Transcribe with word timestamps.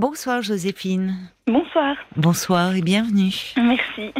Bonsoir 0.00 0.40
Joséphine. 0.40 1.14
Bonsoir. 1.46 1.94
Bonsoir 2.16 2.74
et 2.74 2.80
bienvenue. 2.80 3.34
Merci. 3.58 4.14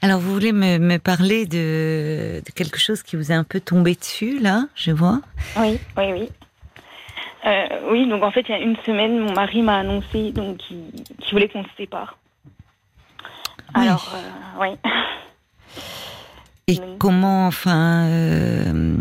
Alors 0.00 0.20
vous 0.20 0.32
voulez 0.32 0.52
me, 0.52 0.78
me 0.78 0.98
parler 0.98 1.44
de, 1.44 2.40
de, 2.46 2.52
quelque 2.54 2.78
chose 2.78 3.02
qui 3.02 3.16
vous 3.16 3.32
est 3.32 3.34
un 3.34 3.42
peu 3.42 3.58
tombé 3.58 3.96
dessus 3.96 4.38
là, 4.38 4.66
je 4.76 4.92
vois? 4.92 5.20
Oui, 5.58 5.80
oui, 5.96 6.12
oui. 6.12 6.28
Euh, 7.46 7.90
oui, 7.90 8.08
donc 8.08 8.22
en 8.22 8.30
fait 8.30 8.42
il 8.48 8.52
y 8.52 8.54
a 8.54 8.60
une 8.60 8.76
semaine, 8.86 9.18
mon 9.18 9.32
mari 9.32 9.60
m'a 9.60 9.78
annoncé 9.78 10.30
donc 10.30 10.58
qu'il 10.58 11.32
voulait 11.32 11.48
qu'on 11.48 11.64
se 11.64 11.70
sépare. 11.76 12.16
Oui. 13.74 13.88
Alors, 13.88 14.14
euh, 14.14 14.60
oui. 14.60 14.78
Et 16.68 16.78
comment, 17.00 17.48
enfin, 17.48 18.04
euh, 18.06 18.94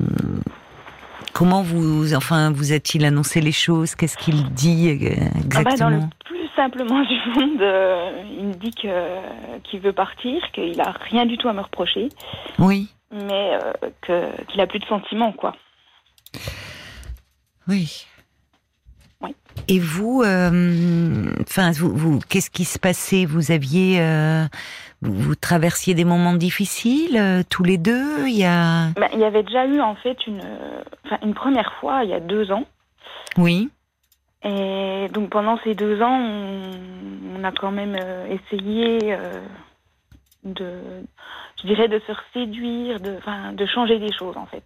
comment 1.39 1.61
vous, 1.61 2.13
enfin, 2.15 2.51
vous 2.51 2.73
a-t-il 2.73 3.05
annoncé 3.05 3.39
les 3.39 3.53
choses? 3.53 3.95
Qu'est-ce 3.95 4.17
qu'il 4.17 4.49
dit 4.49 4.89
euh, 4.89 5.15
Ah 5.55 5.63
bah, 5.63 5.77
dans 5.77 5.87
le 5.89 5.95
exactement? 5.95 6.09
plus 6.25 6.49
simplement 6.53 7.01
du 7.05 7.15
monde, 7.33 7.61
euh, 7.61 8.11
il 8.37 8.47
me 8.47 8.53
dit 8.55 8.71
que 8.71 9.59
qu'il 9.63 9.79
veut 9.79 9.93
partir, 9.93 10.41
qu'il 10.51 10.81
a 10.81 10.91
rien 11.09 11.25
du 11.25 11.37
tout 11.37 11.47
à 11.47 11.53
me 11.53 11.61
reprocher, 11.61 12.09
Oui, 12.59 12.89
mais 13.13 13.57
euh, 14.09 14.29
qu'il 14.49 14.59
a 14.59 14.67
plus 14.67 14.79
de 14.79 14.85
sentiments 14.85 15.31
quoi. 15.31 15.55
oui. 17.69 18.05
Oui. 19.21 19.35
Et 19.67 19.79
vous, 19.79 20.21
enfin, 20.23 21.71
vous, 21.71 21.93
vous 21.95 22.19
qu'est-ce 22.29 22.49
qui 22.49 22.63
se 22.65 22.79
passait? 22.79 23.25
Vous 23.25 23.51
aviez, 23.51 23.99
vous, 25.01 25.35
traversiez 25.35 25.93
des 25.93 26.03
moments 26.05 26.33
difficiles 26.33 27.17
euh, 27.17 27.41
tous 27.49 27.63
les 27.63 27.77
deux. 27.77 28.27
Il 28.27 28.35
y 28.35 28.45
a, 28.45 28.89
Bah, 28.95 29.07
il 29.13 29.19
y 29.19 29.23
avait 29.23 29.43
déjà 29.43 29.65
eu 29.65 29.79
en 29.81 29.95
fait 29.95 30.27
une, 30.27 30.41
euh, 30.43 31.15
une 31.23 31.33
première 31.33 31.73
fois 31.79 32.03
il 32.03 32.09
y 32.09 32.13
a 32.13 32.19
deux 32.19 32.51
ans. 32.51 32.65
oui, 33.37 33.69
Et 34.43 35.07
donc 35.13 35.29
pendant 35.29 35.57
ces 35.63 35.73
deux 35.75 36.01
ans, 36.01 36.19
on, 36.19 37.39
on 37.39 37.43
a 37.43 37.51
quand 37.51 37.71
même 37.71 37.95
euh, 37.99 38.27
essayé 38.27 39.15
de, 40.43 40.81
je 41.61 41.67
dirais, 41.67 41.87
de 41.87 41.99
se 42.07 42.13
séduire, 42.33 42.99
de, 42.99 43.17
de 43.53 43.65
changer 43.65 43.99
des 43.99 44.11
choses 44.11 44.37
en 44.37 44.45
fait. 44.45 44.63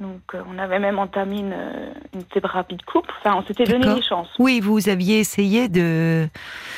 Donc 0.00 0.20
euh, 0.34 0.42
on 0.50 0.58
avait 0.58 0.78
même 0.78 0.98
entamé 0.98 1.40
une, 1.40 1.52
euh, 1.52 1.92
une 2.14 2.24
thérapie 2.24 2.76
de 2.76 2.82
couple. 2.82 3.12
Enfin, 3.20 3.36
on 3.36 3.46
s'était 3.46 3.64
donné 3.64 3.94
des 3.94 4.02
chances. 4.02 4.28
oui, 4.38 4.60
vous 4.60 4.88
aviez 4.88 5.18
essayé 5.18 5.68
de, 5.68 6.26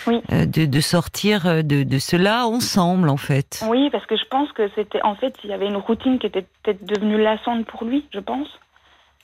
Oui. 0.09 0.20
euh, 0.33 0.45
de, 0.45 0.67
de 0.67 0.81
sortir 0.81 1.62
de, 1.62 1.84
de 1.84 1.98
cela 1.98 2.47
ensemble, 2.47 3.09
en 3.09 3.17
fait. 3.17 3.64
Oui, 3.69 3.91
parce 3.91 4.05
que 4.06 4.17
je 4.17 4.25
pense 4.29 4.51
que 4.53 4.69
c'était, 4.75 5.01
en 5.05 5.14
fait, 5.14 5.34
il 5.45 5.51
y 5.51 5.53
avait 5.53 5.69
une 5.69 5.77
routine 5.77 6.19
qui 6.19 6.27
était 6.27 6.45
peut-être 6.64 6.84
devenue 6.84 7.23
lassante 7.23 7.64
pour 7.67 7.84
lui, 7.84 8.05
je 8.12 8.19
pense. 8.19 8.48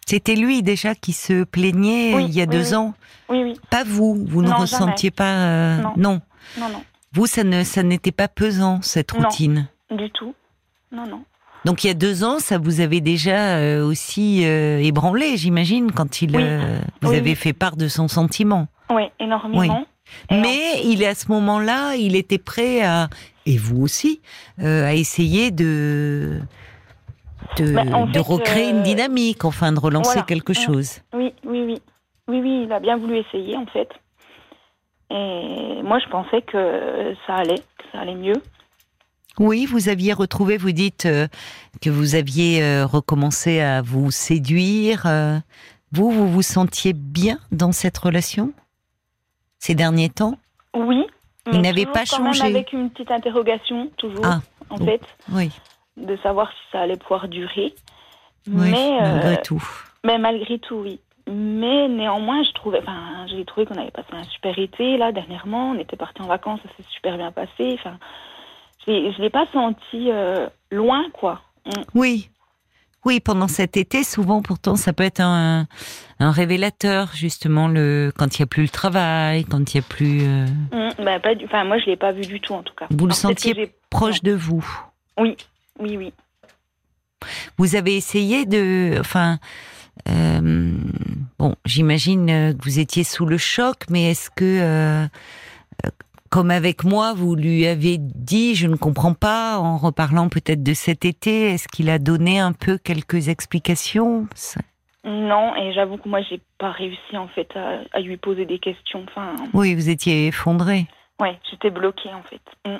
C'était 0.07 0.37
lui 0.37 0.63
déjà 0.63 0.95
qui 0.95 1.13
se 1.13 1.45
plaignait 1.45 2.15
Oui, 2.15 2.25
il 2.29 2.35
y 2.35 2.41
a 2.41 2.45
oui, 2.45 2.51
deux 2.51 2.75
ans. 2.75 2.95
Oui, 3.29 3.43
oui, 3.43 3.61
Pas 3.69 3.85
vous, 3.85 4.15
vous 4.27 4.43
ne 4.43 4.49
Non, 4.49 4.57
ressentiez 4.59 5.11
pas. 5.11 5.35
euh, 5.49 5.77
Non. 5.83 5.93
non. 5.97 6.21
non, 6.59 6.69
non, 6.71 6.83
Vous, 7.13 7.27
ça 7.27 7.43
ne, 7.45 7.63
ça 7.65 7.83
n'était 7.83 8.13
pas 8.13 8.29
pesant 8.29 8.81
cette 8.81 9.13
Non. 9.13 9.25
routine. 9.29 9.69
du 9.91 10.09
tout. 10.11 10.35
Non, 10.93 11.07
non. 11.07 11.25
Donc 11.65 11.85
il 11.85 11.89
y 11.89 11.91
a 11.91 11.95
deux 11.95 12.25
ans, 12.25 12.39
ça 12.39 12.57
vous 12.59 12.81
avait 12.81 13.01
déjà 13.01 13.57
euh, 13.59 13.85
aussi 13.85 14.47
euh, 14.47 14.79
ébranlé, 14.79 15.37
j'imagine, 15.37 15.93
quand 15.93 16.23
il 16.23 16.37
Oui. 16.37 16.43
euh, 16.45 16.79
vous 17.03 17.11
Oui, 17.11 17.17
avez 17.17 17.35
fait 17.35 17.53
part 17.53 17.77
de 17.77 17.89
son 17.89 18.09
sentiment. 18.09 18.69
Oui, 18.91 19.03
énormément. 19.21 19.85
Mais 20.31 20.83
il 20.85 21.03
est 21.03 21.07
à 21.09 21.15
ce 21.15 21.31
moment-là, 21.33 21.95
il 21.97 22.17
était 22.17 22.39
prêt 22.39 22.83
à, 22.83 23.09
et 23.45 23.59
vous 23.59 23.83
aussi, 23.83 24.21
euh, 24.63 24.87
à 24.87 24.95
essayer 24.95 25.51
de 25.51 26.41
de, 27.57 27.75
Bah, 27.75 27.83
en 27.93 28.07
de 28.07 28.13
fait, 28.13 28.19
recréer 28.21 28.71
une 28.71 28.83
dynamique, 28.83 29.45
enfin 29.45 29.73
de 29.73 29.81
relancer 29.81 30.11
voilà. 30.11 30.23
quelque 30.27 30.53
Mm. 30.53 30.55
chose. 30.55 31.01
Oui, 31.13 31.33
oui, 31.45 31.63
oui. 31.67 31.83
Oui, 32.29 32.41
oui, 32.43 32.63
il 32.65 32.73
a 32.73 32.79
bien 32.79 32.97
voulu 32.99 33.19
essayer, 33.19 33.57
en 33.57 33.67
fait. 33.67 33.89
Et 35.11 35.83
moi, 35.83 35.99
je 35.99 36.09
pensais 36.11 36.43
que 36.43 37.15
ça 37.27 37.37
allait, 37.37 37.57
que 37.57 37.85
ça 37.93 38.01
allait 38.01 38.15
mieux. 38.15 38.37
Oui, 39.39 39.67
vous 39.67 39.89
aviez 39.89 40.13
retrouvé, 40.13 40.57
vous 40.57 40.73
dites 40.73 41.07
euh, 41.07 41.29
que 41.81 41.91
vous 41.91 42.15
aviez 42.15 42.63
euh, 42.63 42.87
recommencé 42.87 43.61
à 43.61 43.83
vous 43.83 44.11
séduire. 44.11 45.05
euh. 45.07 45.39
vous, 45.93 46.11
vous 46.11 46.29
vous 46.29 46.43
sentiez 46.43 46.93
bien 46.93 47.39
dans 47.53 47.73
cette 47.73 47.99
relation 47.99 48.53
ces 49.59 49.75
derniers 49.75 50.09
temps? 50.11 50.39
Oui. 50.75 51.05
N'avait 51.47 51.85
toujours 51.85 51.93
pas 51.93 52.05
quand 52.05 52.23
même 52.23 52.35
changé. 52.35 52.51
avec 52.55 52.73
une 52.73 52.91
petite 52.91 53.11
interrogation, 53.11 53.91
toujours, 53.97 54.25
Ah, 54.25 54.41
en 54.71 54.77
oh. 54.81 54.85
fait, 54.85 55.01
Oui, 55.33 55.51
de 55.97 56.17
savoir 56.23 56.51
si 56.51 56.59
ça 56.73 56.81
allait 56.81 56.97
pouvoir 56.97 57.27
durer. 57.29 57.75
oui 58.47 58.71
mais, 58.71 59.01
malgré 59.01 59.43
tout. 59.43 59.65
mais 60.05 60.19
malgré 60.19 60.59
tout, 60.59 60.77
oui. 60.77 61.01
Mais 61.27 61.89
néanmoins, 61.89 62.43
je 62.43 62.53
trouvais, 62.53 62.81
enfin, 62.81 63.27
j'ai 63.29 63.45
trouvé 63.45 63.67
qu'on 63.67 63.77
avait 63.81 63.91
passé 63.91 64.09
un 64.13 64.25
super 64.25 64.59
été, 64.59 64.97
là, 64.99 65.11
dernièrement. 65.13 65.71
On 65.71 65.79
était 65.79 65.97
partis 65.97 66.21
en 66.23 66.27
vacances, 66.27 66.61
ça 66.63 66.69
s'est 66.77 66.89
super 66.91 67.17
bien 67.17 67.33
passé. 67.33 67.75
Enfin, 67.75 67.99
je 68.89 69.21
l'ai- 69.23 69.31
pas 69.31 69.47
senti 69.53 70.11
euh, 70.11 70.49
loin, 70.71 71.05
quoi. 71.13 71.43
Oui. 71.95 72.31
Oui, 73.05 73.21
pendant 73.21 73.47
cet 73.49 73.77
été, 73.77 74.03
souvent, 74.03 74.43
pourtant, 74.43 74.75
ça 74.77 74.93
peut 74.93 75.05
être 75.05 75.21
un, 75.21 75.67
un 76.19 76.31
révélateur, 76.33 77.11
justement, 77.15 77.69
le, 77.69 78.13
quand 78.17 78.39
il 78.39 78.43
n'y 78.43 78.45
a 78.45 78.47
plus 78.47 78.63
le 78.65 78.69
travail, 78.69 79.45
quand 79.45 79.73
il 79.73 79.77
n'y 79.77 79.85
a 79.85 79.89
plus, 79.89 80.21
euh, 80.23 80.47
Mm, 80.73 81.05
bah, 81.05 81.21
pas 81.21 81.35
du... 81.35 81.45
Enfin, 81.45 81.65
moi, 81.65 81.79
je 81.79 81.87
l'ai 81.87 81.97
pas 81.97 82.13
vu 82.13 82.23
du 82.23 82.41
tout, 82.41 82.55
en 82.55 82.63
tout 82.63 82.75
cas. 82.75 82.87
Vous 82.91 83.07
le 83.07 83.13
Alors, 83.13 83.17
sentiez 83.17 83.73
proche 83.89 84.21
de 84.23 84.33
vous. 84.33 84.67
Oui, 85.19 85.37
oui, 85.79 85.97
oui. 85.97 86.13
Vous 87.57 87.77
avez 87.77 87.97
essayé 87.97 88.47
de, 88.47 88.97
enfin, 88.99 89.39
euh, 90.09 90.73
bon, 91.39 91.55
j'imagine 91.65 92.27
que 92.57 92.65
vous 92.65 92.79
étiez 92.81 93.05
sous 93.05 93.27
le 93.27 93.39
choc, 93.39 93.77
mais 93.91 94.11
est-ce 94.11 94.29
que, 94.31 95.07
comme 96.31 96.51
avec 96.51 96.85
moi, 96.85 97.15
vous 97.15 97.35
lui 97.35 97.67
avez 97.67 97.97
dit, 97.99 98.55
je 98.55 98.67
ne 98.67 98.77
comprends 98.77 99.15
pas, 99.15 99.59
en 99.59 99.77
reparlant 99.77 100.29
peut-être 100.29 100.63
de 100.63 100.75
cet 100.75 101.05
été, 101.05 101.51
est-ce 101.53 101.69
qu'il 101.69 101.91
a 101.91 101.99
donné 101.99 102.39
un 102.41 102.53
peu 102.53 102.79
quelques 102.79 103.29
explications? 103.29 104.27
Non, 105.05 105.55
et 105.57 105.73
j'avoue 105.73 105.97
que 105.97 106.09
moi, 106.09 106.21
j'ai 106.29 106.41
pas 106.59 106.71
réussi, 106.73 107.17
en 107.17 107.29
fait, 107.29 107.49
à, 107.57 107.81
à 107.93 108.01
lui 108.01 108.17
poser 108.17 108.45
des 108.47 108.59
questions. 108.59 109.05
Enfin, 109.09 109.35
Oui, 109.55 109.75
vous 109.75 109.89
étiez 109.89 110.27
effondré. 110.27 110.87
ouais, 111.21 111.39
j'étais 111.51 111.71
bloquée, 111.71 112.11
en 112.13 112.23
fait. 112.23 112.41
Mm. 112.67 112.79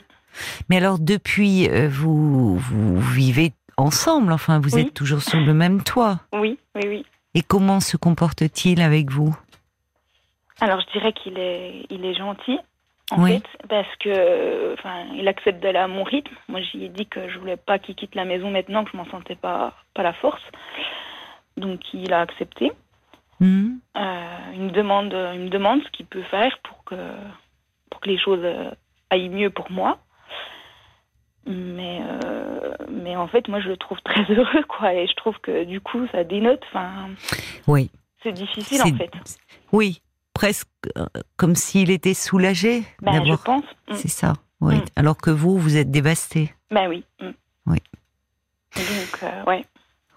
Mais 0.69 0.77
alors, 0.77 0.99
depuis, 0.99 1.69
euh, 1.71 1.89
vous, 1.89 2.59
vous 2.59 3.01
vivez 3.01 3.53
ensemble, 3.77 4.33
enfin, 4.33 4.61
vous 4.61 4.75
Oui. 4.75 4.83
êtes 4.83 4.95
toujours 4.95 5.23
sur 5.23 5.41
le 5.41 5.55
même 5.55 5.83
toit. 5.83 6.21
Oui, 6.35 6.59
oui, 6.75 6.83
oui. 6.87 7.07
Et 7.35 7.43
comment 7.43 7.81
se 7.81 7.97
comporte-t-il 7.97 8.81
avec 8.83 9.11
vous? 9.11 9.35
Alors, 10.61 10.81
je 10.81 10.93
dirais 10.99 11.13
qu'il 11.13 11.39
est, 11.39 11.87
il 11.89 12.05
est 12.05 12.15
gentil, 12.15 12.59
en 13.11 13.23
Oui. 13.23 13.35
fait, 13.35 13.67
parce 13.69 13.97
que, 13.97 14.75
enfin, 14.75 15.07
il 15.15 15.27
accepte 15.29 15.61
d'aller 15.63 15.79
à 15.79 15.89
mon 15.89 16.03
rythme. 16.05 16.35
Moi, 16.49 16.61
j'y 16.61 16.85
ai 16.85 16.89
dit 16.89 17.07
que 17.07 17.29
je 17.29 17.39
voulais 17.39 17.57
pas 17.57 17.79
qu'il 17.79 17.95
quitte 17.95 18.15
la 18.15 18.25
maison 18.25 18.51
maintenant, 18.51 18.85
que 18.85 18.91
je 18.93 18.97
m'en 18.97 19.07
sentais 19.07 19.37
pas, 19.37 19.73
pas 19.95 20.03
la 20.03 20.13
force. 20.13 20.43
Donc, 21.57 21.81
il 21.95 22.13
a 22.13 22.21
accepté. 22.21 22.73
Euh, 23.41 23.47
il 24.55 24.61
me 24.63 24.71
demande, 24.71 25.13
il 25.35 25.41
me 25.41 25.49
demande 25.49 25.83
ce 25.85 25.89
qu'il 25.91 26.07
peut 26.07 26.23
faire 26.25 26.59
pour 26.65 26.85
que, 26.85 26.97
pour 27.91 28.01
que 28.01 28.09
les 28.09 28.19
choses 28.19 28.41
euh, 28.43 28.71
aillent 29.11 29.29
mieux 29.29 29.51
pour 29.51 29.71
moi. 29.71 29.99
Mais, 31.47 32.01
euh, 32.25 32.75
mais 32.91 33.17
en 33.17 33.27
fait, 33.29 33.49
moi, 33.49 33.61
je 33.61 33.69
le 33.69 33.77
trouve 33.77 33.99
très 34.05 34.25
heureux, 34.33 34.65
quoi. 34.69 34.93
Et 34.95 35.07
je 35.07 35.15
trouve 35.15 35.39
que 35.41 35.65
du 35.65 35.81
coup, 35.81 36.07
ça 36.13 36.25
dénote. 36.25 36.63
Enfin, 36.69 37.09
Oui. 37.67 37.91
c'est 38.23 38.33
difficile, 38.33 38.83
en 38.83 38.97
fait. 38.97 39.11
Oui, 39.73 40.03
presque 40.39 40.69
euh, 40.97 41.07
comme 41.37 41.57
s'il 41.57 41.91
était 41.91 42.15
soulagé 42.15 42.85
je 43.03 43.35
pense. 43.43 43.65
Mm. 43.89 43.95
C'est 43.95 44.09
ça. 44.09 44.35
Oui. 44.61 44.77
Mm. 44.77 44.85
Alors 44.95 45.17
que 45.17 45.31
vous, 45.31 45.59
vous 45.59 45.77
êtes 45.77 45.91
dévasté. 45.91 46.55
Ben 46.71 46.89
oui. 46.89 47.05
mm. 47.21 47.31
Oui. 47.67 47.79
Donc, 48.77 49.23
euh, 49.25 49.45
ouais. 49.47 49.65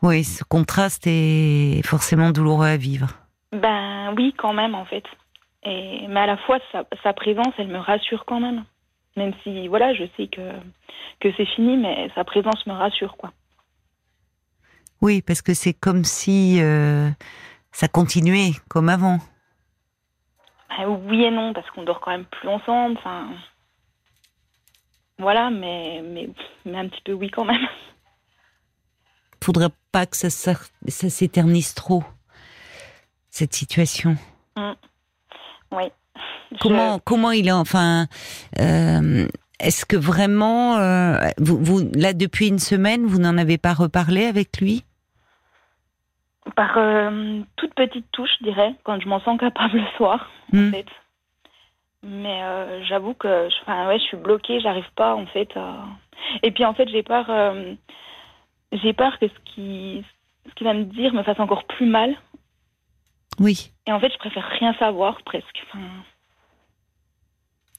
Oui, 0.03 0.23
ce 0.23 0.43
contraste 0.43 1.07
est 1.07 1.81
forcément 1.83 2.29
douloureux 2.29 2.67
à 2.67 2.77
vivre. 2.77 3.07
Ben 3.51 4.13
oui, 4.15 4.35
quand 4.37 4.53
même, 4.53 4.75
en 4.75 4.85
fait. 4.85 5.05
Et, 5.63 6.05
mais 6.07 6.19
à 6.19 6.27
la 6.27 6.37
fois, 6.37 6.59
sa, 6.71 6.83
sa 7.01 7.13
présence, 7.13 7.53
elle 7.57 7.69
me 7.69 7.79
rassure 7.79 8.23
quand 8.27 8.39
même. 8.39 8.63
Même 9.17 9.33
si, 9.41 9.67
voilà, 9.69 9.95
je 9.95 10.03
sais 10.17 10.27
que, 10.27 10.51
que 11.19 11.29
c'est 11.35 11.47
fini, 11.55 11.77
mais 11.77 12.11
sa 12.13 12.23
présence 12.23 12.63
me 12.67 12.73
rassure, 12.73 13.17
quoi. 13.17 13.31
Oui, 15.01 15.23
parce 15.23 15.41
que 15.41 15.55
c'est 15.55 15.73
comme 15.73 16.03
si 16.03 16.61
euh, 16.61 17.09
ça 17.71 17.87
continuait 17.87 18.51
comme 18.69 18.87
avant. 18.87 19.19
Oui 20.79 21.23
et 21.23 21.31
non, 21.31 21.53
parce 21.53 21.69
qu'on 21.71 21.83
dort 21.83 21.99
quand 21.99 22.11
même 22.11 22.25
plus 22.25 22.47
ensemble, 22.47 22.97
enfin... 22.97 23.27
Voilà, 25.19 25.49
mais, 25.51 26.01
mais, 26.03 26.29
mais 26.65 26.77
un 26.79 26.87
petit 26.87 27.01
peu 27.03 27.13
oui 27.13 27.29
quand 27.29 27.45
même. 27.45 27.67
Faudrait 29.43 29.69
pas 29.91 30.05
que 30.07 30.17
ça, 30.17 30.29
ça 30.29 31.09
s'éternise 31.09 31.73
trop 31.75 32.03
cette 33.29 33.53
situation. 33.53 34.15
Oui. 34.57 35.83
Je- 36.51 36.57
Comment 36.59 36.99
comment 36.99 37.31
il 37.31 37.47
est 37.47 37.51
enfin 37.53 38.07
euh, 38.59 39.27
est-ce 39.59 39.85
que 39.85 39.95
vraiment 39.95 40.77
euh, 40.77 41.17
vous, 41.37 41.57
vous 41.63 41.89
là 41.95 42.11
depuis 42.13 42.49
une 42.49 42.59
semaine 42.59 43.05
vous 43.05 43.19
n'en 43.19 43.37
avez 43.37 43.57
pas 43.57 43.73
reparlé 43.73 44.25
avec 44.25 44.59
lui? 44.59 44.83
Par 46.55 46.77
euh, 46.77 47.41
toute 47.55 47.73
petite 47.75 48.05
touche, 48.11 48.31
je 48.39 48.45
dirais, 48.45 48.73
quand 48.83 48.99
je 48.99 49.07
m'en 49.07 49.19
sens 49.21 49.39
capable 49.39 49.77
le 49.77 49.87
soir, 49.97 50.29
Hmm. 50.51 50.67
en 50.67 50.71
fait. 50.71 50.85
Mais 52.03 52.41
euh, 52.43 52.83
j'avoue 52.85 53.13
que 53.13 53.27
je, 53.49 53.71
ouais, 53.87 53.99
je 53.99 54.03
suis 54.05 54.17
bloquée, 54.17 54.59
j'arrive 54.59 54.89
pas 54.95 55.15
en 55.15 55.27
fait 55.27 55.49
à... 55.55 55.85
Et 56.43 56.51
puis 56.51 56.65
en 56.65 56.73
fait, 56.73 56.89
j'ai 56.89 57.03
peur, 57.03 57.25
euh, 57.29 57.73
j'ai 58.71 58.91
peur 58.93 59.19
que 59.19 59.27
ce 59.27 59.33
qui, 59.53 60.03
ce 60.49 60.53
qu'il 60.55 60.65
va 60.65 60.73
me 60.73 60.83
dire 60.85 61.13
me 61.13 61.21
fasse 61.23 61.39
encore 61.39 61.63
plus 61.65 61.85
mal. 61.85 62.15
Oui, 63.39 63.71
Et 63.87 63.91
en 63.91 63.99
fait, 63.99 64.11
je 64.11 64.17
préfère 64.17 64.45
rien 64.59 64.73
savoir 64.73 65.21
presque. 65.23 65.63
Enfin, 65.69 65.79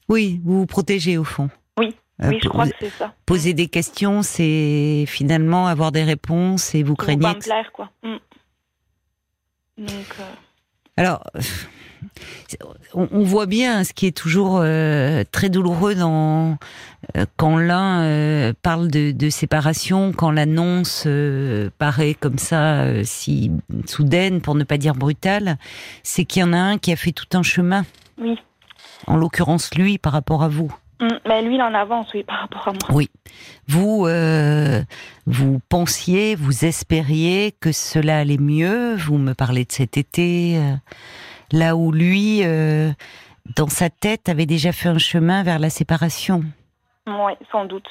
oui, 0.09 0.41
vous 0.43 0.59
vous 0.59 0.65
protégez 0.65 1.17
au 1.17 1.23
fond. 1.23 1.49
Oui, 1.77 1.93
Euh, 2.21 2.29
oui, 2.29 2.39
je 2.41 2.47
crois 2.49 2.67
que 2.67 2.75
c'est 2.79 2.89
ça. 2.89 3.13
Poser 3.25 3.53
des 3.53 3.67
questions, 3.67 4.21
c'est 4.21 5.05
finalement 5.07 5.67
avoir 5.67 5.91
des 5.91 6.03
réponses 6.03 6.75
et 6.75 6.83
vous 6.83 6.95
Pour 6.95 7.05
pas 7.05 7.13
craignez. 7.15 7.27
me 7.35 7.41
plaire, 7.41 7.71
quoi. 7.71 7.89
Mm. 8.03 8.15
Donc, 9.77 9.89
euh, 10.19 10.23
Alors, 10.97 11.23
on, 12.93 13.07
on 13.11 13.23
voit 13.23 13.45
bien 13.45 13.83
ce 13.83 13.93
qui 13.93 14.05
est 14.05 14.15
toujours 14.15 14.59
euh, 14.61 15.23
très 15.31 15.49
douloureux 15.49 15.95
dans 15.95 16.57
euh, 17.17 17.25
quand 17.37 17.57
l'un 17.57 18.01
euh, 18.03 18.53
parle 18.61 18.89
de, 18.89 19.11
de 19.11 19.29
séparation, 19.29 20.11
quand 20.13 20.31
l'annonce 20.31 21.03
euh, 21.07 21.69
paraît 21.79 22.13
comme 22.13 22.37
ça, 22.37 22.81
euh, 22.83 23.01
si 23.03 23.51
soudaine, 23.87 24.41
pour 24.41 24.55
ne 24.55 24.63
pas 24.63 24.77
dire 24.77 24.93
brutale, 24.93 25.57
c'est 26.03 26.25
qu'il 26.25 26.41
y 26.41 26.43
en 26.43 26.53
a 26.53 26.57
un 26.57 26.77
qui 26.77 26.91
a 26.91 26.95
fait 26.95 27.11
tout 27.11 27.37
un 27.37 27.43
chemin. 27.43 27.85
oui. 28.17 28.37
En 29.05 29.17
l'occurrence, 29.17 29.75
lui, 29.75 29.97
par 29.97 30.13
rapport 30.13 30.43
à 30.43 30.47
vous. 30.47 30.73
Mm. 31.01 31.07
Mais 31.27 31.41
lui, 31.41 31.55
il 31.55 31.61
en 31.61 31.73
avance, 31.73 32.07
oui, 32.13 32.23
par 32.23 32.39
rapport 32.39 32.69
à 32.69 32.71
moi. 32.71 32.81
Oui. 32.91 33.09
Vous, 33.67 34.05
euh, 34.07 34.82
vous 35.25 35.59
pensiez, 35.69 36.35
vous 36.35 36.65
espériez 36.65 37.53
que 37.53 37.71
cela 37.71 38.19
allait 38.19 38.37
mieux? 38.37 38.95
Vous 38.95 39.17
me 39.17 39.33
parlez 39.33 39.63
de 39.63 39.71
cet 39.71 39.97
été, 39.97 40.57
euh, 40.57 40.75
là 41.51 41.75
où 41.77 41.91
lui, 41.91 42.41
euh, 42.43 42.91
dans 43.55 43.69
sa 43.69 43.89
tête, 43.89 44.27
avait 44.27 44.45
déjà 44.45 44.73
fait 44.73 44.89
un 44.89 44.97
chemin 44.97 45.43
vers 45.43 45.59
la 45.59 45.69
séparation. 45.69 46.43
Oui, 47.07 47.33
sans 47.51 47.65
doute. 47.65 47.87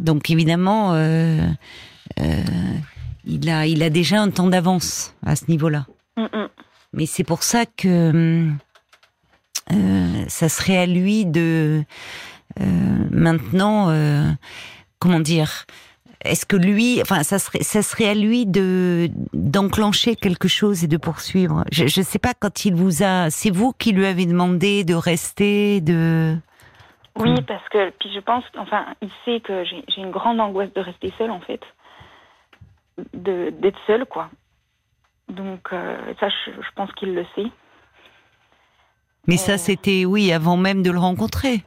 Donc 0.00 0.30
évidemment, 0.30 0.94
euh, 0.94 1.46
il 3.24 3.48
a, 3.48 3.66
il 3.66 3.82
a 3.82 3.90
déjà 3.90 4.20
un 4.20 4.30
temps 4.30 4.48
d'avance 4.48 5.14
à 5.24 5.36
ce 5.36 5.44
niveau-là. 5.48 5.86
Mm, 6.16 6.22
mm. 6.22 6.48
Mais 6.92 7.06
c'est 7.06 7.24
pour 7.24 7.42
ça 7.42 7.66
que 7.66 8.48
ça 10.28 10.48
serait 10.48 10.78
à 10.78 10.86
lui 10.86 11.26
de 11.26 11.84
maintenant, 12.56 13.90
comment 14.98 15.20
dire, 15.20 15.64
est-ce 16.24 16.44
que 16.46 16.56
lui, 16.56 17.00
enfin, 17.02 17.22
ça 17.22 17.38
serait, 17.38 17.62
ça 17.62 17.82
serait 17.82 18.08
à 18.08 18.14
lui 18.14 18.44
de 18.46 19.08
d'enclencher 19.32 20.16
quelque 20.16 20.48
chose 20.48 20.84
et 20.84 20.88
de 20.88 20.96
poursuivre? 20.96 21.64
Je 21.72 21.84
ne 21.84 22.04
sais 22.04 22.18
pas 22.18 22.34
quand 22.38 22.64
il 22.64 22.74
vous 22.74 23.02
a, 23.02 23.30
c'est 23.30 23.50
vous 23.50 23.72
qui 23.72 23.92
lui 23.92 24.06
avez 24.06 24.26
demandé 24.26 24.84
de 24.84 24.94
rester, 24.94 25.80
de. 25.80 26.36
Oui, 27.16 27.34
parce 27.46 27.68
que 27.70 27.90
puis 27.98 28.10
je 28.14 28.20
pense, 28.20 28.44
enfin, 28.56 28.86
il 29.02 29.10
sait 29.24 29.40
que 29.40 29.64
j'ai 29.64 30.00
une 30.00 30.10
grande 30.10 30.40
angoisse 30.40 30.72
de 30.74 30.80
rester 30.80 31.12
seule 31.18 31.30
en 31.32 31.40
fait, 31.40 31.60
de 33.14 33.50
d'être 33.50 33.78
seule 33.86 34.04
quoi. 34.06 34.30
Donc 35.28 35.68
euh, 35.72 35.96
ça, 36.20 36.28
je, 36.28 36.52
je 36.52 36.68
pense 36.74 36.90
qu'il 36.92 37.14
le 37.14 37.24
sait. 37.34 37.46
Mais 39.26 39.36
ça, 39.36 39.52
Euh. 39.52 39.58
c'était 39.58 40.04
oui 40.04 40.32
avant 40.32 40.56
même 40.56 40.82
de 40.82 40.90
le 40.90 40.98
rencontrer. 40.98 41.64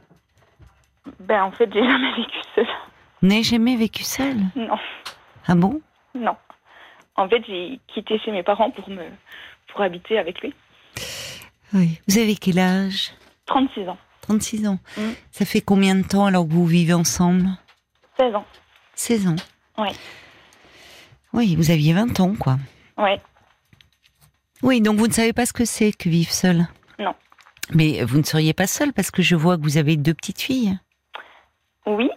Ben 1.20 1.44
en 1.44 1.52
fait, 1.52 1.70
j'ai 1.72 1.82
jamais 1.84 2.14
vécu 2.16 2.38
seule. 2.54 2.66
N'avez 3.22 3.42
jamais 3.42 3.76
vécu 3.76 4.02
seul 4.02 4.36
Non, 4.56 4.76
Ah 5.46 5.54
bon? 5.54 5.80
Non. 6.14 6.36
En 7.16 7.28
fait, 7.28 7.42
j'ai 7.46 7.78
quitté 7.88 8.18
chez 8.18 8.32
mes 8.32 8.42
parents 8.42 8.70
pour 8.70 8.88
me 8.88 9.04
pour 9.68 9.80
habiter 9.82 10.18
avec 10.18 10.40
lui. 10.42 10.54
Oui. 11.72 12.00
Vous 12.08 12.18
avez 12.18 12.34
quel 12.34 12.58
âge? 12.58 13.12
36 13.46 13.88
ans, 13.88 13.98
36 14.22 14.66
ans. 14.66 14.78
Mm. 14.96 15.10
Ça 15.30 15.44
fait 15.44 15.60
combien 15.60 15.94
de 15.94 16.02
temps 16.06 16.26
alors 16.26 16.46
que 16.46 16.52
vous 16.52 16.66
vivez 16.66 16.92
ensemble? 16.94 17.46
16 18.18 18.34
ans. 18.34 18.44
16 18.94 19.28
ans. 19.28 19.36
Ouais. 19.78 19.92
Oui, 21.32 21.56
vous 21.56 21.70
aviez 21.70 21.94
20 21.94 22.20
ans, 22.20 22.34
quoi. 22.38 22.58
Ouais. 22.98 23.20
Oui, 24.62 24.80
donc 24.80 24.98
vous 24.98 25.06
ne 25.08 25.12
savez 25.12 25.32
pas 25.32 25.46
ce 25.46 25.52
que 25.52 25.64
c'est 25.64 25.92
que 25.92 26.08
vivre 26.08 26.30
seul 26.30 26.66
Non. 26.98 27.14
Mais 27.74 28.04
vous 28.04 28.18
ne 28.18 28.22
seriez 28.22 28.52
pas 28.52 28.66
seul 28.66 28.92
parce 28.92 29.10
que 29.10 29.22
je 29.22 29.34
vois 29.34 29.56
que 29.56 29.62
vous 29.62 29.78
avez 29.78 29.96
deux 29.96 30.14
petites 30.14 30.40
filles. 30.42 30.78
Oui, 31.86 32.10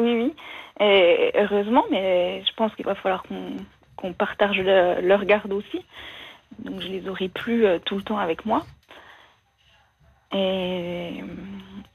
oui, 0.00 0.12
oui. 0.22 0.34
Et 0.80 1.32
heureusement, 1.36 1.84
mais 1.90 2.42
je 2.46 2.52
pense 2.54 2.74
qu'il 2.74 2.86
va 2.86 2.94
falloir 2.94 3.22
qu'on 3.96 4.12
partage 4.12 4.58
le- 4.58 5.00
leur 5.02 5.24
garde 5.24 5.52
aussi. 5.52 5.84
Donc 6.58 6.80
je 6.80 6.88
les 6.88 7.08
aurai 7.08 7.28
plus 7.28 7.64
euh, 7.66 7.78
tout 7.84 7.96
le 7.96 8.02
temps 8.02 8.18
avec 8.18 8.44
moi. 8.46 8.64
Et, 10.32 11.22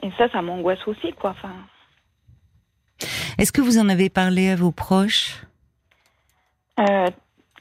et 0.03 0.11
ça, 0.17 0.29
ça 0.29 0.41
m'angoisse 0.41 0.85
aussi, 0.87 1.13
quoi. 1.13 1.31
Enfin, 1.31 1.53
Est-ce 3.37 3.51
que 3.51 3.61
vous 3.61 3.77
en 3.79 3.89
avez 3.89 4.09
parlé 4.09 4.49
à 4.49 4.55
vos 4.55 4.71
proches? 4.71 5.41
Euh, 6.79 7.07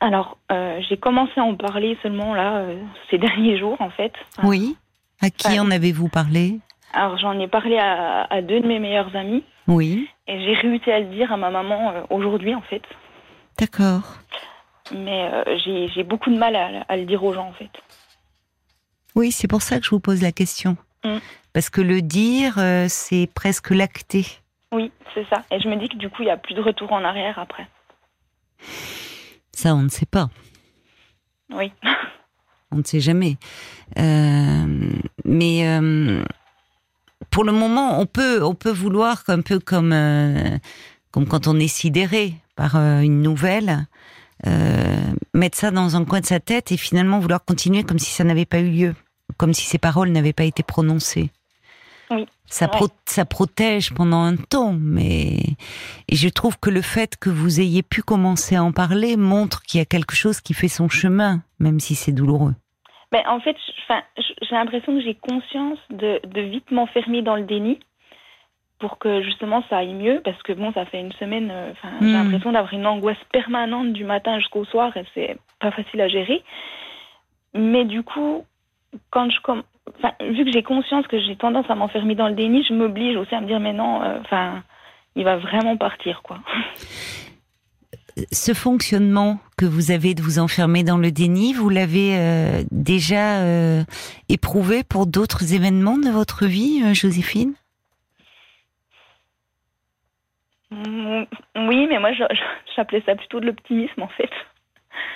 alors, 0.01 0.39
euh, 0.51 0.81
j'ai 0.89 0.97
commencé 0.97 1.33
à 1.37 1.45
en 1.45 1.55
parler 1.55 1.97
seulement 2.03 2.35
là 2.35 2.65
ces 3.11 3.19
derniers 3.27 3.59
jours, 3.59 3.81
en 3.81 3.91
fait. 3.91 4.13
Enfin, 4.37 4.49
Oui. 4.49 4.77
À 5.21 5.31
qui 5.31 5.59
en 5.61 5.71
avez-vous 5.71 6.09
parlé? 6.09 6.59
Alors 6.93 7.17
j'en 7.19 7.39
ai 7.41 7.49
parlé 7.49 7.79
à, 7.79 8.23
à 8.25 8.43
deux 8.43 8.61
de 8.61 8.67
mes 8.67 8.79
meilleurs 8.79 9.15
amis 9.17 9.43
Oui. 9.67 10.09
Et 10.27 10.41
j'ai 10.41 10.55
réussi 10.55 10.91
à 10.91 11.01
le 11.01 11.07
dire 11.07 11.33
à 11.33 11.37
ma 11.37 11.51
maman 11.51 11.91
euh, 11.93 12.03
aujourd'hui, 12.11 12.55
en 12.55 12.63
fait. 12.63 12.83
D'accord. 13.59 14.19
Mais 14.95 15.31
euh, 15.33 15.89
j'ai 15.95 16.05
beaucoup 16.05 16.31
de 16.31 16.39
mal 16.39 16.57
à, 16.57 16.85
à 16.89 16.97
le 16.97 17.05
dire 17.05 17.23
aux 17.25 17.33
gens, 17.33 17.49
en 17.49 17.53
fait. 17.53 17.71
Oui, 19.15 19.33
c'est 19.33 19.49
pour 19.49 19.63
ça 19.63 19.79
que 19.79 19.85
je 19.85 19.91
vous 19.91 20.01
pose 20.01 20.23
la 20.23 20.33
question. 20.33 20.77
Mm. 21.05 21.19
Parce 21.53 21.71
que 21.71 21.81
le 21.81 22.03
dire, 22.03 22.59
euh, 22.59 22.87
c'est 22.89 23.29
presque 23.33 23.71
l'acter. 23.71 24.27
Oui, 24.73 24.91
c'est 25.15 25.27
ça. 25.29 25.45
Et 25.53 25.61
je 25.61 25.69
me 25.69 25.77
dis 25.77 25.89
que 25.89 25.97
du 25.97 26.09
coup, 26.11 26.23
il 26.23 26.27
n'y 26.27 26.31
a 26.31 26.37
plus 26.37 26.55
de 26.55 26.61
retour 26.61 26.93
en 26.93 27.05
arrière 27.05 27.39
après. 27.39 27.67
Ça, 29.53 29.75
on 29.75 29.83
ne 29.83 29.89
sait 29.89 30.07
pas. 30.07 30.29
Oui. 31.51 31.73
On 32.73 32.79
ne 32.79 32.83
sait 32.83 32.99
jamais. 32.99 33.37
Euh, 33.99 34.91
mais 35.25 35.81
pour 37.35 37.43
le 37.45 37.51
moment, 37.53 37.99
on 38.01 38.07
peut, 38.07 38.45
on 38.45 38.55
peut 38.55 38.71
vouloir 38.71 39.25
un 39.27 39.41
peu 39.41 39.59
comme, 39.59 39.93
euh, 39.93 40.57
comme 41.11 41.27
quand 41.27 41.49
on 41.49 41.59
est 41.59 41.67
sidéré 41.67 42.35
par 42.55 42.77
euh, 42.77 43.01
une 43.01 43.23
nouvelle, 43.23 43.89
euh, 44.47 44.97
mettre 45.35 45.59
ça 45.59 45.73
dans 45.73 45.97
un 45.97 46.05
coin 46.05 46.21
de 46.21 46.27
sa 46.27 46.39
tête 46.39 46.71
et 46.71 46.77
finalement 46.77 47.19
vouloir 47.19 47.45
continuer 47.45 47.83
comme 47.83 47.99
si 47.99 48.13
ça 48.13 48.23
n'avait 48.23 48.45
pas 48.47 48.61
eu 48.61 48.71
lieu, 48.71 48.95
comme 49.37 49.53
si 49.53 49.67
ces 49.67 49.79
paroles 49.79 50.11
n'avaient 50.11 50.33
pas 50.33 50.45
été 50.45 50.63
prononcées. 50.63 51.31
Oui. 52.13 52.27
Ça, 52.47 52.69
pro- 52.69 52.89
ça 53.07 53.25
protège 53.25 53.93
pendant 53.95 54.23
un 54.23 54.37
temps, 54.37 54.77
mais 54.79 55.41
et 56.09 56.15
je 56.15 56.29
trouve 56.29 56.57
que 56.61 56.71
le 56.71 56.83
fait 56.83 57.17
que 57.17 57.31
vous 57.31 57.59
ayez 57.61 57.83
pu 57.83 58.03
commencer 58.03 58.55
à 58.55 58.63
en 58.63 58.71
parler 58.71 59.17
montre 59.17 59.63
qu'il 59.63 59.79
y 59.79 59.81
a 59.81 59.87
quelque 59.87 60.15
chose 60.15 60.41
qui 60.41 60.55
fait 60.55 60.69
son 60.69 60.89
chemin, 60.89 61.43
même 61.59 61.81
si 61.81 61.97
c'est 61.97 62.13
douloureux. 62.13 62.55
Mais 63.15 63.25
en 63.29 63.39
fait, 63.39 63.57
j'ai 64.43 64.57
l'impression 64.57 64.93
que 64.97 65.01
j'ai 65.01 65.15
conscience 65.15 65.79
de, 65.91 66.21
de 66.27 66.41
vite 66.41 66.69
m'enfermer 66.73 67.23
dans 67.23 67.37
le 67.37 67.45
déni 67.45 67.79
pour 68.81 68.99
que 68.99 69.23
justement 69.23 69.63
ça 69.71 69.77
aille 69.79 69.95
mieux. 69.95 70.21
Parce 70.25 70.43
que 70.43 70.53
bon, 70.53 70.73
ça 70.73 70.85
fait 70.87 70.99
une 70.99 71.13
semaine, 71.13 71.49
euh, 71.53 71.73
j'ai 72.01 72.07
Hmm. 72.07 72.13
l'impression 72.13 72.51
d'avoir 72.51 72.73
une 72.75 72.89
angoisse 72.89 73.23
permanente 73.31 73.93
du 73.93 74.03
matin 74.03 74.41
jusqu'au 74.41 74.65
soir 74.65 74.97
et 74.97 75.05
c'est 75.15 75.37
pas 75.61 75.71
facile 75.71 76.01
à 76.01 76.09
gérer. 76.09 76.43
Mais 77.55 77.85
du 77.85 78.03
coup, 78.03 78.45
quand 79.11 79.31
je 79.31 79.41
comme, 79.43 79.63
enfin, 79.97 80.13
vu 80.21 80.45
que 80.45 80.51
j'ai 80.51 80.65
conscience 80.65 81.07
que 81.07 81.21
j'ai 81.21 81.37
tendance 81.37 81.71
à 81.71 81.77
m'enfermer 81.77 82.17
dans 82.17 82.27
le 82.27 82.35
déni, 82.35 82.65
je 82.65 82.75
m'oblige 82.75 83.17
aussi 83.17 83.33
à 83.33 83.41
me 83.41 83.47
dire 83.47 83.61
mais 83.61 83.73
non, 83.73 84.03
euh, 84.03 84.19
enfin, 84.23 84.65
il 85.15 85.23
va 85.23 85.37
vraiment 85.37 85.77
partir 85.77 86.21
quoi. 86.23 86.39
ce 88.33 88.55
fonctionnement 88.55 89.39
que 89.57 89.65
vous 89.65 89.91
avez 89.91 90.15
de 90.15 90.23
vous 90.23 90.39
enfermer 90.39 90.85
dans 90.85 90.99
le 90.99 91.11
déni, 91.11 91.53
vous 91.53 91.69
l'avez 91.69 92.17
euh, 92.17 92.63
déjà 92.71 93.41
euh, 93.41 93.83
éprouvé 94.29 94.85
pour 94.85 95.07
d'autres 95.07 95.55
événements 95.55 95.99
de 95.99 96.11
votre 96.11 96.47
vie, 96.47 96.83
euh, 96.85 96.95
Joséphine? 96.95 97.55
Mm, 100.71 101.25
Oui, 101.57 101.87
mais 101.89 101.99
moi 101.99 102.11
j'appelais 102.77 103.03
ça 103.07 103.15
plutôt 103.15 103.41
de 103.41 103.47
l'optimisme 103.47 104.03
en 104.03 104.09
fait. 104.09 104.31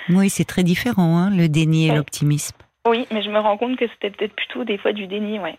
Oui, 0.09 0.29
c'est 0.29 0.45
très 0.45 0.63
différent, 0.63 1.17
hein, 1.17 1.29
le 1.29 1.47
déni 1.47 1.87
et 1.87 1.95
l'optimisme. 1.95 2.57
Oui, 2.87 3.07
mais 3.11 3.21
je 3.21 3.29
me 3.29 3.39
rends 3.39 3.57
compte 3.57 3.77
que 3.77 3.87
c'était 3.87 4.09
peut-être 4.09 4.35
plutôt 4.35 4.63
des 4.63 4.77
fois 4.77 4.93
du 4.93 5.07
déni, 5.07 5.39
ouais. 5.39 5.57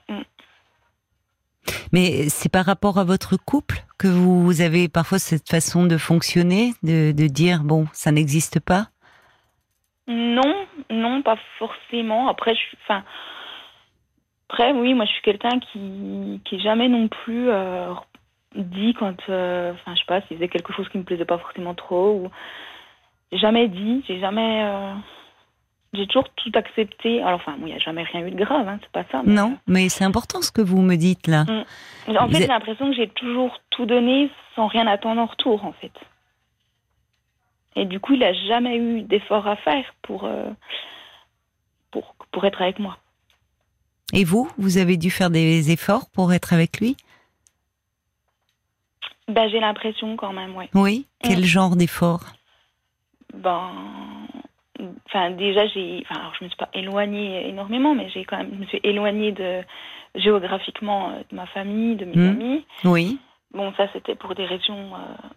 Mais 1.92 2.28
c'est 2.28 2.50
par 2.50 2.64
rapport 2.64 2.98
à 2.98 3.04
votre 3.04 3.36
couple 3.36 3.84
que 3.98 4.08
vous 4.08 4.60
avez 4.60 4.88
parfois 4.88 5.18
cette 5.18 5.48
façon 5.48 5.86
de 5.86 5.96
fonctionner, 5.96 6.72
de, 6.82 7.12
dire, 7.26 7.62
bon, 7.64 7.86
ça 7.92 8.12
n'existe 8.12 8.60
pas? 8.60 8.86
Non, 10.06 10.54
non, 10.90 11.22
pas 11.22 11.38
forcément. 11.58 12.28
Après, 12.28 12.54
enfin, 12.84 13.04
après, 14.48 14.72
oui, 14.72 14.94
moi, 14.94 15.04
je 15.04 15.12
suis 15.12 15.22
quelqu'un 15.22 15.60
qui, 15.60 16.40
qui 16.44 16.60
jamais 16.60 16.88
non 16.88 17.08
plus 17.08 17.50
euh, 17.50 17.92
dit 18.56 18.94
quand, 18.98 19.16
euh, 19.28 19.72
enfin, 19.72 19.94
je 19.94 20.00
sais 20.00 20.06
pas, 20.06 20.20
s'il 20.22 20.38
faisait 20.38 20.48
quelque 20.48 20.72
chose 20.72 20.88
qui 20.88 20.98
me 20.98 21.04
plaisait 21.04 21.24
pas 21.24 21.38
forcément 21.38 21.74
trop. 21.74 22.12
Ou... 22.12 23.36
jamais 23.36 23.68
dit, 23.68 24.04
j'ai 24.08 24.18
jamais. 24.20 24.64
euh, 24.64 24.94
J'ai 25.92 26.06
toujours 26.06 26.28
tout 26.36 26.52
accepté. 26.54 27.20
Alors, 27.20 27.40
enfin, 27.40 27.56
il 27.58 27.64
n'y 27.64 27.72
a 27.74 27.78
jamais 27.78 28.04
rien 28.04 28.24
eu 28.26 28.30
de 28.30 28.36
grave, 28.44 28.68
hein, 28.68 28.78
c'est 28.80 28.92
pas 28.92 29.04
ça. 29.10 29.22
mais, 29.24 29.34
Non, 29.34 29.58
mais 29.66 29.88
c'est 29.88 30.04
important 30.04 30.40
ce 30.40 30.52
que 30.52 30.60
vous 30.60 30.80
me 30.82 30.94
dites 30.96 31.26
là. 31.26 31.44
euh, 31.48 31.64
En 32.06 32.26
Vous 32.26 32.32
fait, 32.32 32.36
êtes- 32.36 32.42
j'ai 32.42 32.46
l'impression 32.48 32.90
que 32.90 32.96
j'ai 32.96 33.08
toujours 33.08 33.58
tout 33.70 33.86
donné 33.86 34.30
sans 34.54 34.68
rien 34.68 34.86
attendre 34.86 35.20
en 35.20 35.26
retour, 35.26 35.64
en 35.64 35.72
fait. 35.72 35.92
Et 37.76 37.84
du 37.86 37.98
coup, 37.98 38.14
il 38.14 38.22
a 38.22 38.32
jamais 38.32 38.76
eu 38.76 39.02
d'effort 39.02 39.46
à 39.48 39.56
faire 39.56 39.84
pour, 40.02 40.24
euh, 40.24 40.50
pour, 41.90 42.14
pour 42.30 42.44
être 42.44 42.62
avec 42.62 42.78
moi. 42.78 42.96
Et 44.12 44.24
vous, 44.24 44.48
vous 44.58 44.78
avez 44.78 44.96
dû 44.96 45.10
faire 45.10 45.30
des 45.30 45.70
efforts 45.72 46.08
pour 46.10 46.32
être 46.32 46.52
avec 46.52 46.78
lui? 46.80 46.96
Ben, 49.28 49.48
j'ai 49.50 49.60
l'impression 49.60 50.16
quand 50.16 50.32
même, 50.32 50.56
ouais. 50.56 50.68
Oui. 50.74 51.06
Quel 51.22 51.40
Mm. 51.40 51.44
genre 51.44 51.76
d'efforts 51.76 52.24
Ben, 53.34 53.70
enfin, 55.06 55.30
déjà, 55.30 55.66
j'ai, 55.68 56.02
enfin, 56.08 56.20
alors, 56.20 56.34
je 56.38 56.44
me 56.44 56.48
suis 56.48 56.56
pas 56.56 56.68
éloignée 56.74 57.48
énormément, 57.48 57.94
mais 57.94 58.08
j'ai 58.10 58.24
quand 58.24 58.38
même, 58.38 58.50
je 58.54 58.58
me 58.60 58.66
suis 58.66 58.80
éloignée 58.82 59.32
de 59.32 59.60
géographiquement 60.14 61.10
euh, 61.10 61.22
de 61.30 61.36
ma 61.36 61.46
famille, 61.46 61.96
de 61.96 62.04
mes 62.04 62.16
Mm. 62.16 62.28
amis. 62.28 62.64
Oui. 62.84 63.18
Bon, 63.52 63.72
ça, 63.76 63.86
c'était 63.92 64.14
pour 64.14 64.34
des 64.34 64.44
raisons 64.46 64.94
euh, 64.94 65.28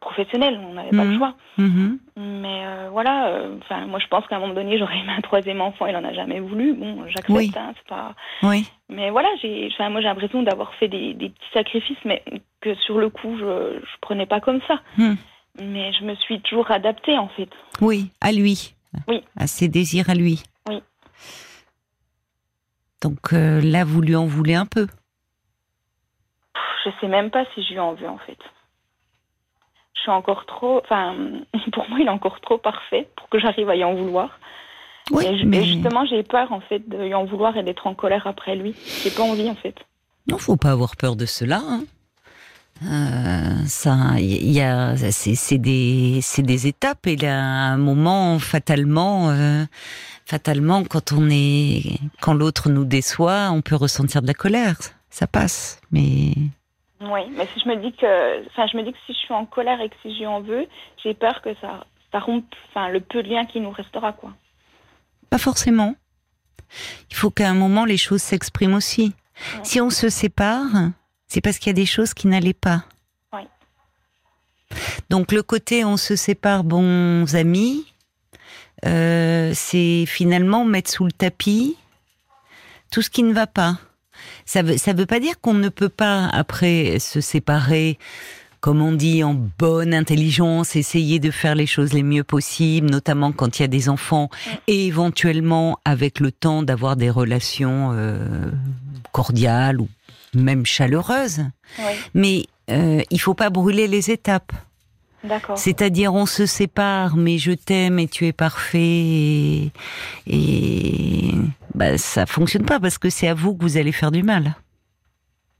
professionnelles, 0.00 0.60
on 0.68 0.74
n'avait 0.74 0.90
pas 0.90 1.04
le 1.04 1.16
choix. 1.16 1.34
Mhm. 1.56 1.98
Mais 2.16 2.62
euh, 2.66 2.88
voilà, 2.90 3.28
euh, 3.28 3.56
enfin, 3.62 3.86
moi, 3.86 3.98
je 4.00 4.06
pense 4.08 4.26
qu'à 4.26 4.36
un 4.36 4.40
moment 4.40 4.52
donné, 4.54 4.76
j'aurais 4.78 4.98
aimé 4.98 5.12
un 5.16 5.20
troisième 5.20 5.60
enfant. 5.60 5.86
Il 5.86 5.96
en 5.96 6.04
a 6.04 6.12
jamais 6.12 6.40
voulu. 6.40 6.74
Bon, 6.74 7.04
j'accepte. 7.06 7.30
Oui. 7.30 7.50
hein, 7.56 7.72
c'est 7.76 7.86
pas. 7.88 8.14
Oui. 8.42 8.68
Mais 8.90 9.10
voilà, 9.10 9.28
j'ai, 9.40 9.68
enfin, 9.72 9.88
moi, 9.90 10.00
j'ai 10.00 10.08
l'impression 10.08 10.42
d'avoir 10.42 10.74
fait 10.74 10.88
des, 10.88 11.14
des 11.14 11.30
petits 11.30 11.50
sacrifices, 11.54 12.04
mais 12.04 12.22
que 12.60 12.74
sur 12.76 12.98
le 12.98 13.08
coup, 13.08 13.36
je, 13.38 13.78
je 13.80 13.96
prenais 14.02 14.26
pas 14.26 14.40
comme 14.40 14.60
ça. 14.68 14.80
Hmm. 14.98 15.14
Mais 15.60 15.92
je 15.92 16.04
me 16.04 16.14
suis 16.16 16.40
toujours 16.40 16.70
adaptée, 16.70 17.16
en 17.16 17.28
fait. 17.28 17.48
Oui, 17.80 18.10
à 18.20 18.32
lui. 18.32 18.73
Oui. 19.08 19.22
À 19.36 19.46
ses 19.46 19.68
désirs 19.68 20.10
à 20.10 20.14
lui. 20.14 20.42
Oui. 20.68 20.82
Donc 23.02 23.32
euh, 23.32 23.60
là, 23.60 23.84
vous 23.84 24.00
lui 24.00 24.16
en 24.16 24.26
voulez 24.26 24.54
un 24.54 24.66
peu. 24.66 24.86
Je 26.84 26.90
sais 27.00 27.08
même 27.08 27.30
pas 27.30 27.44
si 27.54 27.62
je 27.64 27.72
lui 27.72 27.80
en 27.80 27.94
veux, 27.94 28.08
en 28.08 28.18
fait. 28.18 28.38
Je 29.94 30.00
suis 30.00 30.10
encore 30.10 30.44
trop. 30.46 30.78
Enfin, 30.84 31.14
pour 31.72 31.88
moi, 31.88 31.98
il 32.00 32.06
est 32.06 32.10
encore 32.10 32.40
trop 32.40 32.58
parfait 32.58 33.08
pour 33.16 33.28
que 33.28 33.38
j'arrive 33.38 33.68
à 33.70 33.76
y 33.76 33.84
en 33.84 33.94
vouloir. 33.94 34.38
Oui, 35.10 35.24
et, 35.26 35.44
mais 35.44 35.58
et 35.58 35.64
justement, 35.64 36.06
j'ai 36.06 36.22
peur, 36.22 36.52
en 36.52 36.60
fait, 36.60 36.88
de 36.88 37.12
en 37.12 37.24
vouloir 37.24 37.56
et 37.56 37.62
d'être 37.62 37.86
en 37.86 37.94
colère 37.94 38.26
après 38.26 38.56
lui. 38.56 38.74
J'ai 39.02 39.10
pas 39.10 39.22
envie, 39.22 39.50
en 39.50 39.54
fait. 39.54 39.74
non, 40.30 40.38
faut 40.38 40.56
pas 40.56 40.70
avoir 40.70 40.96
peur 40.96 41.16
de 41.16 41.26
cela. 41.26 41.60
hein. 41.62 41.84
Euh, 42.82 43.64
ça, 43.66 43.96
il 44.18 44.50
y 44.50 44.60
a, 44.60 44.96
c'est 44.96 45.58
des, 45.58 46.18
c'est 46.22 46.42
des 46.42 46.66
étapes 46.66 47.06
et 47.06 47.16
là, 47.16 47.38
à 47.38 47.72
un 47.72 47.76
moment, 47.76 48.38
fatalement, 48.38 49.30
euh, 49.30 49.64
fatalement, 50.26 50.84
quand 50.84 51.12
on 51.12 51.28
est, 51.30 51.98
quand 52.20 52.34
l'autre 52.34 52.68
nous 52.68 52.84
déçoit, 52.84 53.50
on 53.52 53.62
peut 53.62 53.76
ressentir 53.76 54.22
de 54.22 54.26
la 54.26 54.34
colère. 54.34 54.76
Ça 55.08 55.26
passe, 55.28 55.80
mais 55.92 56.32
Oui, 57.00 57.20
mais 57.36 57.46
si 57.54 57.60
je 57.60 57.68
me 57.68 57.76
dis 57.76 57.92
que, 57.92 58.46
enfin, 58.48 58.66
je 58.66 58.76
me 58.76 58.82
dis 58.82 58.92
que 58.92 58.98
si 59.06 59.12
je 59.12 59.18
suis 59.18 59.34
en 59.34 59.46
colère 59.46 59.80
et 59.80 59.88
que 59.88 59.94
si 60.02 60.08
lui 60.18 60.26
en 60.26 60.40
veux, 60.40 60.66
j'ai 61.02 61.14
peur 61.14 61.40
que 61.42 61.54
ça, 61.60 61.86
ça 62.10 62.18
rompe, 62.18 62.52
enfin, 62.70 62.88
le 62.88 63.00
peu 63.00 63.22
de 63.22 63.28
lien 63.28 63.44
qui 63.44 63.60
nous 63.60 63.70
restera, 63.70 64.12
quoi. 64.12 64.32
Pas 65.30 65.38
forcément. 65.38 65.94
Il 67.10 67.16
faut 67.16 67.30
qu'à 67.30 67.48
un 67.48 67.54
moment 67.54 67.84
les 67.84 67.96
choses 67.96 68.22
s'expriment 68.22 68.74
aussi. 68.74 69.12
Ouais. 69.54 69.60
Si 69.62 69.80
on 69.80 69.90
se 69.90 70.08
sépare, 70.08 70.90
c'est 71.34 71.40
parce 71.40 71.58
qu'il 71.58 71.66
y 71.66 71.70
a 71.70 71.74
des 71.74 71.84
choses 71.84 72.14
qui 72.14 72.28
n'allaient 72.28 72.52
pas. 72.52 72.84
Donc 75.10 75.32
le 75.32 75.42
côté 75.42 75.84
on 75.84 75.96
se 75.96 76.14
sépare 76.14 76.62
bons 76.62 77.34
amis, 77.34 77.84
euh, 78.86 79.50
c'est 79.52 80.06
finalement 80.06 80.64
mettre 80.64 80.92
sous 80.92 81.04
le 81.04 81.10
tapis 81.10 81.76
tout 82.92 83.02
ce 83.02 83.10
qui 83.10 83.24
ne 83.24 83.32
va 83.32 83.48
pas. 83.48 83.78
Ça 84.46 84.62
veut, 84.62 84.76
ça 84.76 84.92
veut 84.92 85.06
pas 85.06 85.18
dire 85.18 85.40
qu'on 85.40 85.54
ne 85.54 85.68
peut 85.68 85.88
pas 85.88 86.28
après 86.28 87.00
se 87.00 87.20
séparer, 87.20 87.98
comme 88.60 88.80
on 88.80 88.92
dit, 88.92 89.24
en 89.24 89.34
bonne 89.34 89.92
intelligence, 89.92 90.76
essayer 90.76 91.18
de 91.18 91.32
faire 91.32 91.56
les 91.56 91.66
choses 91.66 91.92
les 91.92 92.04
mieux 92.04 92.22
possibles, 92.22 92.88
notamment 92.88 93.32
quand 93.32 93.58
il 93.58 93.62
y 93.62 93.64
a 93.64 93.68
des 93.68 93.88
enfants, 93.88 94.30
et 94.68 94.86
éventuellement 94.86 95.80
avec 95.84 96.20
le 96.20 96.30
temps 96.30 96.62
d'avoir 96.62 96.94
des 96.94 97.10
relations 97.10 97.90
euh, 97.92 98.52
cordiales 99.10 99.80
ou 99.80 99.88
même 100.38 100.64
chaleureuses. 100.66 101.42
Oui, 101.78 101.92
Mais 102.14 102.44
euh, 102.70 103.02
il 103.10 103.20
faut 103.20 103.34
pas 103.34 103.50
brûler 103.50 103.86
les 103.88 104.10
étapes. 104.10 104.52
d'accord. 105.22 105.56
C'est-à-dire, 105.58 106.14
on 106.14 106.26
se 106.26 106.46
sépare, 106.46 107.16
mais 107.16 107.38
je 107.38 107.52
t'aime 107.52 107.98
et 107.98 108.08
tu 108.08 108.26
es 108.26 108.32
parfait. 108.32 108.78
Et, 108.78 109.70
et 110.26 111.30
bah, 111.74 111.98
ça 111.98 112.26
fonctionne 112.26 112.64
pas 112.64 112.80
parce 112.80 112.98
que 112.98 113.10
c'est 113.10 113.28
à 113.28 113.34
vous 113.34 113.54
que 113.54 113.62
vous 113.62 113.76
allez 113.76 113.92
faire 113.92 114.10
du 114.10 114.22
mal. 114.22 114.54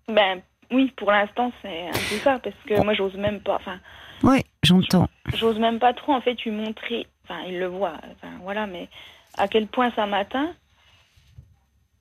Ben, 0.09 0.41
oui, 0.71 0.93
pour 0.97 1.11
l'instant, 1.11 1.53
c'est 1.63 1.89
un 1.89 1.93
peu 1.93 2.17
ça, 2.23 2.39
parce 2.43 2.57
que 2.67 2.83
moi, 2.83 2.95
j'ose 2.95 3.15
même 3.17 3.41
pas, 3.41 3.57
enfin, 3.57 3.79
Oui, 4.23 4.43
j'entends. 4.63 5.09
j'ose 5.35 5.59
même 5.59 5.79
pas 5.79 5.95
trop, 5.95 6.13
en 6.13 6.21
fait, 6.21 6.35
lui 6.45 6.51
montrer, 6.51 7.07
enfin, 7.25 7.41
il 7.49 7.59
le 7.59 7.67
voit, 7.67 7.95
enfin, 8.13 8.33
voilà, 8.43 8.67
mais 8.67 8.89
à 9.39 9.49
quel 9.49 9.67
point 9.67 9.91
ça 9.97 10.07
m'atteint, 10.07 10.51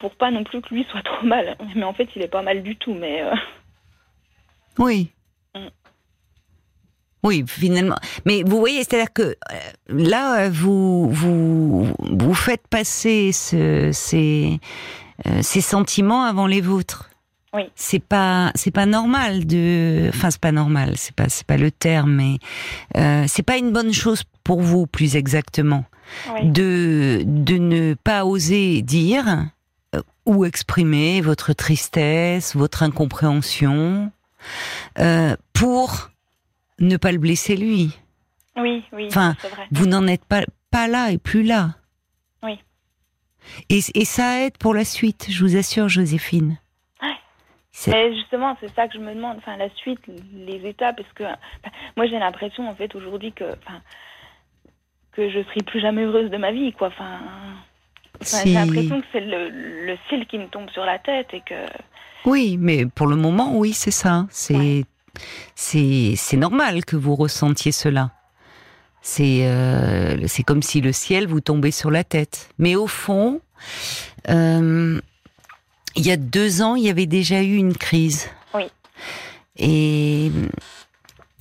pour 0.03 0.15
pas 0.15 0.31
non 0.31 0.43
plus 0.43 0.62
que 0.62 0.74
lui 0.75 0.86
soit 0.91 1.01
trop 1.12 1.25
mal. 1.25 1.55
Mais 1.75 1.83
en 1.86 1.93
fait, 1.93 2.10
il 2.17 2.22
est 2.22 2.27
pas 2.27 2.41
mal 2.41 2.62
du 2.62 2.75
tout, 2.75 2.93
mais 2.93 3.22
euh, 3.22 3.33
Oui. 4.77 5.10
Mm. 5.55 5.67
Oui, 7.24 7.45
finalement. 7.48 7.95
Mais 8.25 8.43
vous 8.43 8.60
voyez, 8.60 8.83
c'est-à-dire 8.83 9.13
que 9.13 9.22
euh, 9.22 9.36
là, 9.88 10.41
euh, 10.41 10.50
vous 10.51 11.10
vous 11.10 11.88
vous 12.00 12.33
faites 12.33 12.67
passer 12.67 13.31
ce- 13.31 13.91
ces 13.93 14.60
euh, 15.25 15.41
ces 15.41 15.62
sentiments 15.62 16.24
avant 16.25 16.48
les 16.48 16.60
vôtres. 16.60 17.10
Oui. 17.53 17.62
C'est 17.75 18.03
pas 18.03 18.51
c'est 18.55 18.72
pas 18.72 18.86
normal 18.86 19.45
de. 19.48 20.10
Enfin, 20.10 20.31
c'est 20.31 20.41
pas 20.41 20.51
normal. 20.51 20.95
C'est 20.98 21.15
pas 21.15 21.29
c'est 21.29 21.48
pas 21.48 21.55
le 21.57 21.72
terme, 21.72 22.12
mais 22.12 22.39
euh, 22.98 23.24
c'est 23.29 23.43
pas 23.43 23.55
une 23.57 23.72
bonne 23.72 23.93
chose 23.93 24.24
pour 24.43 24.60
vous, 24.60 24.86
plus 24.86 25.15
exactement, 25.15 25.86
oui. 26.33 26.50
de 26.50 27.22
de 27.25 27.57
ne 27.57 27.93
pas 27.93 28.25
oser 28.25 28.81
dire 28.81 29.45
euh, 29.93 30.01
ou 30.25 30.45
exprimer 30.45 31.21
votre 31.21 31.53
tristesse, 31.53 32.55
votre 32.55 32.83
incompréhension, 32.83 34.12
euh, 35.00 35.35
pour 35.53 36.09
ne 36.79 36.97
pas 36.97 37.12
le 37.12 37.17
blesser 37.19 37.55
lui? 37.55 37.97
oui, 38.57 38.83
oui, 38.91 39.07
Enfin, 39.07 39.35
vrai. 39.41 39.67
Vous 39.71 39.85
n'en 39.88 40.05
êtes 40.07 40.25
pas, 40.25 40.41
pas 40.71 40.88
là 40.88 41.12
et 41.12 41.17
plus 41.17 41.43
là. 41.43 41.71
Oui. 42.43 42.59
Et, 43.69 43.79
et 43.95 44.05
ça 44.05 44.41
aide 44.41 44.57
pour 44.57 44.73
la 44.73 44.85
suite, 44.85 45.27
je 45.29 45.43
vous 45.43 45.55
assure, 45.57 45.89
Joséphine. 45.89 46.57
Ouais. 47.01 47.15
C'est- 47.71 47.91
Mais 47.91 48.15
justement, 48.15 48.55
c'est 48.62 48.73
ça 48.75 48.88
que 48.88 48.93
je 48.93 49.00
me 49.00 49.13
demande, 49.13 49.38
enfin, 49.38 49.57
la 49.57 49.69
suite, 49.75 50.00
les 50.33 50.67
étapes, 50.69 50.97
parce 50.97 51.13
que 51.13 51.23
moi, 51.97 52.05
j'ai 52.07 52.19
l'impression, 52.19 52.69
en 52.69 52.75
fait, 52.75 52.93
aujourd'hui, 52.95 53.33
que, 53.33 53.45
que 55.13 55.29
je 55.29 55.43
serai 55.43 55.62
plus 55.65 55.79
jamais 55.81 56.03
heureuse 56.03 56.29
de 56.29 56.38
ma 56.38 56.51
vie, 56.51 56.73
quoi, 56.73 56.88
enfin... 56.89 57.19
J'ai 58.22 58.53
l'impression 58.53 59.01
que 59.01 59.08
c'est 59.12 59.22
le, 59.22 59.50
le 59.50 59.98
ciel 60.08 60.25
qui 60.27 60.38
me 60.38 60.48
tombe 60.48 60.70
sur 60.70 60.86
la 60.86 61.00
tête 61.00 61.27
et 61.34 61.41
que... 61.41 61.55
Oui, 62.25 62.58
mais 62.60 62.86
pour 62.86 63.08
le 63.08 63.15
moment, 63.15 63.58
oui, 63.58 63.74
c'est 63.74 63.91
ça. 63.91 64.27
C'est 64.29 64.53
Ouais. 64.55 64.86
c'est 65.55 66.13
c'est 66.15 66.38
normal 66.38 66.86
que 66.86 66.96
vous 66.96 67.15
ressentiez 67.15 67.72
cela. 67.72 68.12
C'est 69.01 69.46
euh, 69.48 70.25
c'est 70.27 70.43
comme 70.43 70.62
si 70.62 70.79
le 70.79 70.93
ciel 70.93 71.27
vous 71.27 71.41
tombait 71.41 71.72
sur 71.72 71.91
la 71.91 72.03
tête. 72.05 72.50
Mais 72.58 72.75
au 72.75 72.88
fond, 72.88 73.41
euh, 74.29 75.00
il 75.96 76.05
y 76.08 76.12
a 76.12 76.17
deux 76.17 76.62
ans, 76.62 76.75
il 76.75 76.84
y 76.86 76.89
avait 76.89 77.05
déjà 77.08 77.43
eu 77.43 77.55
une 77.58 77.75
crise. 77.75 78.29
Oui. 78.53 78.63
Et 79.58 80.32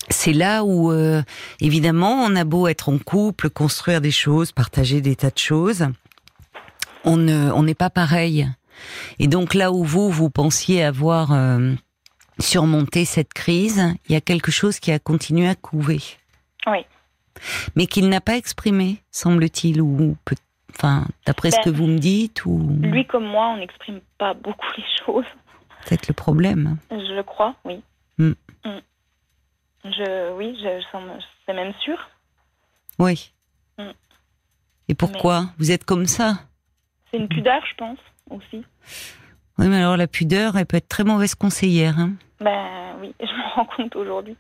c'est 0.09 0.33
là 0.33 0.65
où, 0.65 0.91
euh, 0.93 1.23
évidemment, 1.61 2.25
on 2.25 2.35
a 2.35 2.45
beau 2.45 2.67
être 2.67 2.89
en 2.89 2.99
couple, 2.99 3.49
construire 3.49 4.01
des 4.01 4.11
choses, 4.11 4.51
partager 4.53 5.01
des 5.01 5.15
tas 5.17 5.31
de 5.31 5.39
choses, 5.39 5.87
on 7.05 7.17
ne, 7.17 7.51
on 7.53 7.63
n'est 7.63 7.75
pas 7.75 7.91
pareil. 7.91 8.49
Et 9.19 9.29
donc 9.29 9.55
là 9.55 9.73
où 9.73 9.85
vous, 9.85 10.11
vous 10.11 10.31
pensiez 10.31 10.83
avoir 10.83 11.33
euh, 11.33 11.75
surmonté 12.39 13.05
cette 13.05 13.33
crise, 13.33 13.83
il 14.09 14.13
y 14.13 14.17
a 14.17 14.21
quelque 14.21 14.51
chose 14.51 14.79
qui 14.81 14.91
a 14.93 14.99
continué 14.99 15.49
à 15.49 15.55
couver. 15.55 16.01
Oui. 16.67 16.79
Mais 17.77 17.87
qu'il 17.87 18.09
n'a 18.09 18.21
pas 18.21 18.37
exprimé, 18.37 19.03
semble-t-il, 19.11 19.81
ou 19.81 20.17
peut- 20.25 20.37
enfin, 20.77 21.07
d'après 21.27 21.51
ce 21.51 21.57
Ben, 21.57 21.63
que 21.65 21.71
vous 21.71 21.87
me 21.87 21.99
dites, 21.99 22.45
ou 22.47 22.77
Lui 22.81 23.07
comme 23.07 23.27
moi, 23.27 23.49
on 23.49 23.57
n'exprime 23.59 24.01
pas 24.19 24.35
beaucoup 24.35 24.67
les 24.77 24.85
choses, 25.05 25.25
peut-être 25.85 26.09
le 26.09 26.15
problème. 26.15 26.77
je 26.91 27.15
le 27.15 27.23
crois, 27.23 27.55
oui. 27.65 27.83
Mm. 28.19 28.33
Mm. 28.65 28.79
Je, 29.85 30.33
oui, 30.37 30.57
je, 30.63 30.83
c'est 31.47 31.55
même 31.55 31.73
sûr. 31.83 31.99
Oui. 32.99 33.33
Mm. 33.79 33.91
Et 34.89 34.95
pourquoi? 34.95 35.47
Vous 35.59 35.71
êtes 35.73 35.85
comme 35.85 36.07
ça 36.07 36.39
C'est 37.13 37.19
une 37.19 37.29
pudeur, 37.29 37.63
je 37.71 37.75
pense, 37.77 37.99
aussi. 38.31 38.65
Oui, 39.59 39.69
mais 39.69 39.77
alors 39.79 39.97
la 39.97 40.07
pudeur, 40.07 40.57
elle 40.57 40.67
peut 40.67 40.79
être 40.79 40.89
très 40.89 41.05
mauvaise 41.05 41.35
conseillère. 41.35 41.99
Hein 41.99 42.13
Ben 42.41 42.97
oui, 43.01 43.15
je 43.21 43.27
me 43.27 43.55
rends 43.55 43.67
compte 43.77 43.95
aujourd'hui. 43.97 44.37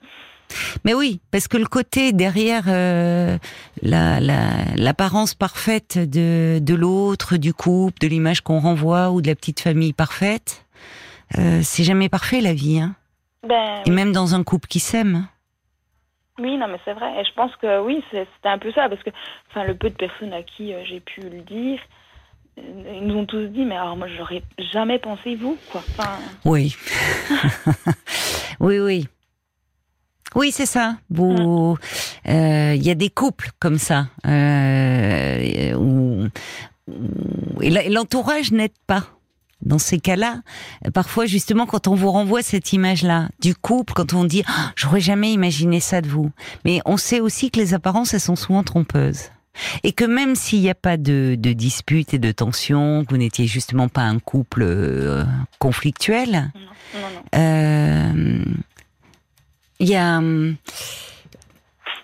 Mais 0.85 0.93
oui, 0.93 1.21
parce 1.31 1.49
que 1.49 1.57
le 1.57 1.65
côté 1.67 2.13
derrière 2.13 2.65
euh, 2.69 3.39
la- 3.83 4.21
la- 4.21 4.65
l'apparence 4.77 5.35
parfaite 5.35 5.99
de, 5.99 6.59
de 6.61 6.75
l'autre, 6.75 7.37
du 7.39 7.55
couple, 7.55 7.99
de 8.01 8.07
l'image 8.09 8.41
qu'on 8.43 8.59
renvoie 8.59 9.11
ou 9.11 9.23
de 9.23 9.29
la 9.29 9.35
petite 9.35 9.61
famille 9.61 9.93
parfaite, 9.95 10.67
euh, 11.39 11.61
c'est 11.63 11.85
jamais 11.85 12.09
parfait 12.11 12.41
la 12.43 12.53
vie. 12.53 12.81
Hein. 12.81 12.95
Ben, 13.49 13.83
Et 13.87 13.91
même 13.91 14.13
dans 14.13 14.35
un 14.35 14.45
couple 14.45 14.69
qui 14.69 14.79
s'aime. 14.81 15.27
oui, 16.39 16.57
non, 16.59 16.69
mais 16.69 16.79
c'est 16.85 16.93
vrai. 16.95 17.21
Et 17.21 17.25
je 17.25 17.33
pense 17.35 17.55
que 17.57 17.81
oui, 17.83 18.03
c'est- 18.11 18.27
c'était 18.37 18.49
un 18.49 18.59
peu 18.59 18.73
ça, 18.73 18.89
parce 18.91 19.03
que 19.03 19.11
enfin, 19.51 19.65
le 19.65 19.75
peu 19.75 19.89
de 19.91 19.95
personnes 19.97 20.33
à 20.35 20.43
qui 20.43 20.75
euh, 20.75 20.83
j'ai 20.85 21.01
pu 21.01 21.21
le 21.23 21.41
dire, 21.43 21.81
ils 22.57 23.07
nous 23.07 23.17
ont 23.17 23.27
tous 23.27 23.47
dit, 23.47 23.65
mais 23.65 23.77
alors 23.77 23.97
moi, 23.97 24.09
j'aurais 24.17 24.43
jamais 24.73 24.99
pensé 24.99 25.37
vous, 25.37 25.57
quoi. 25.71 25.83
Enfin, 25.91 26.19
Oui. 26.45 26.77
oui, 28.61 28.79
oui. 28.79 29.09
Oui, 30.35 30.51
c'est 30.53 30.67
ça. 30.67 30.97
Vous, 31.11 31.77
euh, 32.29 32.75
il 32.75 32.83
y 32.83 32.91
a 32.91 32.95
des 32.95 33.11
couples 33.11 33.51
comme 33.59 33.79
ça 33.79 34.09
euh, 34.27 35.75
où, 35.75 36.29
l'entourage 37.61 38.53
n'aide 38.53 38.73
pas. 38.87 39.05
Dans 39.61 39.79
ces 39.79 40.01
cas-là, 40.01 40.41
parfois 40.93 41.27
justement 41.27 41.67
quand 41.67 41.87
on 41.87 41.95
vous 41.95 42.11
renvoie 42.11 42.43
cette 42.43 42.73
image-là 42.73 43.29
du 43.41 43.55
couple, 43.55 43.93
quand 43.93 44.13
on 44.13 44.25
dit 44.25 44.43
Ah, 44.49 44.73
j'aurais 44.75 44.99
jamais 44.99 45.33
imaginé 45.33 45.79
ça 45.79 46.01
de 46.01 46.09
vous, 46.09 46.33
mais 46.65 46.81
on 46.85 46.97
sait 46.97 47.21
aussi 47.21 47.53
que 47.53 47.61
les 47.61 47.73
apparences 47.73 48.13
elles 48.13 48.19
sont 48.19 48.35
souvent 48.35 48.65
trompeuses 48.65 49.31
et 49.83 49.93
que 49.93 50.05
même 50.05 50.35
s'il 50.35 50.61
n'y 50.61 50.71
a 50.71 50.75
pas 50.75 50.97
de, 50.97 51.37
de 51.39 51.53
dispute 51.53 52.15
et 52.15 52.19
de 52.19 52.33
tension, 52.33 53.05
que 53.05 53.11
vous 53.11 53.19
n'étiez 53.19 53.47
justement 53.47 53.89
pas 53.89 54.03
un 54.03 54.19
couple 54.19 54.63
euh, 54.63 55.25
conflictuel, 55.59 56.51
non, 56.55 57.01
non, 57.01 57.09
non. 57.15 57.39
euh, 57.39 58.45
il 59.81 59.89
y 59.89 59.97
a, 59.97 60.19
hum, 60.19 60.57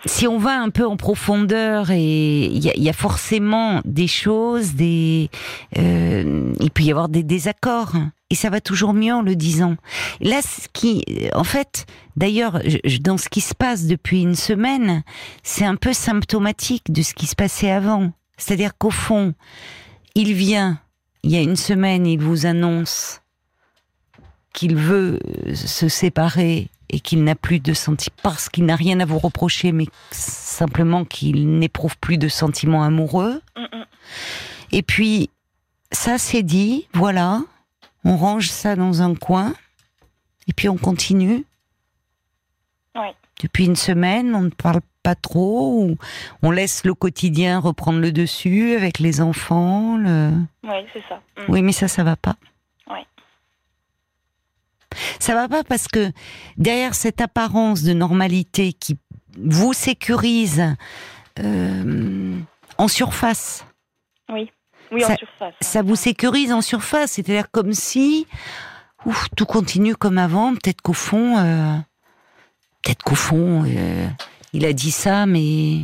si 0.07 0.27
on 0.27 0.39
va 0.39 0.61
un 0.61 0.71
peu 0.71 0.87
en 0.87 0.97
profondeur 0.97 1.91
et 1.91 2.45
il 2.47 2.65
y 2.65 2.89
a, 2.89 2.93
forcément 2.93 3.81
des 3.85 4.07
choses, 4.07 4.75
des, 4.75 5.31
euh, 5.77 6.53
il 6.61 6.71
peut 6.71 6.83
y 6.83 6.91
avoir 6.91 7.09
des 7.09 7.23
désaccords 7.23 7.95
et 8.31 8.35
ça 8.35 8.51
va 8.51 8.61
toujours 8.61 8.93
mieux 8.93 9.15
en 9.15 9.23
le 9.23 9.35
disant. 9.35 9.77
Là, 10.21 10.41
ce 10.43 10.69
qui, 10.73 11.03
en 11.35 11.45
fait, 11.45 11.87
d'ailleurs, 12.17 12.61
dans 13.01 13.17
ce 13.17 13.29
qui 13.29 13.41
se 13.41 13.55
passe 13.55 13.87
depuis 13.87 14.23
une 14.23 14.35
semaine, 14.35 15.03
c'est 15.43 15.65
un 15.65 15.77
peu 15.77 15.93
symptomatique 15.93 16.93
de 16.93 17.03
ce 17.03 17.15
qui 17.15 17.27
se 17.27 17.35
passait 17.35 17.71
avant. 17.71 18.13
C'est-à-dire 18.37 18.77
qu'au 18.77 18.91
fond, 18.91 19.35
il 20.15 20.35
vient, 20.35 20.81
il 21.23 21.31
y 21.31 21.37
a 21.37 21.41
une 21.41 21.57
semaine, 21.57 22.07
il 22.07 22.21
vous 22.21 22.47
annonce 22.47 23.23
qu'il 24.53 24.77
veut 24.77 25.21
euh, 25.47 25.55
se 25.55 25.89
séparer 25.89 26.69
et 26.91 27.01
qu'il 27.01 27.25
n'a 27.25 27.35
plus 27.35 27.61
de 27.61 27.75
sentiments, 27.75 28.17
parce 28.23 28.49
qu'il 28.49 28.65
n'a 28.65 28.77
rien 28.77 29.01
à 29.01 29.05
vous 29.05 29.19
reprocher, 29.19 29.73
mais 29.73 29.87
simplement 30.11 31.05
qu'il 31.05 31.59
n'éprouve 31.59 31.99
plus 31.99 32.19
de 32.19 32.29
sentiments 32.29 32.83
amoureux. 32.83 33.43
Et 34.73 34.83
puis, 34.83 35.31
ça 35.93 36.19
c'est 36.19 36.43
dit, 36.43 36.89
voilà, 36.95 37.43
on 38.05 38.17
range 38.17 38.49
ça 38.49 38.77
dans 38.77 39.03
un 39.03 39.15
coin, 39.15 39.55
et 40.47 40.53
puis 40.53 40.69
on 40.69 40.77
continue. 40.77 41.45
Ouais. 42.95 43.15
Depuis 43.43 43.67
une 43.67 43.77
semaine, 43.77 44.35
on 44.35 44.43
ne 44.43 44.51
parle 44.51 44.81
pas 45.03 45.15
trop, 45.15 45.85
ou 45.85 45.97
on 46.43 46.51
laisse 46.51 46.85
le 46.85 46.95
quotidien 46.95 47.61
reprendre 47.61 48.01
le 48.01 48.13
dessus 48.13 48.75
avec 48.75 48.99
les 48.99 49.21
enfants. 49.21 49.97
Le... 49.97 50.33
Oui, 50.65 50.87
c'est 50.93 51.03
ça. 51.09 51.21
Mm. 51.37 51.53
Oui, 51.53 51.63
mais 51.63 51.73
ça, 51.73 51.87
ça 51.87 52.03
va 52.03 52.17
pas. 52.17 52.37
Ouais. 52.91 53.07
Ça 55.21 55.35
va 55.35 55.49
pas 55.49 55.65
parce 55.65 55.89
que 55.89 56.11
derrière 56.57 56.95
cette 56.95 57.21
apparence 57.21 57.83
de 57.83 57.93
normalité 57.93 58.73
qui 58.73 58.99
vous 59.39 59.73
sécurise 59.73 60.65
euh, 61.39 62.39
en 62.79 62.89
surface, 62.89 63.65
Oui, 64.31 64.51
oui, 64.91 65.05
en 65.05 65.17
surface. 65.17 65.55
ça 65.61 65.83
vous 65.83 65.97
sécurise 65.97 66.53
en 66.53 66.61
surface, 66.63 67.13
c'est-à-dire 67.13 67.51
comme 67.51 67.73
si 67.73 68.27
ouf, 69.05 69.29
tout 69.37 69.47
continue 69.47 69.95
comme 69.95 70.19
avant. 70.19 70.53
Peut-être 70.55 70.83
qu'au 70.83 70.93
fond, 70.95 71.39
euh, 71.39 71.77
peut-être 72.83 73.03
qu'au 73.03 73.15
fond, 73.15 73.65
euh, 73.67 74.09
il 74.53 74.65
a 74.65 74.73
dit 74.73 74.91
ça, 74.91 75.27
mais 75.27 75.81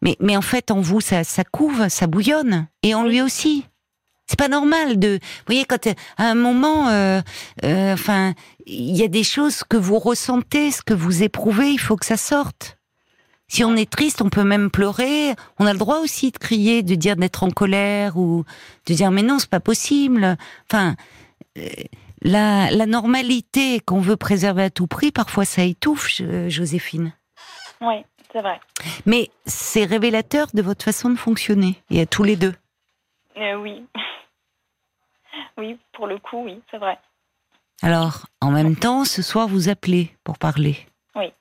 mais 0.00 0.16
mais 0.20 0.36
en 0.36 0.42
fait, 0.42 0.70
en 0.70 0.80
vous, 0.80 1.00
ça 1.00 1.24
ça 1.24 1.44
couve, 1.44 1.88
ça 1.88 2.06
bouillonne, 2.06 2.66
et 2.82 2.94
en 2.94 3.04
lui 3.04 3.20
aussi. 3.20 3.66
C'est 4.26 4.38
pas 4.38 4.48
normal 4.48 4.98
de. 4.98 5.18
Vous 5.20 5.44
voyez, 5.46 5.64
quand 5.64 5.86
euh, 5.86 5.92
à 6.16 6.24
un 6.30 6.34
moment, 6.34 6.88
euh, 6.88 7.20
euh, 7.64 7.92
enfin, 7.92 8.34
il 8.66 8.96
y 8.96 9.02
a 9.02 9.08
des 9.08 9.24
choses 9.24 9.64
que 9.64 9.76
vous 9.76 9.98
ressentez, 9.98 10.70
ce 10.70 10.82
que 10.82 10.94
vous 10.94 11.22
éprouvez, 11.22 11.70
il 11.70 11.78
faut 11.78 11.96
que 11.96 12.06
ça 12.06 12.16
sorte. 12.16 12.78
Si 13.48 13.62
on 13.62 13.76
est 13.76 13.88
triste, 13.90 14.22
on 14.22 14.30
peut 14.30 14.42
même 14.42 14.70
pleurer. 14.70 15.34
On 15.58 15.66
a 15.66 15.72
le 15.74 15.78
droit 15.78 15.98
aussi 15.98 16.30
de 16.30 16.38
crier, 16.38 16.82
de 16.82 16.94
dire 16.94 17.16
d'être 17.16 17.42
en 17.42 17.50
colère 17.50 18.16
ou 18.16 18.44
de 18.86 18.94
dire 18.94 19.10
mais 19.10 19.22
non, 19.22 19.38
c'est 19.38 19.50
pas 19.50 19.60
possible. 19.60 20.36
Enfin, 20.70 20.96
euh, 21.58 21.68
la, 22.22 22.70
la 22.70 22.86
normalité 22.86 23.80
qu'on 23.80 24.00
veut 24.00 24.16
préserver 24.16 24.62
à 24.62 24.70
tout 24.70 24.86
prix, 24.86 25.12
parfois 25.12 25.44
ça 25.44 25.62
étouffe, 25.62 26.08
Jo- 26.16 26.48
Joséphine. 26.48 27.12
Oui, 27.82 27.96
c'est 28.32 28.40
vrai. 28.40 28.58
Mais 29.04 29.28
c'est 29.44 29.84
révélateur 29.84 30.46
de 30.54 30.62
votre 30.62 30.82
façon 30.82 31.10
de 31.10 31.16
fonctionner 31.16 31.82
et 31.90 32.00
à 32.00 32.06
tous 32.06 32.22
les 32.24 32.36
deux. 32.36 32.54
Euh, 33.36 33.54
oui. 33.56 33.84
oui, 35.58 35.78
pour 35.92 36.06
le 36.06 36.18
coup, 36.18 36.44
oui, 36.44 36.60
c'est 36.70 36.78
vrai. 36.78 36.98
Alors, 37.82 38.26
en 38.40 38.50
même 38.50 38.76
temps, 38.76 39.04
ce 39.04 39.22
soir, 39.22 39.48
vous 39.48 39.68
appelez 39.68 40.10
pour 40.24 40.38
parler. 40.38 40.76
Oui, 41.16 41.32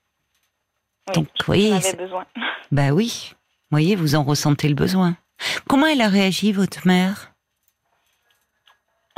Donc, 1.13 1.27
j'en 1.39 1.45
voyez, 1.45 1.79
c'est- 1.81 1.95
besoin. 1.97 2.25
Bah 2.71 2.89
oui, 2.91 3.29
vous 3.33 3.67
voyez, 3.71 3.95
vous 3.95 4.15
en 4.15 4.23
ressentez 4.23 4.67
le 4.67 4.73
besoin. 4.75 5.15
Comment 5.69 5.85
elle 5.85 6.01
a 6.01 6.07
réagi, 6.07 6.51
votre 6.51 6.87
mère? 6.87 7.31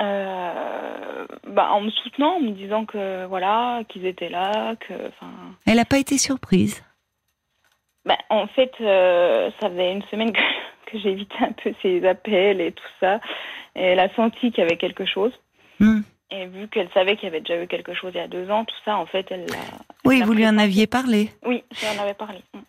Euh, 0.01 1.25
bah, 1.47 1.71
en 1.71 1.79
me 1.81 1.89
soutenant, 1.89 2.35
en 2.35 2.39
me 2.41 2.51
disant 2.51 2.85
que 2.85 3.25
voilà, 3.27 3.83
qu'ils 3.87 4.05
étaient 4.05 4.27
là, 4.29 4.75
que, 4.75 4.93
enfin, 5.07 5.31
Elle 5.65 5.77
n'a 5.77 5.85
pas 5.85 5.99
été 5.99 6.17
surprise? 6.17 6.83
bah, 8.03 8.17
en 8.29 8.45
fait, 8.47 8.71
euh, 8.81 9.49
ça 9.59 9.69
faisait 9.69 9.93
une 9.93 10.03
semaine 10.03 10.33
que, 10.33 10.41
que 10.85 10.99
j'évitais 10.99 11.35
un 11.41 11.51
peu 11.51 11.73
ses 11.81 12.05
appels 12.07 12.61
et 12.61 12.71
tout 12.71 12.83
ça. 12.99 13.19
Et 13.75 13.81
elle 13.83 13.99
a 13.99 14.13
senti 14.15 14.51
qu'il 14.51 14.63
y 14.63 14.67
avait 14.67 14.77
quelque 14.77 15.05
chose. 15.05 15.31
Hmm. 15.79 16.01
Et 16.31 16.47
vu 16.47 16.67
qu'elle 16.67 16.89
savait 16.93 17.15
qu'il 17.15 17.25
y 17.25 17.27
avait 17.27 17.41
déjà 17.41 17.61
eu 17.61 17.67
quelque 17.67 17.93
chose 17.93 18.11
il 18.15 18.17
y 18.17 18.21
a 18.21 18.27
deux 18.27 18.49
ans, 18.49 18.65
tout 18.65 18.75
ça, 18.83 18.97
en 18.97 19.05
fait, 19.05 19.27
elle 19.29 19.45
l'a. 19.45 19.57
Oui, 20.05 20.21
vous 20.21 20.33
lui 20.33 20.47
en 20.47 20.57
aviez 20.57 20.87
parlé. 20.87 21.29
Oui, 21.45 21.63
j'en 21.71 22.01
avais 22.01 22.15
parlé. 22.15 22.39
Mm. 22.53 22.59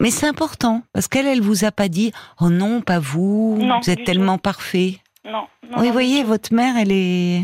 Mais 0.00 0.10
c'est 0.10 0.26
important, 0.26 0.82
parce 0.94 1.08
qu'elle, 1.08 1.26
elle 1.26 1.42
vous 1.42 1.64
a 1.64 1.70
pas 1.70 1.88
dit 1.88 2.12
«Oh 2.40 2.48
non, 2.48 2.80
pas 2.80 2.98
vous, 2.98 3.58
Non, 3.60 3.80
vous 3.80 3.90
êtes 3.90 4.04
tellement 4.04 4.38
parfait 4.38 4.96
Non, 5.24 5.46
non. 5.70 5.78
Oui, 5.78 5.86
non, 5.88 5.92
voyez, 5.92 6.24
votre 6.24 6.54
mère, 6.54 6.76
elle 6.78 6.90
est... 6.90 7.42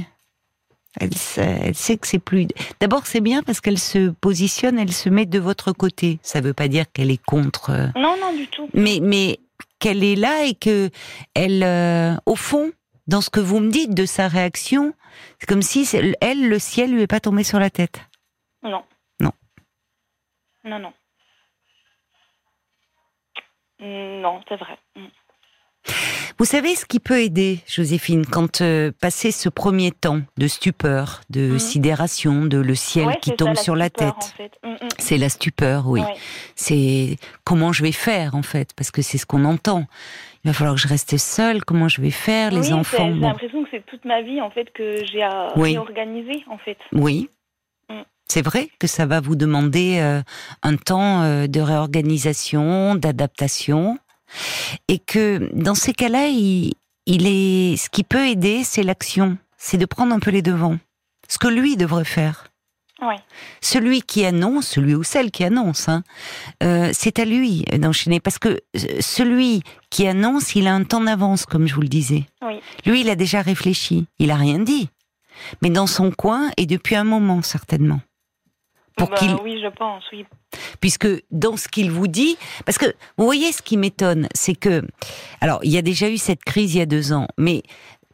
Elle 0.98 1.14
sait, 1.14 1.58
elle 1.66 1.74
sait 1.74 1.96
que 1.98 2.06
c'est 2.06 2.18
plus... 2.18 2.48
D'abord, 2.80 3.06
c'est 3.06 3.20
bien 3.20 3.42
parce 3.42 3.60
qu'elle 3.60 3.78
se 3.78 4.08
positionne, 4.08 4.78
elle 4.78 4.92
se 4.92 5.08
met 5.10 5.26
de 5.26 5.38
votre 5.38 5.72
côté. 5.72 6.18
Ça 6.22 6.40
veut 6.40 6.54
pas 6.54 6.66
dire 6.66 6.86
qu'elle 6.92 7.10
est 7.10 7.22
contre... 7.22 7.70
euh, 7.70 7.86
Non, 7.94 8.16
non, 8.20 8.32
du 8.34 8.48
tout. 8.48 8.68
mais 8.72 8.98
mais 9.02 9.38
qu'elle 9.78 10.02
est 10.04 10.16
là 10.16 10.44
et 10.44 10.54
que 10.54 10.90
elle 11.34 11.62
euh, 11.62 12.14
au 12.26 12.36
fond 12.36 12.72
dans 13.06 13.20
ce 13.20 13.30
que 13.30 13.40
vous 13.40 13.60
me 13.60 13.70
dites 13.70 13.94
de 13.94 14.06
sa 14.06 14.28
réaction 14.28 14.92
c'est 15.38 15.46
comme 15.46 15.62
si 15.62 15.88
elle 16.20 16.48
le 16.48 16.58
ciel 16.58 16.92
lui 16.92 17.02
est 17.02 17.06
pas 17.06 17.20
tombé 17.20 17.42
sur 17.44 17.58
la 17.58 17.70
tête 17.70 18.00
Non. 18.62 18.82
Non. 19.20 19.32
Non, 20.64 20.78
non. 20.78 20.92
Mm, 23.80 24.20
Non, 24.20 24.40
c'est 24.48 24.56
vrai. 24.56 24.78
Vous 26.38 26.44
savez 26.44 26.76
ce 26.76 26.86
qui 26.86 27.00
peut 27.00 27.20
aider 27.20 27.58
Joséphine 27.66 28.24
quand 28.24 28.60
euh, 28.60 28.92
passé 29.00 29.32
ce 29.32 29.48
premier 29.48 29.90
temps 29.90 30.20
de 30.36 30.46
stupeur 30.46 31.20
de 31.30 31.40
Mhm. 31.52 31.58
sidération 31.58 32.44
de 32.46 32.58
le 32.58 32.74
ciel 32.76 33.06
Ouais, 33.08 33.18
qui 33.20 33.32
tombe 33.32 33.56
ça, 33.56 33.62
sur 33.64 33.74
la 33.74 33.86
stupeur, 33.86 34.14
tête? 34.16 34.24
en 34.24 34.36
fait. 34.36 34.52
Mm, 34.62 34.70
mm. 34.84 34.88
c'est 34.98 35.18
la 35.18 35.28
stupeur 35.30 35.88
oui 35.88 36.00
Ouais. 36.00 36.14
c'est 36.54 37.16
comment 37.42 37.72
je 37.72 37.82
vais 37.82 37.90
faire 37.92 38.36
en 38.36 38.42
fait 38.42 38.72
parce 38.76 38.92
que 38.92 39.02
c'est 39.02 39.18
ce 39.18 39.26
qu'on 39.26 39.44
entend 39.44 39.86
il 40.44 40.48
va 40.50 40.54
falloir 40.54 40.76
que 40.76 40.80
je 40.80 40.86
reste 40.86 41.16
seule 41.16 41.64
comment 41.64 41.88
je 41.88 42.00
vais 42.00 42.12
faire 42.12 42.52
Oui, 42.52 42.60
les 42.60 42.72
enfants 42.72 43.08
J'ai 43.12 43.18
bon. 43.18 43.28
l'impression 43.28 43.64
que 43.64 43.68
c'est 43.72 43.84
toute 43.86 44.04
ma 44.04 44.22
vie 44.22 44.40
en 44.40 44.50
fait 44.50 44.72
que 44.72 45.04
j'ai 45.10 45.22
à 45.22 45.52
Oui. 45.56 45.70
réorganiser 45.72 46.44
en 46.48 46.58
fait. 46.58 46.78
Oui. 46.92 47.28
Mm. 47.90 48.02
C'est 48.28 48.42
vrai 48.42 48.68
que 48.78 48.86
ça 48.86 49.06
va 49.06 49.20
vous 49.20 49.34
demander 49.34 49.98
euh, 49.98 50.22
un 50.62 50.76
temps 50.76 51.22
euh, 51.22 51.48
de 51.48 51.60
réorganisation, 51.60 52.94
d'adaptation, 52.94 53.98
et 54.88 54.98
que 54.98 55.50
dans 55.54 55.74
ces 55.74 55.92
cas-là, 55.92 56.28
il, 56.28 56.74
il 57.06 57.26
est, 57.26 57.76
ce 57.76 57.88
qui 57.88 58.04
peut 58.04 58.26
aider, 58.26 58.62
c'est 58.64 58.82
l'action, 58.82 59.38
c'est 59.56 59.78
de 59.78 59.86
prendre 59.86 60.14
un 60.14 60.20
peu 60.20 60.30
les 60.30 60.42
devants. 60.42 60.78
Ce 61.28 61.38
que 61.38 61.48
lui 61.48 61.76
devrait 61.76 62.04
faire. 62.04 62.48
Ouais. 63.00 63.16
Celui 63.60 64.02
qui 64.02 64.24
annonce, 64.24 64.66
celui 64.66 64.94
ou 64.94 65.04
celle 65.04 65.30
qui 65.30 65.44
annonce, 65.44 65.88
hein, 65.88 66.02
euh, 66.62 66.90
c'est 66.92 67.18
à 67.20 67.24
lui 67.24 67.64
d'enchaîner. 67.78 68.18
Parce 68.18 68.38
que 68.38 68.48
euh, 68.48 69.00
celui 69.00 69.62
qui 69.90 70.06
annonce, 70.08 70.54
il 70.56 70.66
a 70.66 70.74
un 70.74 70.84
temps 70.84 71.00
d'avance, 71.00 71.46
comme 71.46 71.68
je 71.68 71.74
vous 71.74 71.82
le 71.82 71.88
disais. 71.88 72.24
Oui. 72.42 72.60
Lui, 72.86 73.02
il 73.02 73.10
a 73.10 73.14
déjà 73.14 73.40
réfléchi. 73.40 74.06
Il 74.18 74.30
a 74.30 74.36
rien 74.36 74.58
dit. 74.58 74.88
Mais 75.62 75.70
dans 75.70 75.86
son 75.86 76.10
coin 76.10 76.50
et 76.56 76.66
depuis 76.66 76.96
un 76.96 77.04
moment, 77.04 77.42
certainement. 77.42 78.00
Pour 78.98 79.08
Bah 79.08 79.16
qu'il 79.16 79.34
Oui, 79.42 79.60
je 79.62 79.68
pense, 79.68 80.04
oui. 80.12 80.26
puisque 80.80 81.08
dans 81.30 81.56
ce 81.56 81.68
qu'il 81.68 81.90
vous 81.90 82.08
dit, 82.08 82.36
parce 82.66 82.78
que 82.78 82.86
vous 83.16 83.24
voyez 83.24 83.52
ce 83.52 83.62
qui 83.62 83.76
m'étonne, 83.76 84.28
c'est 84.34 84.54
que, 84.54 84.82
alors 85.40 85.60
il 85.62 85.70
y 85.70 85.78
a 85.78 85.82
déjà 85.82 86.08
eu 86.10 86.18
cette 86.18 86.44
crise 86.44 86.74
il 86.74 86.78
y 86.78 86.82
a 86.82 86.86
deux 86.86 87.12
ans, 87.12 87.28
mais 87.38 87.62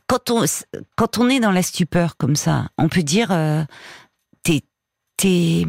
quand 0.06 0.30
on 0.30 0.44
quand 0.96 1.18
on 1.18 1.28
est 1.28 1.40
dans 1.40 1.50
la 1.52 1.62
stupeur 1.62 2.16
comme 2.16 2.36
ça, 2.36 2.68
on 2.78 2.88
peut 2.88 3.02
dire, 3.02 3.32
euh, 3.32 3.64
t'es 4.42 4.62
t'es, 5.16 5.64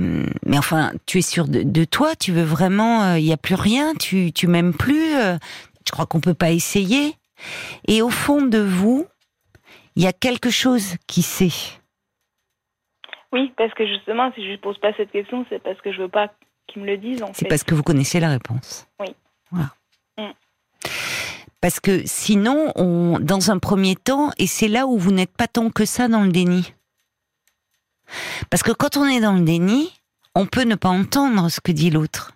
mais 0.45 0.57
enfin, 0.57 0.91
tu 1.05 1.19
es 1.19 1.21
sûr 1.21 1.47
de, 1.47 1.63
de 1.63 1.85
toi, 1.85 2.15
tu 2.15 2.31
veux 2.31 2.43
vraiment, 2.43 3.03
euh, 3.03 3.19
il 3.19 3.25
y 3.25 3.33
a 3.33 3.37
plus 3.37 3.55
rien, 3.55 3.93
tu 3.95 4.31
tu 4.33 4.47
m'aimes 4.47 4.73
plus, 4.73 5.15
euh, 5.15 5.37
je 5.87 5.91
crois 5.91 6.05
qu'on 6.05 6.19
peut 6.19 6.33
pas 6.33 6.51
essayer, 6.51 7.15
et 7.87 8.01
au 8.01 8.09
fond 8.09 8.41
de 8.41 8.59
vous, 8.59 9.05
il 9.95 10.03
y 10.03 10.07
a 10.07 10.13
quelque 10.13 10.49
chose 10.49 10.95
qui 11.07 11.21
sait. 11.21 11.53
Oui, 13.35 13.51
parce 13.57 13.73
que 13.73 13.85
justement, 13.85 14.31
si 14.33 14.49
je 14.49 14.55
pose 14.57 14.77
pas 14.77 14.93
cette 14.95 15.11
question, 15.11 15.45
c'est 15.49 15.61
parce 15.61 15.79
que 15.81 15.91
je 15.91 16.01
veux 16.01 16.07
pas 16.07 16.29
qu'ils 16.67 16.81
me 16.81 16.87
le 16.87 16.95
disent, 16.97 17.21
en 17.21 17.31
C'est 17.33 17.49
parce 17.49 17.65
que 17.65 17.75
vous 17.75 17.83
connaissez 17.83 18.21
la 18.21 18.29
réponse. 18.29 18.87
Oui. 19.01 19.07
Voilà. 19.51 19.71
Mm. 20.17 20.31
Parce 21.59 21.81
que 21.81 22.01
sinon, 22.05 22.71
on, 22.77 23.19
dans 23.19 23.51
un 23.51 23.59
premier 23.59 23.97
temps, 23.97 24.31
et 24.37 24.47
c'est 24.47 24.69
là 24.69 24.87
où 24.87 24.97
vous 24.97 25.11
n'êtes 25.11 25.35
pas 25.35 25.47
tant 25.47 25.69
que 25.69 25.83
ça 25.83 26.07
dans 26.07 26.23
le 26.23 26.31
déni. 26.31 26.73
Parce 28.49 28.63
que 28.63 28.71
quand 28.71 28.95
on 28.95 29.05
est 29.05 29.19
dans 29.19 29.33
le 29.33 29.43
déni, 29.43 29.91
on 30.33 30.45
peut 30.45 30.63
ne 30.63 30.75
pas 30.75 30.89
entendre 30.89 31.49
ce 31.49 31.59
que 31.59 31.73
dit 31.73 31.89
l'autre. 31.89 32.31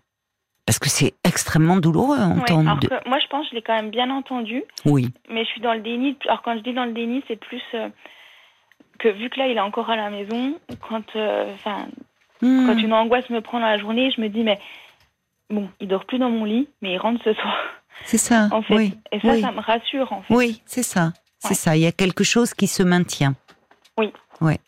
Parce 0.66 0.80
que 0.80 0.90
c'est 0.90 1.14
extrêmement 1.24 1.78
douloureux 1.78 2.20
à 2.20 2.28
entendre. 2.28 2.78
que 2.82 3.10
moi, 3.10 3.20
je 3.20 3.28
pense 3.28 3.46
que 3.46 3.52
je 3.52 3.56
l'ai 3.56 3.62
quand 3.62 3.76
même 3.76 3.90
bien 3.90 4.10
entendu, 4.10 4.64
Oui. 4.84 5.14
mais 5.30 5.46
je 5.46 5.50
suis 5.52 5.62
dans 5.62 5.74
le 5.74 5.80
déni. 5.80 6.18
Alors, 6.26 6.42
quand 6.42 6.58
je 6.58 6.62
dis 6.62 6.74
dans 6.74 6.86
le 6.86 6.92
déni, 6.92 7.24
c'est 7.30 7.40
plus 7.40 7.62
euh, 7.74 7.88
que 9.00 9.08
vu 9.10 9.30
que 9.30 9.40
là, 9.40 9.48
il 9.48 9.58
est 9.58 9.62
encore 9.62 9.90
à 9.90 9.96
la 9.96 10.10
maison, 10.10 10.60
quand, 10.88 11.16
euh, 11.16 11.52
enfin, 11.56 11.88
Hmm. 12.42 12.68
quand 12.68 12.78
une 12.78 12.94
angoisse 12.94 13.30
me 13.30 13.42
prend 13.42 13.60
dans 13.60 13.66
la 13.66 13.78
journée, 13.78 14.12
je 14.16 14.22
me 14.22 14.30
dis, 14.30 14.44
mais 14.44 14.60
bon, 15.50 15.70
il 15.82 15.88
dort 15.90 16.06
plus 16.06 16.20
dans 16.20 16.30
mon 16.30 16.46
lit, 16.46 16.70
mais 16.82 16.94
il 16.94 16.98
rentre 16.98 17.22
ce 17.24 17.34
soir, 17.34 17.58
C'est 18.06 18.18
ça. 18.18 18.48
en 18.52 18.62
fait. 18.62 18.76
Oui. 18.76 18.94
Et 19.12 19.20
ça, 19.20 19.34
oui. 19.34 19.42
ça 19.42 19.52
me 19.52 19.60
rassure, 19.60 20.14
en 20.14 20.22
fait. 20.22 20.34
Oui, 20.34 20.62
c'est 20.66 20.84
ça. 20.84 21.12
C'est 21.40 21.50
Ouais. 21.50 21.56
ça. 21.56 21.76
Il 21.76 21.82
y 21.82 21.86
a 21.88 21.92
quelque 21.92 22.24
chose 22.24 22.54
qui 22.54 22.68
se 22.68 22.84
maintient. 22.84 23.36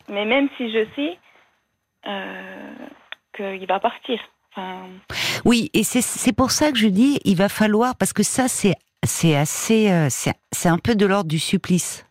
Mais 0.08 0.24
même 0.26 0.48
si 0.58 0.70
je 0.70 0.84
sais 0.96 1.18
euh, 2.06 2.70
qu'il 3.34 3.66
va 3.66 3.80
partir. 3.80 4.18
Enfin, 4.54 4.80
Oui, 5.46 5.70
et 5.72 5.82
c'est- 5.82 6.32
pour 6.36 6.50
ça 6.50 6.70
que 6.72 6.76
je 6.78 6.88
dis, 6.88 7.18
il 7.24 7.36
va 7.36 7.48
falloir, 7.48 7.96
parce 7.96 8.12
que 8.12 8.22
ça, 8.22 8.48
c'est 8.48 8.74
assez, 9.34 9.90
euh, 9.90 10.08
c'est 10.10 10.68
un 10.68 10.78
peu 10.78 10.94
de 10.94 11.06
l'ordre 11.06 11.28
du 11.28 11.38
supplice. 11.38 12.04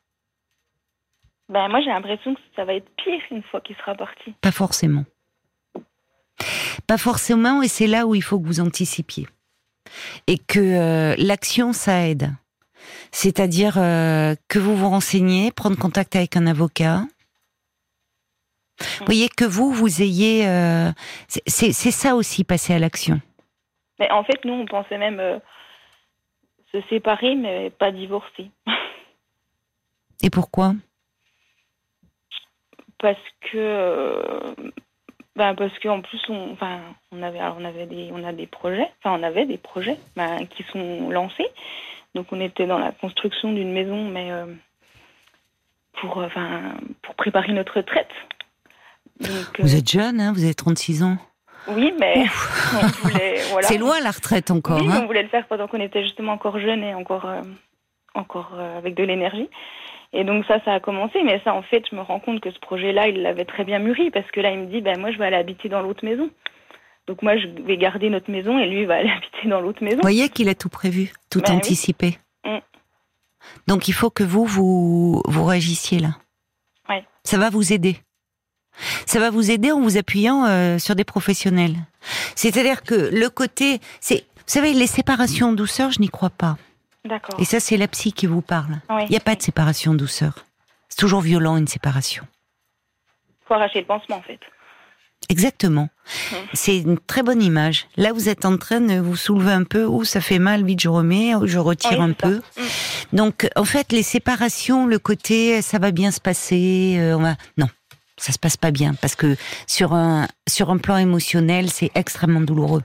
Ben, 1.51 1.67
moi, 1.67 1.81
j'ai 1.81 1.89
l'impression 1.89 2.33
que 2.33 2.41
ça 2.55 2.65
va 2.65 2.73
être 2.73 2.89
pire 2.95 3.21
une 3.29 3.43
fois 3.43 3.61
qu'il 3.61 3.75
sera 3.75 3.93
parti. 3.93 4.33
Pas 4.41 4.51
forcément. 4.51 5.05
Pas 6.87 6.97
forcément, 6.97 7.61
et 7.61 7.67
c'est 7.67 7.87
là 7.87 8.07
où 8.07 8.15
il 8.15 8.23
faut 8.23 8.39
que 8.39 8.47
vous 8.47 8.59
anticipiez. 8.59 9.27
Et 10.27 10.37
que 10.39 10.59
euh, 10.59 11.15
l'action, 11.17 11.73
ça 11.73 12.07
aide. 12.07 12.31
C'est-à-dire 13.11 13.77
euh, 13.77 14.35
que 14.47 14.57
vous 14.57 14.75
vous 14.75 14.89
renseignez, 14.89 15.51
prendre 15.51 15.77
contact 15.77 16.15
avec 16.15 16.35
un 16.35 16.47
avocat. 16.47 17.03
Vous 18.99 19.05
voyez, 19.05 19.29
que 19.29 19.45
vous, 19.45 19.71
vous 19.71 20.01
ayez... 20.01 20.47
euh, 20.47 20.91
c'est- 21.27 21.71
ça 21.73 22.15
aussi, 22.15 22.43
passer 22.43 22.73
à 22.73 22.79
l'action. 22.79 23.21
Mais 23.99 24.09
en 24.11 24.23
fait, 24.23 24.43
nous, 24.45 24.53
on 24.53 24.65
pensait 24.65 24.97
même 24.97 25.19
euh, 25.19 25.37
se 26.71 26.81
séparer, 26.89 27.35
mais 27.35 27.69
pas 27.69 27.91
divorcer. 27.91 28.49
Et 30.23 30.29
pourquoi? 30.31 30.73
Parce 33.01 33.17
que 33.41 33.57
euh, 33.57 34.53
ben 35.35 35.55
parce 35.55 35.77
qu'en 35.79 36.01
plus 36.01 36.21
on 36.29 36.51
enfin 36.53 36.79
on 37.11 37.21
avait 37.23 37.39
alors 37.39 37.57
on 37.59 37.65
avait 37.65 37.85
des 37.87 38.09
on 38.13 38.23
a 38.23 38.31
des 38.31 38.47
projets 38.47 38.87
enfin 39.03 39.17
on 39.19 39.23
avait 39.23 39.45
des 39.45 39.57
projets 39.57 39.97
ben, 40.15 40.45
qui 40.47 40.63
sont 40.71 41.09
lancés 41.09 41.47
donc 42.15 42.27
on 42.31 42.39
était 42.39 42.67
dans 42.67 42.77
la 42.79 42.91
construction 42.91 43.51
d'une 43.51 43.71
maison 43.73 44.07
mais 44.09 44.31
euh, 44.31 44.45
pour 45.93 46.19
euh, 46.19 46.25
enfin 46.27 46.73
pour 47.01 47.15
préparer 47.15 47.51
notre 47.53 47.77
retraite 47.77 48.11
donc 49.19 49.59
Vous 49.59 49.75
êtes 49.75 49.89
jeune, 49.89 50.19
hein, 50.19 50.31
vous 50.33 50.43
avez 50.43 50.55
36 50.55 51.03
ans. 51.03 51.17
oui 51.67 51.93
mais 51.99 52.25
on 52.73 52.87
voulait 53.07 53.41
voilà 53.51 53.67
C'est 53.67 53.77
loin 53.77 53.99
la 54.01 54.11
retraite 54.11 54.49
encore. 54.51 54.79
oui, 54.81 54.87
hein 54.91 55.01
on 55.03 55.05
voulait 55.07 55.23
le 55.23 55.29
faire 55.29 55.45
pendant 55.47 55.67
qu'on 55.67 55.79
était 55.79 56.03
justement 56.03 56.33
encore 56.33 56.59
jeune 56.59 56.83
et 56.83 56.93
encore, 56.95 57.25
euh, 57.25 57.41
encore 58.15 58.51
euh, 58.55 58.77
avec 58.77 58.95
de 58.95 59.03
l'énergie. 59.03 59.47
Et 60.13 60.23
donc 60.23 60.45
ça, 60.45 60.59
ça 60.65 60.73
a 60.73 60.79
commencé. 60.79 61.23
Mais 61.23 61.41
ça, 61.43 61.53
en 61.53 61.61
fait, 61.61 61.83
je 61.89 61.95
me 61.95 62.01
rends 62.01 62.19
compte 62.19 62.41
que 62.41 62.51
ce 62.51 62.59
projet-là, 62.59 63.07
il 63.07 63.21
l'avait 63.21 63.45
très 63.45 63.63
bien 63.63 63.79
mûri 63.79 64.11
parce 64.11 64.29
que 64.31 64.39
là, 64.41 64.51
il 64.51 64.59
me 64.59 64.65
dit, 64.65 64.81
ben 64.81 64.99
moi, 64.99 65.11
je 65.11 65.17
vais 65.17 65.25
aller 65.25 65.37
habiter 65.37 65.69
dans 65.69 65.81
l'autre 65.81 66.03
maison. 66.05 66.29
Donc 67.07 67.21
moi, 67.21 67.37
je 67.37 67.47
vais 67.47 67.77
garder 67.77 68.09
notre 68.09 68.29
maison 68.29 68.59
et 68.59 68.67
lui, 68.67 68.81
il 68.81 68.87
va 68.87 68.95
aller 68.95 69.09
habiter 69.17 69.47
dans 69.47 69.61
l'autre 69.61 69.83
maison. 69.83 69.97
Vous 69.97 70.01
voyez 70.01 70.29
qu'il 70.29 70.49
a 70.49 70.55
tout 70.55 70.69
prévu, 70.69 71.13
tout 71.29 71.41
Ben 71.41 71.51
oui. 71.51 71.57
anticipé. 71.57 72.17
Mm. 72.45 72.57
Donc 73.67 73.87
il 73.87 73.93
faut 73.93 74.09
que 74.09 74.23
vous, 74.23 74.45
vous, 74.45 75.21
vous 75.25 75.43
réagissiez 75.45 75.99
là. 75.99 76.09
Ouais. 76.89 77.03
Ça 77.23 77.37
va 77.37 77.49
vous 77.49 77.73
aider. 77.73 77.97
Ça 79.05 79.19
va 79.19 79.29
vous 79.29 79.51
aider 79.51 79.71
en 79.71 79.81
vous 79.81 79.97
appuyant 79.97 80.45
euh, 80.45 80.77
sur 80.77 80.95
des 80.95 81.03
professionnels. 81.03 81.75
C'est-à-dire 82.35 82.83
que 82.83 82.95
le 82.95 83.29
côté, 83.29 83.79
c'est, 83.99 84.25
vous 84.35 84.43
savez, 84.47 84.73
les 84.73 84.87
séparations 84.87 85.49
en 85.49 85.53
douceur, 85.53 85.91
je 85.91 85.99
n'y 85.99 86.09
crois 86.09 86.29
pas. 86.29 86.57
D'accord. 87.05 87.39
Et 87.39 87.45
ça, 87.45 87.59
c'est 87.59 87.77
la 87.77 87.87
psy 87.87 88.13
qui 88.13 88.27
vous 88.27 88.41
parle. 88.41 88.79
Oui. 88.89 89.03
Il 89.05 89.11
n'y 89.11 89.17
a 89.17 89.21
pas 89.21 89.35
de 89.35 89.41
séparation 89.41 89.93
douceur. 89.93 90.45
C'est 90.89 90.97
toujours 90.99 91.21
violent 91.21 91.57
une 91.57 91.67
séparation. 91.67 92.27
faut 93.47 93.53
arracher 93.55 93.79
le 93.81 93.87
pansement, 93.87 94.17
en 94.17 94.21
fait. 94.21 94.39
Exactement. 95.29 95.89
Mhm. 96.31 96.37
C'est 96.53 96.77
une 96.77 96.99
très 96.99 97.23
bonne 97.23 97.41
image. 97.41 97.87
Là, 97.95 98.11
vous 98.11 98.27
êtes 98.27 98.45
en 98.45 98.57
train 98.57 98.81
de 98.81 98.99
vous 98.99 99.15
soulever 99.15 99.51
un 99.51 99.63
peu. 99.63 99.85
Ouh, 99.85 100.03
ça 100.03 100.19
fait 100.19 100.39
mal, 100.39 100.65
vite 100.65 100.81
je 100.81 100.89
remets, 100.89 101.35
ou 101.35 101.47
je 101.47 101.57
retire 101.57 101.99
Oui, 101.99 102.05
un 102.05 102.13
peu. 102.13 102.41
Donc, 103.13 103.47
en 103.55 103.65
fait, 103.65 103.91
les 103.91 104.03
séparations, 104.03 104.85
le 104.87 104.99
côté 104.99 105.61
ça 105.61 105.79
va 105.79 105.91
bien 105.91 106.11
se 106.11 106.19
passer, 106.19 106.97
euh, 106.99 107.17
on 107.17 107.21
va... 107.21 107.35
non, 107.57 107.67
ça 108.17 108.31
se 108.31 108.39
passe 108.39 108.57
pas 108.57 108.71
bien 108.71 108.93
parce 108.95 109.15
que 109.15 109.35
sur 109.67 109.93
un 109.93 110.27
sur 110.47 110.69
un 110.69 110.77
plan 110.77 110.97
émotionnel, 110.97 111.69
c'est 111.69 111.91
extrêmement 111.95 112.41
douloureux. 112.41 112.83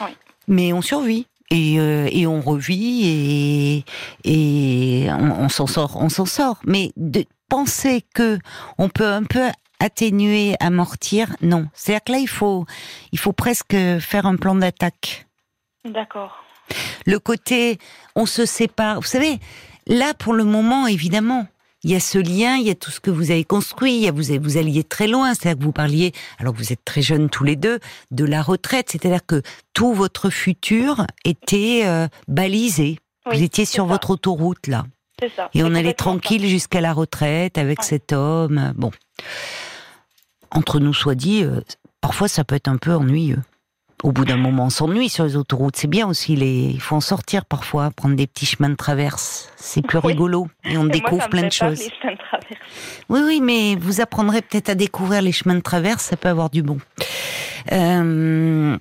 Oui. 0.00 0.10
Mais 0.46 0.72
on 0.72 0.82
survit. 0.82 1.26
Et, 1.50 1.80
euh, 1.80 2.08
et 2.12 2.26
on 2.26 2.40
revit 2.42 3.06
et, 3.06 3.84
et 4.24 5.10
on, 5.10 5.44
on 5.44 5.48
s'en 5.48 5.66
sort, 5.66 5.96
on 5.96 6.10
s'en 6.10 6.26
sort. 6.26 6.58
Mais 6.66 6.92
de 6.96 7.24
penser 7.48 8.04
que 8.14 8.38
on 8.76 8.88
peut 8.88 9.06
un 9.06 9.24
peu 9.24 9.48
atténuer, 9.80 10.56
amortir, 10.60 11.36
non. 11.40 11.68
C'est-à-dire 11.72 12.04
que 12.04 12.12
là, 12.12 12.18
il 12.18 12.28
faut, 12.28 12.66
il 13.12 13.18
faut 13.18 13.32
presque 13.32 13.76
faire 14.00 14.26
un 14.26 14.36
plan 14.36 14.54
d'attaque 14.54 15.26
D'accord. 15.84 16.44
le 17.06 17.18
côté 17.18 17.78
on 18.14 18.26
se 18.26 18.44
sépare. 18.44 18.96
Vous 18.96 19.06
savez, 19.06 19.38
là 19.86 20.12
pour 20.14 20.34
le 20.34 20.44
moment, 20.44 20.86
évidemment, 20.86 21.46
il 21.84 21.90
y 21.90 21.94
a 21.94 22.00
ce 22.00 22.18
lien, 22.18 22.56
il 22.56 22.66
y 22.66 22.70
a 22.70 22.74
tout 22.74 22.90
ce 22.90 23.00
que 23.00 23.10
vous 23.10 23.30
avez 23.30 23.44
construit, 23.44 23.94
il 23.96 24.02
y 24.02 24.08
a, 24.08 24.12
vous, 24.12 24.24
vous 24.42 24.56
alliez 24.56 24.82
très 24.84 25.06
loin, 25.06 25.34
c'est-à-dire 25.34 25.58
que 25.58 25.64
vous 25.64 25.72
parliez, 25.72 26.12
alors 26.38 26.52
que 26.52 26.58
vous 26.58 26.72
êtes 26.72 26.84
très 26.84 27.02
jeunes 27.02 27.30
tous 27.30 27.44
les 27.44 27.56
deux, 27.56 27.78
de 28.10 28.24
la 28.24 28.42
retraite, 28.42 28.88
c'est-à-dire 28.90 29.24
que 29.26 29.42
tout 29.74 29.92
votre 29.94 30.28
futur 30.30 31.06
était 31.24 31.82
euh, 31.84 32.08
balisé. 32.26 32.98
Oui, 33.26 33.36
vous 33.36 33.42
étiez 33.44 33.64
sur 33.64 33.84
ça. 33.84 33.88
votre 33.92 34.10
autoroute 34.10 34.66
là. 34.66 34.84
C'est 35.20 35.30
ça. 35.34 35.50
Et 35.54 35.62
on 35.64 35.74
allait 35.74 35.94
tranquille 35.94 36.46
jusqu'à 36.48 36.80
la 36.80 36.92
retraite 36.92 37.58
avec 37.58 37.80
Ouais. 37.80 37.84
cet 37.84 38.12
homme. 38.12 38.72
Bon. 38.76 38.90
Entre 40.50 40.80
nous 40.80 40.94
soit 40.94 41.14
dit, 41.16 41.42
euh, 41.44 41.60
parfois 42.00 42.28
ça 42.28 42.44
peut 42.44 42.54
être 42.54 42.68
un 42.68 42.76
peu 42.76 42.94
ennuyeux. 42.94 43.42
Au 44.04 44.12
bout 44.12 44.24
d'un 44.24 44.36
moment, 44.36 44.66
on 44.66 44.70
s'ennuie 44.70 45.08
sur 45.08 45.24
les 45.24 45.34
autoroutes. 45.36 45.76
C'est 45.76 45.88
bien 45.88 46.06
aussi, 46.06 46.36
les... 46.36 46.70
il 46.70 46.80
faut 46.80 46.94
en 46.96 47.00
sortir 47.00 47.44
parfois, 47.44 47.90
prendre 47.90 48.14
des 48.14 48.26
petits 48.28 48.46
chemins 48.46 48.68
de 48.70 48.76
traverse. 48.76 49.50
C'est 49.56 49.82
plus 49.82 49.98
Oui. 50.04 50.12
rigolo 50.12 50.48
et 50.64 50.76
on 50.78 50.82
Et 50.82 50.84
moi, 50.84 50.88
découvre 50.88 51.22
ça 51.22 51.26
me 51.26 51.30
plein 51.32 51.46
de 51.48 51.52
choses. 51.52 51.78
les 51.80 51.90
chemins 52.00 52.12
de 52.12 52.18
traverse. 52.18 52.60
Oui, 53.08 53.20
oui, 53.24 53.40
mais 53.42 53.74
vous 53.76 54.00
apprendrez 54.00 54.40
peut-être 54.42 54.68
à 54.68 54.74
découvrir 54.76 55.20
les 55.22 55.32
chemins 55.32 55.56
de 55.56 55.60
traverse, 55.60 56.04
ça 56.04 56.16
peut 56.16 56.28
avoir 56.28 56.48
du 56.50 56.62
bon. 56.62 56.78
Euh, 57.72 58.76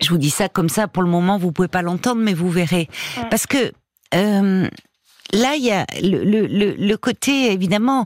je 0.00 0.08
vous 0.10 0.18
dis 0.18 0.30
ça 0.30 0.48
comme 0.48 0.68
ça, 0.68 0.86
pour 0.88 1.02
le 1.02 1.08
moment, 1.08 1.38
vous 1.38 1.52
pouvez 1.52 1.68
pas 1.68 1.82
l'entendre, 1.82 2.20
mais 2.20 2.34
vous 2.34 2.50
verrez. 2.50 2.88
Parce 3.30 3.46
que 3.46 3.72
euh, 4.14 4.68
là, 5.32 5.54
il 5.56 5.64
y 5.64 5.70
a 5.72 5.86
le, 6.02 6.24
le, 6.24 6.46
le, 6.46 6.74
le 6.74 6.96
côté, 6.96 7.52
évidemment, 7.52 8.04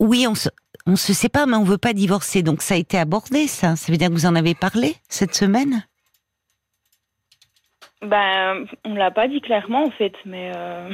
oui, 0.00 0.26
on 0.28 0.34
se, 0.34 0.48
on 0.86 0.96
se 0.96 1.12
sépare, 1.12 1.46
mais 1.46 1.56
on 1.56 1.64
veut 1.64 1.78
pas 1.78 1.92
divorcer. 1.92 2.42
Donc 2.42 2.62
ça 2.62 2.74
a 2.74 2.76
été 2.76 2.98
abordé, 2.98 3.46
ça. 3.46 3.76
Ça 3.76 3.90
veut 3.92 3.98
dire 3.98 4.08
que 4.08 4.14
vous 4.14 4.26
en 4.26 4.34
avez 4.34 4.54
parlé 4.54 4.96
cette 5.08 5.34
semaine? 5.34 5.84
Ben, 8.02 8.66
on 8.84 8.94
l'a 8.94 9.10
pas 9.12 9.28
dit 9.28 9.40
clairement, 9.40 9.84
en 9.84 9.90
fait, 9.92 10.14
mais 10.24 10.50
euh, 10.56 10.90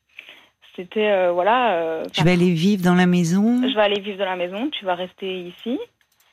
c'était, 0.76 1.08
euh, 1.10 1.32
voilà... 1.32 1.76
euh, 1.76 2.04
Je 2.12 2.22
vais 2.22 2.32
aller 2.32 2.52
vivre 2.52 2.82
dans 2.84 2.94
la 2.94 3.06
maison. 3.06 3.62
je 3.68 3.74
vais 3.74 3.80
aller 3.82 4.00
vivre 4.00 4.18
dans 4.18 4.26
la 4.26 4.36
maison, 4.36 4.68
tu 4.70 4.84
vas 4.84 4.94
rester 4.94 5.40
ici. 5.44 5.78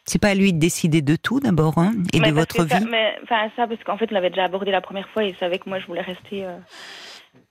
C'est 0.05 0.19
pas 0.21 0.29
à 0.29 0.35
lui 0.35 0.51
de 0.51 0.59
décider 0.59 1.01
de 1.01 1.15
tout 1.15 1.39
d'abord, 1.39 1.77
hein, 1.77 1.93
et 2.11 2.19
Mais 2.19 2.31
de 2.31 2.33
votre 2.35 2.57
que 2.57 2.67
ça- 2.67 2.79
vie. 2.79 2.85
mais, 2.91 3.15
enfin, 3.23 3.49
ça, 3.55 3.65
parce 3.67 3.81
qu'en 3.85 3.97
fait, 3.97 4.11
on 4.11 4.13
l'avait 4.13 4.29
déjà 4.29 4.43
abordé 4.43 4.69
la 4.71 4.81
première 4.81 5.07
fois 5.09 5.23
et 5.23 5.29
il 5.29 5.37
savait 5.37 5.59
que 5.59 5.69
moi, 5.69 5.79
je 5.79 5.85
voulais 5.87 6.01
rester. 6.01 6.45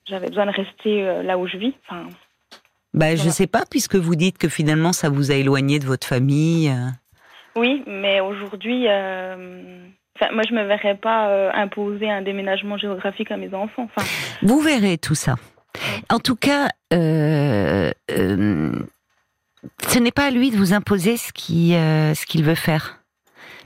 J'avais 0.04 0.28
besoin 0.28 0.44
de 0.44 0.50
rester 0.50 1.22
là 1.22 1.38
où 1.38 1.46
je 1.46 1.56
vis. 1.56 1.72
Enfin, 1.88 2.08
Bah, 2.94 3.12
je 3.12 3.16
Voilà. 3.16 3.32
sais 3.32 3.46
pas, 3.46 3.64
puisque 3.68 3.96
vous 3.96 4.14
dites 4.16 4.38
que 4.38 4.48
finalement 4.48 4.92
ça 4.92 5.08
vous 5.08 5.30
a 5.30 5.34
éloigné 5.34 5.78
de 5.78 5.86
votre 5.86 6.06
famille. 6.06 6.68
euh. 6.68 6.88
Oui, 7.56 7.82
mais 7.86 8.20
aujourd'hui, 8.20 8.86
euh, 8.88 9.86
enfin, 10.16 10.32
moi, 10.32 10.42
je 10.48 10.54
me 10.54 10.64
verrais 10.66 10.96
pas 10.96 11.28
euh, 11.28 11.50
imposer 11.54 12.10
un 12.10 12.22
déménagement 12.22 12.76
géographique 12.78 13.30
à 13.30 13.36
mes 13.36 13.52
enfants. 13.54 13.88
Enfin, 13.94 14.06
Vous 14.42 14.60
verrez 14.60 14.96
tout 14.98 15.14
ça. 15.14 15.36
En 16.10 16.18
tout 16.18 16.36
cas, 16.36 16.68
euh, 16.92 17.90
ce 18.08 19.98
n'est 19.98 20.10
pas 20.12 20.26
à 20.26 20.30
lui 20.30 20.50
de 20.50 20.56
vous 20.56 20.72
imposer 20.74 21.16
ce 21.16 21.32
qu'il 21.32 21.72
ce 21.72 22.26
qu'il 22.26 22.44
veut 22.44 22.54
faire. 22.54 22.98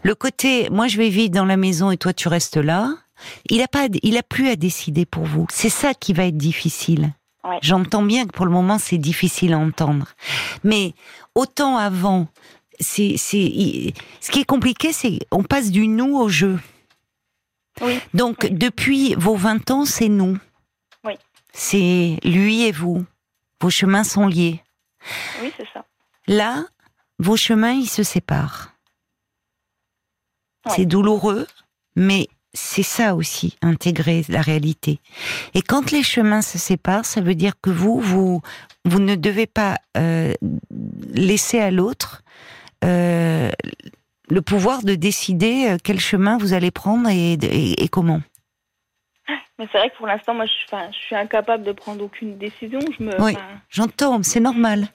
Le 0.05 0.15
côté, 0.15 0.69
moi 0.71 0.87
je 0.89 0.99
vais 0.99 1.09
vivre 1.09 1.31
dans 1.33 1.45
la 1.45 1.57
maison 1.57 1.91
et 1.91 1.97
toi 1.97 2.12
tu 2.12 2.29
restes 2.29 2.59
là. 2.59 2.95
Il 3.51 3.62
a 3.62 3.67
pas, 3.69 3.87
il 4.03 4.17
a 4.19 4.23
plus 4.23 4.49
à 4.49 4.57
décider 4.57 5.05
pour 5.07 5.25
vous. 5.25 5.47
C'est 5.51 5.69
ça 5.71 5.95
qui 5.95 6.12
va 6.12 6.27
être 6.27 6.37
difficile. 6.37 7.11
Ouais. 7.47 7.59
J'entends 7.63 8.03
bien 8.03 8.27
que 8.27 8.33
pour 8.33 8.45
le 8.47 8.53
moment 8.53 8.79
c'est 8.79 8.99
difficile 8.99 9.53
à 9.55 9.59
entendre, 9.59 10.09
mais 10.65 10.95
autant 11.35 11.77
avant, 11.77 12.27
c'est 12.81 13.17
ce 13.17 13.31
qui 14.31 14.41
est 14.41 14.45
compliqué, 14.45 14.93
c'est 14.93 15.21
on 15.31 15.43
passe 15.45 15.71
du 15.71 15.87
nous 15.87 16.17
au 16.17 16.29
jeu. 16.29 16.59
oui, 17.83 17.99
Donc, 18.15 18.39
Oui. 18.43 18.51
depuis 18.51 19.15
vos 19.15 19.37
20 19.37 19.71
ans, 19.71 19.85
c'est 19.85 20.09
nous. 20.09 20.39
Oui. 21.05 21.15
C'est 21.53 22.19
lui 22.25 22.63
et 22.65 22.73
vous. 22.73 23.05
Vos 23.61 23.71
chemins 23.71 24.05
sont 24.05 24.27
liés. 24.27 24.63
oui, 25.43 25.53
c'est 25.57 25.69
ça. 25.73 25.85
Là, 26.27 26.65
vos 27.19 27.37
chemins, 27.37 27.73
ils 27.73 27.89
se 27.89 28.03
séparent. 28.03 28.73
Ouais. 30.67 30.73
C'est 30.75 30.87
douloureux, 30.87 31.47
mais 31.95 32.29
c'est 32.57 32.83
ça 32.83 33.14
aussi, 33.14 33.57
intégrer 33.62 34.25
la 34.29 34.40
réalité. 34.40 34.99
Et 35.55 35.62
quand 35.62 35.90
les 35.92 36.03
chemins 36.03 36.42
se 36.42 36.59
séparent, 36.59 37.05
ça 37.05 37.21
veut 37.21 37.35
dire 37.35 37.53
que 37.61 37.71
vous, 37.71 38.01
vous, 38.01 38.40
vous 38.85 38.99
ne 38.99 39.14
devez 39.14 39.47
pas 39.47 39.77
euh, 39.97 40.33
laisser 41.14 41.59
à 41.61 41.71
l'autre 41.71 42.23
euh, 42.85 43.51
le 44.29 44.42
pouvoir 44.42 44.83
de 44.83 44.95
décider 44.95 45.66
euh, 45.69 45.77
quel 45.83 46.01
chemin 46.01 46.38
vous 46.38 46.53
allez 46.53 46.71
prendre 46.71 47.09
et, 47.09 47.35
et- 47.35 47.85
et 47.85 47.88
comment. 47.88 48.21
Mais 49.59 49.66
c'est 49.73 49.79
vrai 49.79 49.88
que 49.88 49.97
pour 49.97 50.07
l'instant, 50.07 50.35
moi, 50.35 50.45
je, 50.45 50.51
suis- 50.53 50.66
enfin, 50.71 50.88
je 50.92 50.99
suis 50.99 51.16
incapable 51.16 51.64
de 51.64 51.73
prendre 51.73 52.05
aucune 52.05 52.37
décision. 52.37 52.79
Je 52.99 53.03
me, 53.03 53.21
Oui. 53.23 53.35
J'entends, 53.71 54.23
c'est 54.23 54.40
normal. 54.40 54.88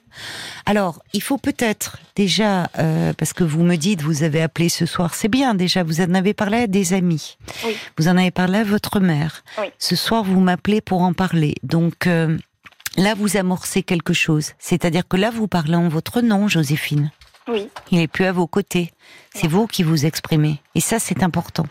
Alors, 0.66 1.02
il 1.12 1.20
faut 1.22 1.36
peut-être 1.38 1.98
déjà, 2.14 2.68
euh, 2.78 3.12
parce 3.18 3.32
que 3.32 3.42
vous 3.42 3.64
me 3.64 3.74
dites, 3.74 4.02
vous 4.02 4.22
avez 4.22 4.40
appelé 4.40 4.68
ce 4.68 4.86
soir, 4.86 5.14
c'est 5.14 5.26
bien 5.28 5.54
déjà, 5.54 5.82
vous 5.82 6.00
en 6.00 6.14
avez 6.14 6.32
parlé 6.32 6.58
à 6.58 6.66
des 6.68 6.92
amis. 6.94 7.38
Oui. 7.64 7.76
Vous 7.98 8.06
en 8.06 8.16
avez 8.16 8.30
parlé 8.30 8.58
à 8.58 8.64
votre 8.64 9.00
mère. 9.00 9.42
Oui. 9.58 9.66
Ce 9.78 9.96
soir, 9.96 10.22
vous 10.22 10.38
m'appelez 10.40 10.80
pour 10.80 11.02
en 11.02 11.12
parler. 11.12 11.56
Donc, 11.64 12.06
euh, 12.06 12.38
là, 12.96 13.14
vous 13.14 13.36
amorcez 13.36 13.82
quelque 13.82 14.12
chose. 14.12 14.52
C'est-à-dire 14.60 15.08
que 15.08 15.16
là, 15.16 15.30
vous 15.30 15.48
parlez 15.48 15.74
en 15.74 15.88
votre 15.88 16.20
nom, 16.20 16.46
Joséphine. 16.46 17.10
Oui, 17.48 17.68
Il 17.90 17.98
n'est 17.98 18.08
plus 18.08 18.24
à 18.24 18.32
vos 18.32 18.46
côtés. 18.46 18.92
C'est 19.34 19.48
vous 19.48 19.66
qui 19.66 19.82
vous 19.82 20.06
exprimez. 20.06 20.60
Et 20.74 20.80
ça, 20.80 20.98
c'est 20.98 21.22
important. 21.22 21.66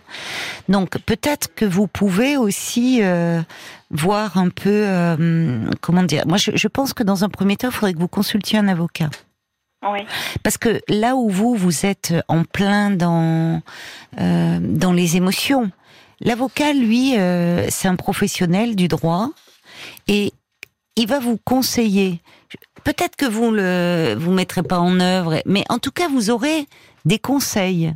Donc, 0.67 0.97
peut-être 0.99 1.53
que 1.55 1.63
vous 1.63 1.87
pouvez 1.87 2.35
aussi 2.35 2.99
euh, 3.01 3.41
voir 3.89 4.37
un 4.37 4.49
peu, 4.49 4.69
euh, 4.69 5.69
comment 5.79 6.03
dire. 6.03 6.27
Moi, 6.27 6.37
je, 6.37 6.51
je 6.55 6.67
pense 6.67 6.93
que 6.93 7.03
dans 7.03 7.23
un 7.23 7.29
premier 7.29 7.55
temps, 7.55 7.69
il 7.69 7.73
faudrait 7.73 7.93
que 7.93 7.99
vous 7.99 8.07
consultiez 8.09 8.59
un 8.59 8.67
avocat. 8.67 9.09
oui, 9.83 9.99
Parce 10.43 10.57
que 10.57 10.81
là 10.89 11.15
où 11.15 11.29
vous, 11.29 11.55
vous 11.55 11.85
êtes 11.85 12.13
en 12.27 12.43
plein 12.43 12.89
dans, 12.89 13.61
euh, 14.19 14.59
dans 14.61 14.91
les 14.91 15.15
émotions, 15.15 15.71
l'avocat, 16.19 16.73
lui, 16.73 17.11
c'est 17.69 17.87
un 17.87 17.95
professionnel 17.95 18.75
du 18.75 18.87
droit 18.89 19.29
et 20.07 20.33
il 20.95 21.07
va 21.07 21.19
vous 21.19 21.37
conseiller. 21.43 22.21
Peut-être 22.83 23.15
que 23.15 23.25
vous 23.25 23.51
le 23.51 24.15
vous 24.17 24.31
mettrez 24.31 24.63
pas 24.63 24.79
en 24.79 24.99
œuvre, 24.99 25.41
mais 25.45 25.63
en 25.69 25.79
tout 25.79 25.91
cas, 25.91 26.07
vous 26.07 26.29
aurez 26.29 26.65
des 27.05 27.19
conseils. 27.19 27.93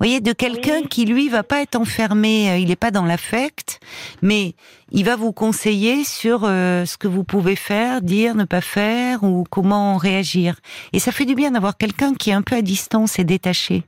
Vous 0.00 0.06
voyez, 0.06 0.20
de 0.20 0.32
quelqu'un 0.32 0.82
Oui. 0.82 0.88
qui, 0.88 1.06
lui, 1.06 1.28
va 1.28 1.42
pas 1.42 1.60
être 1.60 1.74
enfermé, 1.74 2.50
euh, 2.52 2.56
il 2.58 2.68
n'est 2.68 2.76
pas 2.76 2.92
dans 2.92 3.04
l'affect, 3.04 3.80
mais 4.22 4.54
il 4.92 5.04
va 5.04 5.16
vous 5.16 5.32
conseiller 5.32 6.04
sur 6.04 6.42
euh, 6.44 6.84
ce 6.84 6.96
que 6.96 7.08
vous 7.08 7.24
pouvez 7.24 7.56
faire, 7.56 8.00
dire, 8.00 8.36
ne 8.36 8.44
pas 8.44 8.60
faire, 8.60 9.24
ou 9.24 9.42
comment 9.50 9.96
réagir. 9.96 10.60
Et 10.92 11.00
ça 11.00 11.10
fait 11.10 11.24
du 11.24 11.34
bien 11.34 11.50
d'avoir 11.50 11.76
quelqu'un 11.76 12.14
qui 12.14 12.30
est 12.30 12.32
un 12.32 12.42
peu 12.42 12.54
à 12.54 12.62
distance 12.62 13.18
et 13.18 13.24
détaché. 13.24 13.82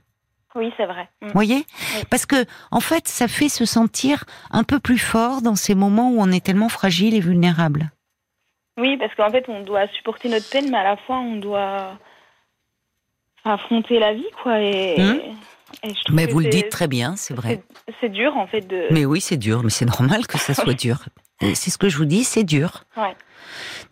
oui, 0.55 0.73
c'est 0.75 0.85
vrai. 0.85 1.07
Mm. 1.21 1.27
Vous 1.27 1.33
voyez 1.33 1.65
Oui. 1.95 2.03
Parce 2.09 2.25
que, 2.25 2.45
en 2.71 2.81
fait, 2.81 3.07
ça 3.07 3.29
fait 3.29 3.47
se 3.47 3.63
sentir 3.63 4.25
un 4.51 4.65
peu 4.65 4.79
plus 4.81 4.97
fort 4.97 5.41
dans 5.41 5.55
ces 5.55 5.75
moments 5.75 6.11
où 6.11 6.17
on 6.19 6.29
est 6.29 6.43
tellement 6.43 6.67
fragile 6.67 7.15
et 7.15 7.21
vulnérable. 7.21 7.89
Oui, 8.77 8.97
parce 8.97 9.13
qu'en 9.15 9.29
fait, 9.29 9.45
on 9.47 9.61
doit 9.63 9.87
supporter 9.89 10.29
notre 10.29 10.49
peine, 10.49 10.69
mais 10.71 10.77
à 10.77 10.83
la 10.83 10.97
fois, 10.97 11.17
on 11.19 11.35
doit 11.35 11.97
affronter 13.43 13.99
la 13.99 14.13
vie, 14.13 14.25
quoi. 14.43 14.59
Et, 14.61 14.95
et 14.99 15.89
je 15.89 16.03
trouve 16.03 16.15
Mais 16.15 16.25
vous 16.27 16.39
le 16.39 16.49
dites 16.49 16.69
très 16.69 16.87
bien, 16.87 17.15
c'est 17.15 17.33
vrai. 17.33 17.63
c'est- 17.99 18.09
dur, 18.09 18.35
en 18.37 18.47
fait, 18.47 18.61
de. 18.61 18.87
Mais 18.91 19.05
oui, 19.05 19.21
c'est 19.21 19.37
dur, 19.37 19.61
mais 19.63 19.69
c'est 19.69 19.85
normal 19.85 20.27
que 20.27 20.37
ça 20.37 20.53
soit 20.53 20.73
dur. 20.79 21.05
C'est 21.41 21.71
ce 21.71 21.77
que 21.79 21.89
je 21.89 21.97
vous 21.97 22.05
dis, 22.05 22.23
c'est 22.23 22.43
dur. 22.43 22.83
Ouais. 22.95 23.15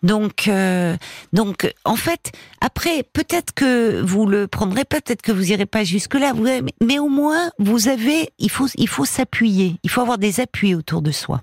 Donc, 0.04 0.46
euh, 0.46 0.96
donc, 1.32 1.72
en 1.84 1.96
fait, 1.96 2.30
après, 2.60 3.02
peut-être 3.02 3.52
que 3.52 4.00
vous 4.02 4.24
le 4.24 4.46
prendrez, 4.46 4.84
peut-être 4.84 5.20
que 5.20 5.32
vous 5.32 5.50
irez 5.50 5.66
pas 5.66 5.82
jusque 5.82 6.14
là, 6.14 6.32
vous- 6.32 6.46
mais, 6.80 6.98
au 7.00 7.08
moins, 7.08 7.50
vous 7.58 7.88
avez, 7.88 8.30
il 8.38 8.50
faut, 8.50 8.68
il 8.76 8.88
faut 8.88 9.04
s'appuyer, 9.04 9.74
il 9.82 9.90
faut 9.90 10.00
avoir 10.00 10.18
des 10.18 10.38
appuis 10.40 10.76
autour 10.76 11.02
de 11.02 11.10
soi. 11.10 11.42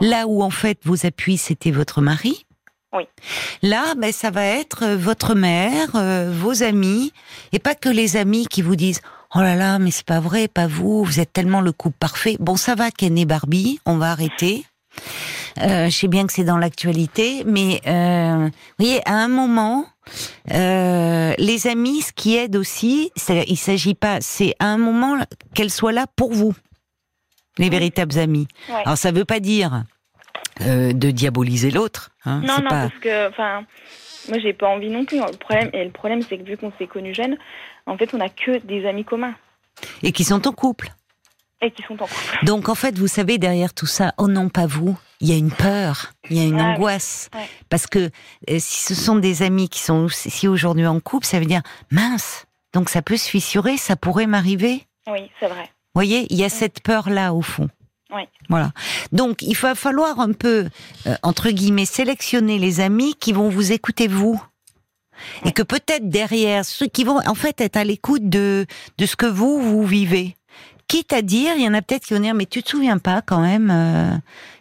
Là 0.00 0.26
où 0.26 0.42
en 0.42 0.48
fait 0.50 0.80
vos 0.84 1.04
appuis 1.06 1.36
c'était 1.36 1.70
votre 1.70 2.00
mari. 2.00 2.46
Oui. 2.92 3.04
Là, 3.62 3.94
ben 3.96 4.12
ça 4.12 4.30
va 4.30 4.44
être 4.44 4.82
euh, 4.84 4.96
votre 4.96 5.34
mère, 5.34 5.94
euh, 5.94 6.32
vos 6.34 6.62
amis, 6.62 7.12
et 7.52 7.58
pas 7.58 7.74
que 7.74 7.88
les 7.88 8.16
amis 8.16 8.46
qui 8.46 8.62
vous 8.62 8.76
disent 8.76 9.02
oh 9.34 9.40
là 9.40 9.54
là 9.54 9.78
mais 9.78 9.90
c'est 9.90 10.06
pas 10.06 10.20
vrai, 10.20 10.48
pas 10.48 10.66
vous, 10.66 11.04
vous 11.04 11.20
êtes 11.20 11.32
tellement 11.32 11.60
le 11.60 11.72
couple 11.72 11.98
parfait. 11.98 12.36
Bon 12.40 12.56
ça 12.56 12.74
va, 12.74 12.90
Ken 12.90 13.18
et 13.18 13.26
Barbie, 13.26 13.78
on 13.84 13.98
va 13.98 14.10
arrêter. 14.10 14.64
Euh, 15.60 15.90
je 15.90 15.96
sais 15.96 16.08
bien 16.08 16.26
que 16.26 16.32
c'est 16.32 16.44
dans 16.44 16.56
l'actualité, 16.56 17.42
mais 17.44 17.80
euh, 17.86 18.46
vous 18.46 18.84
voyez, 18.84 19.08
à 19.08 19.14
un 19.14 19.28
moment, 19.28 19.86
euh, 20.52 21.34
les 21.36 21.66
amis, 21.66 22.02
ce 22.02 22.12
qui 22.12 22.36
aide 22.36 22.56
aussi, 22.56 23.10
c'est 23.16 23.44
il 23.48 23.56
s'agit 23.56 23.94
pas, 23.94 24.18
c'est 24.20 24.54
à 24.60 24.66
un 24.66 24.78
moment 24.78 25.18
qu'elles 25.54 25.70
soient 25.70 25.92
là 25.92 26.06
pour 26.16 26.32
vous, 26.32 26.54
les 27.58 27.70
véritables 27.70 28.18
amis. 28.18 28.46
Ouais. 28.68 28.82
Alors 28.84 28.98
ça 28.98 29.10
veut 29.10 29.24
pas 29.24 29.40
dire 29.40 29.84
euh, 30.62 30.92
de 30.92 31.10
diaboliser 31.10 31.70
l'autre. 31.70 32.10
Hein, 32.24 32.40
Non, 32.44 32.56
non, 32.62 32.68
pas... 32.68 32.88
parce 32.88 32.98
que, 33.00 33.28
enfin, 33.28 33.64
moi, 34.28 34.38
j'ai 34.40 34.52
pas 34.52 34.68
envie 34.68 34.90
non 34.90 35.04
plus. 35.04 35.18
Le 35.18 35.36
problème, 35.36 35.70
et 35.72 35.84
le 35.84 35.90
problème, 35.90 36.22
c'est 36.22 36.38
que 36.38 36.44
vu 36.44 36.56
qu'on 36.56 36.72
s'est 36.78 36.86
connus 36.86 37.14
jeunes, 37.14 37.36
en 37.86 37.96
fait, 37.96 38.12
on 38.14 38.20
a 38.20 38.28
que 38.28 38.58
des 38.66 38.86
amis 38.86 39.04
communs 39.04 39.34
Et 40.02 40.12
qui 40.12 40.24
sont 40.24 40.46
en 40.46 40.52
couple. 40.52 40.92
et 41.60 41.70
qui 41.70 41.82
sont 41.82 41.94
en 41.94 42.06
couple. 42.06 42.44
Donc 42.44 42.68
en 42.68 42.74
fait, 42.74 42.98
vous 42.98 43.06
savez, 43.08 43.38
derrière 43.38 43.72
tout 43.74 43.86
ça, 43.86 44.12
oh 44.18 44.28
non, 44.28 44.48
pas 44.48 44.66
vous, 44.66 44.98
il 45.20 45.28
y 45.28 45.32
a 45.32 45.36
une 45.36 45.50
peur, 45.50 46.12
il 46.30 46.36
y 46.36 46.40
a 46.40 46.44
une 46.44 46.60
Ah 46.60 46.70
angoisse. 46.74 47.30
Ouais. 47.34 47.48
Parce 47.70 47.86
que 47.86 48.10
euh, 48.50 48.56
si 48.58 48.84
ce 48.84 48.94
sont 48.94 49.16
des 49.16 49.42
amis 49.42 49.68
qui 49.68 49.80
sont 49.80 50.04
aussi 50.04 50.46
aujourd'hui 50.48 50.86
en 50.86 51.00
couple, 51.00 51.26
ça 51.26 51.38
veut 51.40 51.46
dire, 51.46 51.62
mince, 51.90 52.44
donc 52.74 52.90
ça 52.90 53.00
peut 53.02 53.16
se 53.16 53.28
fissurer, 53.28 53.76
ça 53.76 53.96
pourrait 53.96 54.26
m'arriver? 54.26 54.84
Oui, 55.10 55.30
c'est 55.40 55.46
vrai. 55.48 55.62
Vous 55.64 56.00
voyez, 56.04 56.26
il 56.30 56.36
y 56.38 56.44
a 56.44 56.48
cette 56.50 56.80
peur-là 56.82 57.32
au 57.32 57.40
fond. 57.42 57.68
Oui. 58.14 58.22
Voilà. 58.48 58.72
Donc, 59.12 59.42
il 59.42 59.56
va 59.56 59.74
falloir 59.74 60.20
un 60.20 60.32
peu, 60.32 60.68
euh, 61.06 61.14
entre 61.22 61.50
guillemets, 61.50 61.84
sélectionner 61.84 62.58
les 62.58 62.80
amis 62.80 63.14
qui 63.14 63.32
vont 63.32 63.48
vous 63.48 63.72
écouter 63.72 64.08
vous. 64.08 64.42
Et 65.44 65.52
que 65.52 65.62
peut-être 65.62 66.08
derrière, 66.08 66.64
ceux 66.64 66.86
qui 66.86 67.04
vont 67.04 67.18
en 67.26 67.34
fait 67.34 67.60
être 67.60 67.76
à 67.76 67.84
l'écoute 67.84 68.28
de, 68.28 68.66
de 68.98 69.06
ce 69.06 69.16
que 69.16 69.26
vous, 69.26 69.60
vous 69.60 69.84
vivez. 69.84 70.36
Quitte 70.86 71.12
à 71.12 71.22
dire, 71.22 71.54
il 71.56 71.64
y 71.64 71.68
en 71.68 71.74
a 71.74 71.82
peut-être 71.82 72.06
qui 72.06 72.14
vont 72.14 72.20
dire, 72.20 72.34
mais 72.34 72.46
tu 72.46 72.62
te 72.62 72.70
souviens 72.70 72.98
pas 72.98 73.20
quand 73.20 73.40
même, 73.40 73.70
euh, 73.70 74.16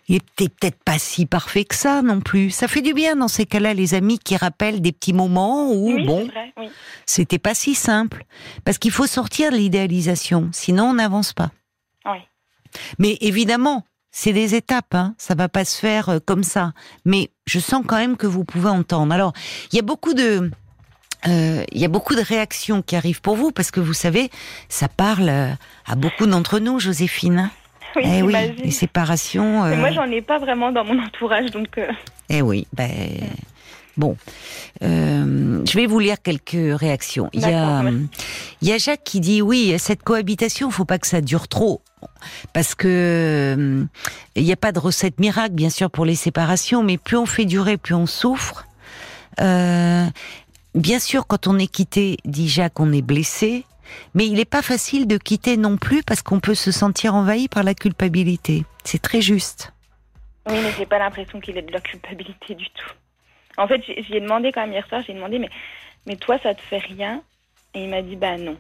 il 0.10 0.18
était 0.18 0.50
peut-être 0.50 0.84
pas 0.84 1.00
si 1.00 1.26
parfait 1.26 1.64
que 1.64 1.76
ça 1.76 2.02
non 2.02 2.20
plus. 2.20 2.50
Ça 2.50 2.68
fait 2.68 2.82
du 2.82 2.94
bien 2.94 3.16
dans 3.16 3.30
ces 3.30 3.46
cas-là, 3.46 3.74
les 3.74 3.94
amis 3.94 4.20
qui 4.20 4.36
rappellent 4.36 4.82
des 4.82 4.92
petits 4.92 5.14
moments 5.14 5.72
où, 5.72 5.94
oui, 5.94 6.06
bon. 6.06 6.28
Oui. 6.58 6.70
c'était 7.06 7.40
pas 7.40 7.54
si 7.54 7.76
simple. 7.76 8.26
Parce 8.66 8.78
qu'il 8.78 8.92
faut 8.92 9.08
sortir 9.08 9.52
de 9.52 9.58
l'idéalisation, 9.58 10.50
sinon 10.52 10.86
on 10.86 10.94
n'avance 10.96 11.32
pas. 11.34 11.52
Oui. 12.06 12.20
Mais 13.00 13.18
évidemment, 13.22 13.84
c'est 14.12 14.34
des 14.34 14.56
étapes, 14.56 14.96
hein. 14.96 15.14
ça 15.18 15.36
va 15.36 15.48
pas 15.50 15.66
se 15.66 15.80
faire 15.80 16.10
euh, 16.10 16.20
comme 16.26 16.44
ça. 16.44 16.74
Mais 17.06 17.30
je 17.46 17.60
sens 17.60 17.84
quand 17.86 17.98
même 17.98 18.18
que 18.18 18.28
vous 18.28 18.44
pouvez 18.44 18.70
entendre. 18.70 19.14
Alors, 19.14 19.34
il 19.72 19.76
y 19.76 19.80
a 19.80 19.84
beaucoup 19.84 20.14
de, 20.14 20.50
euh, 21.28 21.64
il 21.72 21.80
y 21.82 21.86
a 21.86 21.90
beaucoup 21.90 22.16
de 22.16 22.22
réactions 22.22 22.82
qui 22.82 22.96
arrivent 22.96 23.22
pour 23.22 23.36
vous 23.36 23.52
parce 23.52 23.70
que 23.72 23.80
vous 23.80 23.94
savez, 23.94 24.30
ça 24.70 24.88
parle 24.88 25.30
euh, 25.30 25.52
à 25.86 25.96
beaucoup 25.96 26.26
d'entre 26.26 26.60
nous, 26.60 26.80
Joséphine. 26.80 27.50
Oui, 27.96 28.04
eh 28.06 28.22
oui, 28.22 28.34
les 28.64 28.70
séparations. 28.72 29.64
Euh, 29.66 29.76
moi, 29.78 29.92
j'en 29.92 30.04
ai 30.12 30.22
pas 30.22 30.38
vraiment 30.38 30.72
dans 30.72 30.84
mon 30.84 31.02
entourage, 31.02 31.50
donc. 31.50 31.78
euh, 31.80 31.88
eh 32.30 32.44
oui, 32.44 32.68
ben 32.74 32.92
bon, 33.96 34.16
Euh, 34.84 35.64
je 35.66 35.74
vais 35.78 35.88
vous 35.88 35.98
lire 35.98 36.22
quelques 36.22 36.78
réactions. 36.80 37.30
Il 37.34 37.42
y 37.42 37.46
a, 37.46 37.82
il 38.62 38.68
y 38.68 38.72
a 38.74 38.78
Jacques 38.78 39.04
qui 39.04 39.20
dit 39.20 39.42
oui, 39.42 39.74
cette 39.80 40.04
cohabitation, 40.04 40.70
faut 40.70 40.86
pas 40.86 41.00
que 41.00 41.08
ça 41.08 41.22
dure 41.22 41.48
trop, 41.48 41.82
parce 42.54 42.76
que 42.76 42.88
euh, 43.58 43.86
il 44.36 44.44
n'y 44.44 44.54
a 44.54 44.58
pas 44.58 44.72
de 44.72 44.80
recette 44.80 45.20
miracle, 45.20 45.54
bien 45.54 45.70
sûr, 45.70 45.90
pour 45.90 46.06
les 46.06 46.16
séparations, 46.16 46.84
mais 46.84 46.98
plus 46.98 47.18
on 47.18 47.26
fait 47.26 47.46
durer, 47.46 47.78
plus 47.78 47.96
on 47.96 48.06
souffre. 48.06 48.66
Euh, 49.40 50.06
bien 50.76 51.00
sûr, 51.00 51.28
quand 51.28 51.48
on 51.48 51.60
est 51.60 51.68
quitté, 51.68 52.18
dit 52.26 52.48
Jacques, 52.48 52.80
on 52.80 52.92
est 52.92 53.02
blessé. 53.02 53.66
Mais 54.14 54.26
il 54.26 54.34
n'est 54.34 54.46
pas 54.46 54.62
facile 54.62 55.08
de 55.08 55.18
quitter 55.18 55.56
non 55.56 55.78
plus 55.78 56.04
parce 56.04 56.22
qu'on 56.22 56.42
peut 56.42 56.56
se 56.56 56.72
sentir 56.72 57.16
envahi 57.16 57.48
par 57.48 57.64
la 57.64 57.74
culpabilité. 57.74 58.66
C'est 58.84 59.02
très 59.02 59.22
juste. 59.22 59.72
Oui, 60.50 60.56
mais 60.62 60.72
j'ai 60.78 60.86
pas 60.86 61.00
l'impression 61.00 61.40
qu'il 61.40 61.58
ait 61.58 61.62
de 61.62 61.72
la 61.72 61.80
culpabilité 61.80 62.56
du 62.56 62.66
tout. 62.66 62.92
En 63.58 63.68
fait, 63.68 63.82
j'ai 63.86 64.18
ai 64.18 64.20
demandé 64.20 64.52
quand 64.52 64.62
même 64.62 64.72
hier 64.72 64.88
soir, 64.88 65.02
j'ai 65.06 65.14
demandé, 65.14 65.40
mais, 65.40 65.50
mais 66.06 66.16
toi, 66.16 66.38
ça 66.42 66.54
te 66.54 66.62
fait 66.62 66.78
rien? 66.78 67.22
Et 67.74 67.84
il 67.84 67.90
m'a 67.90 68.02
dit, 68.02 68.16
bah 68.16 68.38
non. 68.38 68.58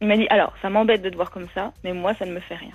Il 0.00 0.08
m'a 0.08 0.16
dit, 0.16 0.26
alors, 0.28 0.52
ça 0.60 0.68
m'embête 0.68 1.02
de 1.02 1.10
te 1.10 1.16
voir 1.16 1.30
comme 1.30 1.48
ça, 1.54 1.72
mais 1.84 1.92
moi, 1.92 2.14
ça 2.14 2.26
ne 2.26 2.32
me 2.32 2.40
fait 2.40 2.56
rien. 2.56 2.72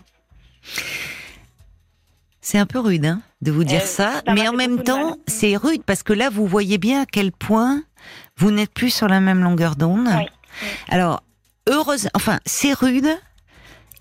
C'est 2.41 2.57
un 2.57 2.65
peu 2.65 2.79
rude 2.79 3.05
hein, 3.05 3.21
de 3.41 3.51
vous 3.51 3.63
dire 3.63 3.81
euh, 3.83 3.85
ça, 3.85 4.21
mais 4.33 4.47
en 4.47 4.53
même 4.53 4.83
temps, 4.83 5.17
c'est 5.27 5.55
rude 5.55 5.83
parce 5.85 6.01
que 6.01 6.13
là, 6.13 6.29
vous 6.29 6.47
voyez 6.47 6.79
bien 6.79 7.03
à 7.03 7.05
quel 7.05 7.31
point 7.31 7.83
vous 8.37 8.49
n'êtes 8.49 8.73
plus 8.73 8.89
sur 8.89 9.07
la 9.07 9.19
même 9.19 9.43
longueur 9.43 9.75
d'onde. 9.75 10.09
Alors, 10.89 11.21
heureuse, 11.69 12.09
enfin, 12.15 12.39
c'est 12.45 12.73
rude, 12.73 13.07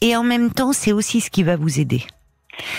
et 0.00 0.16
en 0.16 0.22
même 0.22 0.50
temps, 0.52 0.72
c'est 0.72 0.92
aussi 0.92 1.20
ce 1.20 1.30
qui 1.30 1.42
va 1.42 1.56
vous 1.56 1.78
aider. 1.78 2.02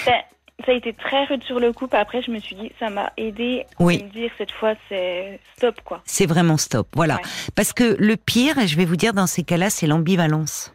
Ben, 0.06 0.22
ça 0.66 0.72
a 0.72 0.76
été 0.76 0.94
très 0.94 1.26
rude 1.26 1.44
sur 1.44 1.60
le 1.60 1.74
coup. 1.74 1.88
Après, 1.92 2.22
je 2.22 2.32
me 2.32 2.40
suis 2.40 2.56
dit, 2.56 2.72
ça 2.80 2.90
m'a 2.90 3.12
aidé 3.18 3.66
à 3.80 3.84
me 3.84 4.12
dire 4.12 4.32
cette 4.38 4.52
fois, 4.52 4.74
c'est 4.90 5.40
stop, 5.58 5.76
quoi. 5.84 6.02
C'est 6.06 6.26
vraiment 6.26 6.58
stop, 6.58 6.88
voilà. 6.96 7.20
Parce 7.56 7.74
que 7.74 7.96
le 8.00 8.18
pire, 8.18 8.58
et 8.58 8.68
je 8.68 8.78
vais 8.78 8.86
vous 8.86 8.96
dire 8.96 9.14
dans 9.14 9.28
ces 9.28 9.44
cas-là, 9.44 9.70
c'est 9.70 9.88
l'ambivalence. 9.88 10.74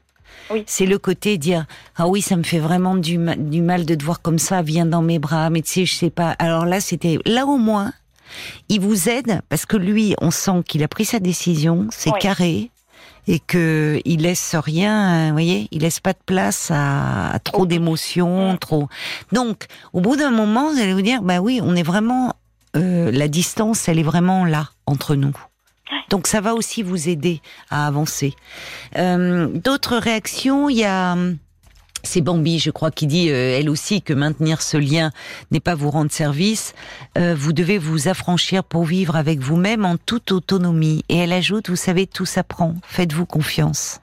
C'est 0.67 0.87
le 0.87 0.99
côté 0.99 1.39
dire 1.39 1.67
ah 1.97 2.07
oui 2.07 2.23
ça 2.23 2.37
me 2.37 2.45
fait 2.45 2.59
vraiment 2.59 2.95
du, 2.95 3.19
du 3.37 3.63
mal 3.63 3.85
de 3.85 3.95
te 3.95 4.05
voir 4.05 4.23
comme 4.23 4.39
ça 4.39 4.63
viens 4.63 4.87
dans 4.87 5.03
mes 5.03 5.19
bras 5.19 5.51
mais 5.51 5.63
tu 5.63 5.71
sais 5.71 5.87
je 5.87 5.95
sais 5.95 6.11
pas 6.11 6.37
alors 6.39 6.67
là 6.67 6.81
c'était 6.81 7.19
là 7.25 7.47
au 7.47 7.57
moins 7.57 7.93
il 8.69 8.81
vous 8.81 9.09
aide 9.09 9.41
parce 9.49 9.67
que 9.67 9.77
lui 9.77 10.15
on 10.21 10.31
sent 10.31 10.63
qu'il 10.69 10.85
a 10.85 10.89
pris 10.89 11.05
sa 11.05 11.19
décision 11.19 11.89
c'est 11.91 12.13
carré 12.21 12.71
et 13.27 13.41
que 13.41 14.01
il 14.05 14.23
laisse 14.23 14.55
rien, 14.55 15.29
vous 15.29 15.33
voyez, 15.33 15.69
il 15.71 15.83
laisse 15.83 16.01
pas 16.01 16.13
de 16.13 16.19
place 16.25 16.71
à, 16.73 17.39
trop 17.45 17.67
d'émotions, 17.67 18.57
trop. 18.57 18.89
Donc, 19.33 19.67
au 19.93 20.01
bout 20.01 20.17
d'un 20.17 20.31
moment, 20.31 20.73
vous 20.73 20.81
allez 20.81 20.95
vous 20.95 21.03
dire, 21.03 21.23
bah 21.23 21.41
oui, 21.41 21.61
on 21.63 21.75
est 21.75 21.83
vraiment, 21.83 22.35
euh, 22.77 23.11
la 23.11 23.29
distance, 23.29 23.89
elle 23.89 23.99
est 23.99 24.05
vraiment 24.05 24.45
là 24.45 24.71
entre 24.87 25.15
nous. 25.15 25.37
Donc 26.09 26.27
ça 26.27 26.41
va 26.41 26.55
aussi 26.55 26.83
vous 26.83 27.09
aider 27.09 27.41
à 27.71 27.87
avancer. 27.87 28.35
Euh, 28.97 29.49
d'autres 29.49 29.97
réactions, 29.97 30.69
il 30.69 30.77
y 30.77 30.85
a 30.85 31.17
c'est 32.07 32.23
Bambi, 32.23 32.59
je 32.59 32.71
crois, 32.71 32.91
qui 32.91 33.07
dit 33.07 33.31
euh, 33.31 33.59
elle 33.59 33.69
aussi 33.69 34.01
que 34.01 34.15
maintenir 34.15 34.63
ce 34.63 34.77
lien 34.77 35.11
n'est 35.51 35.61
pas 35.61 35.75
vous 35.75 35.91
rendre 35.91 36.11
service. 36.11 36.75
Euh, 37.19 37.35
vous 37.37 37.53
devez 37.53 37.79
vous 37.79 38.09
affranchir 38.09 38.65
pour 38.65 38.85
vivre 38.85 39.17
avec 39.17 39.41
vous-même 39.41 39.85
en 39.85 39.97
toute 39.97 40.33
autonomie. 40.33 41.05
Et 41.09 41.19
elle 41.19 41.33
ajoute, 41.33 41.69
vous 41.69 41.77
savez, 41.77 42.07
tout 42.07 42.27
s'apprend. 42.27 42.75
Faites-vous 42.87 43.27
confiance. 43.27 44.01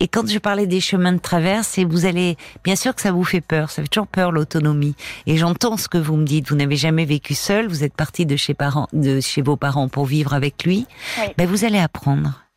Et 0.00 0.06
quand 0.06 0.28
je 0.30 0.38
parlais 0.38 0.66
des 0.66 0.80
chemins 0.80 1.12
de 1.12 1.18
traverse, 1.18 1.76
et 1.76 1.84
vous 1.84 2.06
allez, 2.06 2.36
bien 2.62 2.76
sûr 2.76 2.94
que 2.94 3.02
ça 3.02 3.10
vous 3.10 3.24
fait 3.24 3.40
peur, 3.40 3.70
ça 3.70 3.82
fait 3.82 3.88
toujours 3.88 4.06
peur 4.06 4.30
l'autonomie. 4.30 4.94
Et 5.26 5.36
j'entends 5.36 5.76
ce 5.76 5.88
que 5.88 5.98
vous 5.98 6.16
me 6.16 6.24
dites. 6.24 6.48
Vous 6.50 6.56
n'avez 6.56 6.76
jamais 6.76 7.04
vécu 7.04 7.34
seul, 7.34 7.66
vous 7.66 7.82
êtes 7.82 7.94
parti 7.94 8.24
de 8.24 8.36
chez 8.36 8.54
parents, 8.54 8.88
de 8.92 9.20
chez 9.20 9.42
vos 9.42 9.56
parents 9.56 9.88
pour 9.88 10.06
vivre 10.06 10.34
avec 10.34 10.64
lui. 10.64 10.86
Mais 11.18 11.34
ben, 11.38 11.46
vous 11.48 11.64
allez 11.64 11.78
apprendre. 11.78 12.47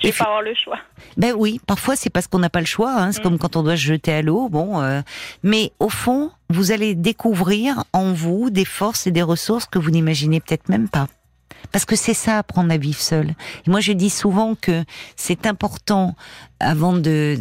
Je 0.00 0.08
vais 0.08 0.12
pas 0.12 0.24
avoir 0.24 0.42
le 0.42 0.54
choix. 0.54 0.78
Ben 1.16 1.34
oui, 1.36 1.60
parfois 1.66 1.96
c'est 1.96 2.10
parce 2.10 2.26
qu'on 2.26 2.38
n'a 2.38 2.50
pas 2.50 2.60
le 2.60 2.66
choix. 2.66 2.92
Hein. 2.92 3.12
C'est 3.12 3.20
mm. 3.20 3.24
comme 3.24 3.38
quand 3.38 3.56
on 3.56 3.62
doit 3.62 3.76
se 3.76 3.82
jeter 3.82 4.12
à 4.12 4.22
l'eau. 4.22 4.48
Bon, 4.48 4.80
euh, 4.80 5.02
mais 5.42 5.72
au 5.78 5.88
fond, 5.88 6.30
vous 6.48 6.72
allez 6.72 6.94
découvrir 6.94 7.84
en 7.92 8.12
vous 8.12 8.50
des 8.50 8.64
forces 8.64 9.06
et 9.06 9.10
des 9.10 9.22
ressources 9.22 9.66
que 9.66 9.78
vous 9.78 9.90
n'imaginez 9.90 10.40
peut-être 10.40 10.68
même 10.68 10.88
pas. 10.88 11.06
Parce 11.70 11.84
que 11.84 11.96
c'est 11.96 12.14
ça, 12.14 12.38
apprendre 12.38 12.72
à 12.72 12.76
vivre 12.76 13.00
seul. 13.00 13.34
Et 13.66 13.70
moi, 13.70 13.80
je 13.80 13.92
dis 13.92 14.10
souvent 14.10 14.54
que 14.54 14.84
c'est 15.16 15.46
important, 15.46 16.14
avant 16.60 16.92
de, 16.92 17.38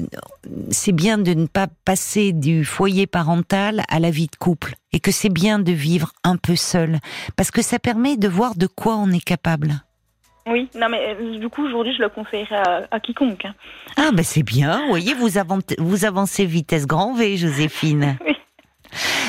c'est 0.69 0.91
bien 0.91 1.17
de 1.17 1.33
ne 1.33 1.47
pas 1.47 1.67
passer 1.85 2.31
du 2.31 2.63
foyer 2.63 3.07
parental 3.07 3.83
à 3.89 3.99
la 3.99 4.11
vie 4.11 4.27
de 4.27 4.35
couple. 4.35 4.75
Et 4.93 4.99
que 4.99 5.11
c'est 5.11 5.29
bien 5.29 5.59
de 5.59 5.71
vivre 5.71 6.13
un 6.23 6.37
peu 6.37 6.55
seul. 6.55 6.99
Parce 7.35 7.51
que 7.51 7.61
ça 7.61 7.79
permet 7.79 8.15
de 8.15 8.27
voir 8.27 8.55
de 8.55 8.67
quoi 8.67 8.95
on 8.95 9.11
est 9.11 9.23
capable. 9.23 9.81
Oui, 10.47 10.69
non 10.75 10.89
mais 10.89 11.15
euh, 11.15 11.37
du 11.37 11.49
coup 11.49 11.65
aujourd'hui 11.65 11.93
je 11.95 12.01
le 12.01 12.09
conseillerais 12.09 12.87
à, 12.89 12.99
quiconque. 12.99 13.45
Hein. 13.45 13.53
Ah 13.97 14.09
ben 14.11 14.23
c'est 14.23 14.43
bien, 14.43 14.81
vous 14.81 14.89
voyez, 14.89 15.13
vous, 15.13 15.37
avancez, 15.37 15.75
vous 15.77 16.05
avancez 16.05 16.45
vitesse 16.45 16.87
grand 16.87 17.13
V, 17.13 17.37
Joséphine. 17.37 18.17
oui. 18.25 18.35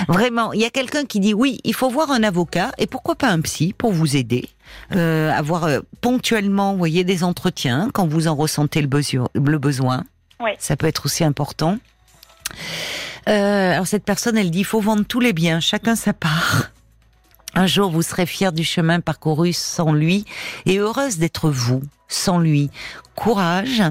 Vraiment, 0.09 0.53
il 0.53 0.61
y 0.61 0.65
a 0.65 0.71
quelqu'un 0.71 1.05
qui 1.05 1.21
dit 1.21 1.35
oui, 1.35 1.59
il 1.65 1.75
faut 1.75 1.89
voir 1.89 2.11
un 2.11 2.23
avocat 2.23 2.73
et 2.79 2.87
pourquoi 2.87 3.15
pas 3.15 3.29
un 3.29 3.41
psy 3.41 3.75
pour 3.77 3.93
vous 3.93 4.17
aider, 4.17 4.49
euh, 4.95 5.31
avoir 5.31 5.65
euh, 5.65 5.81
ponctuellement, 6.01 6.73
vous 6.73 6.79
voyez, 6.79 7.05
des 7.05 7.25
entretiens 7.25 7.91
quand 7.93 8.07
vous 8.07 8.29
en 8.29 8.35
ressentez 8.35 8.81
le, 8.81 8.89
besoin. 8.89 9.29
Le 9.35 9.59
besoin. 9.59 10.05
Oui. 10.41 10.51
Ça 10.59 10.77
peut 10.77 10.87
être 10.87 11.07
aussi 11.07 11.25
important. 11.25 11.79
Euh, 13.29 13.73
alors 13.73 13.87
cette 13.87 14.05
personne, 14.05 14.37
elle 14.37 14.51
dit, 14.51 14.61
il 14.61 14.65
faut 14.65 14.81
vendre 14.81 15.05
tous 15.05 15.21
les 15.21 15.33
biens, 15.33 15.61
chacun 15.61 15.95
sa 15.95 16.13
part. 16.13 16.71
Un 17.55 17.67
jour, 17.67 17.91
vous 17.91 18.03
serez 18.03 18.27
fier 18.27 18.53
du 18.53 18.65
chemin 18.65 19.01
parcouru 19.01 19.53
sans 19.53 19.93
lui 19.93 20.25
et 20.65 20.79
heureuse 20.79 21.19
d'être 21.19 21.51
vous 21.51 21.83
sans 22.09 22.39
lui. 22.39 22.71
Courage. 23.15 23.83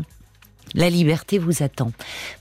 La 0.74 0.90
liberté 0.90 1.38
vous 1.38 1.64
attend. 1.64 1.92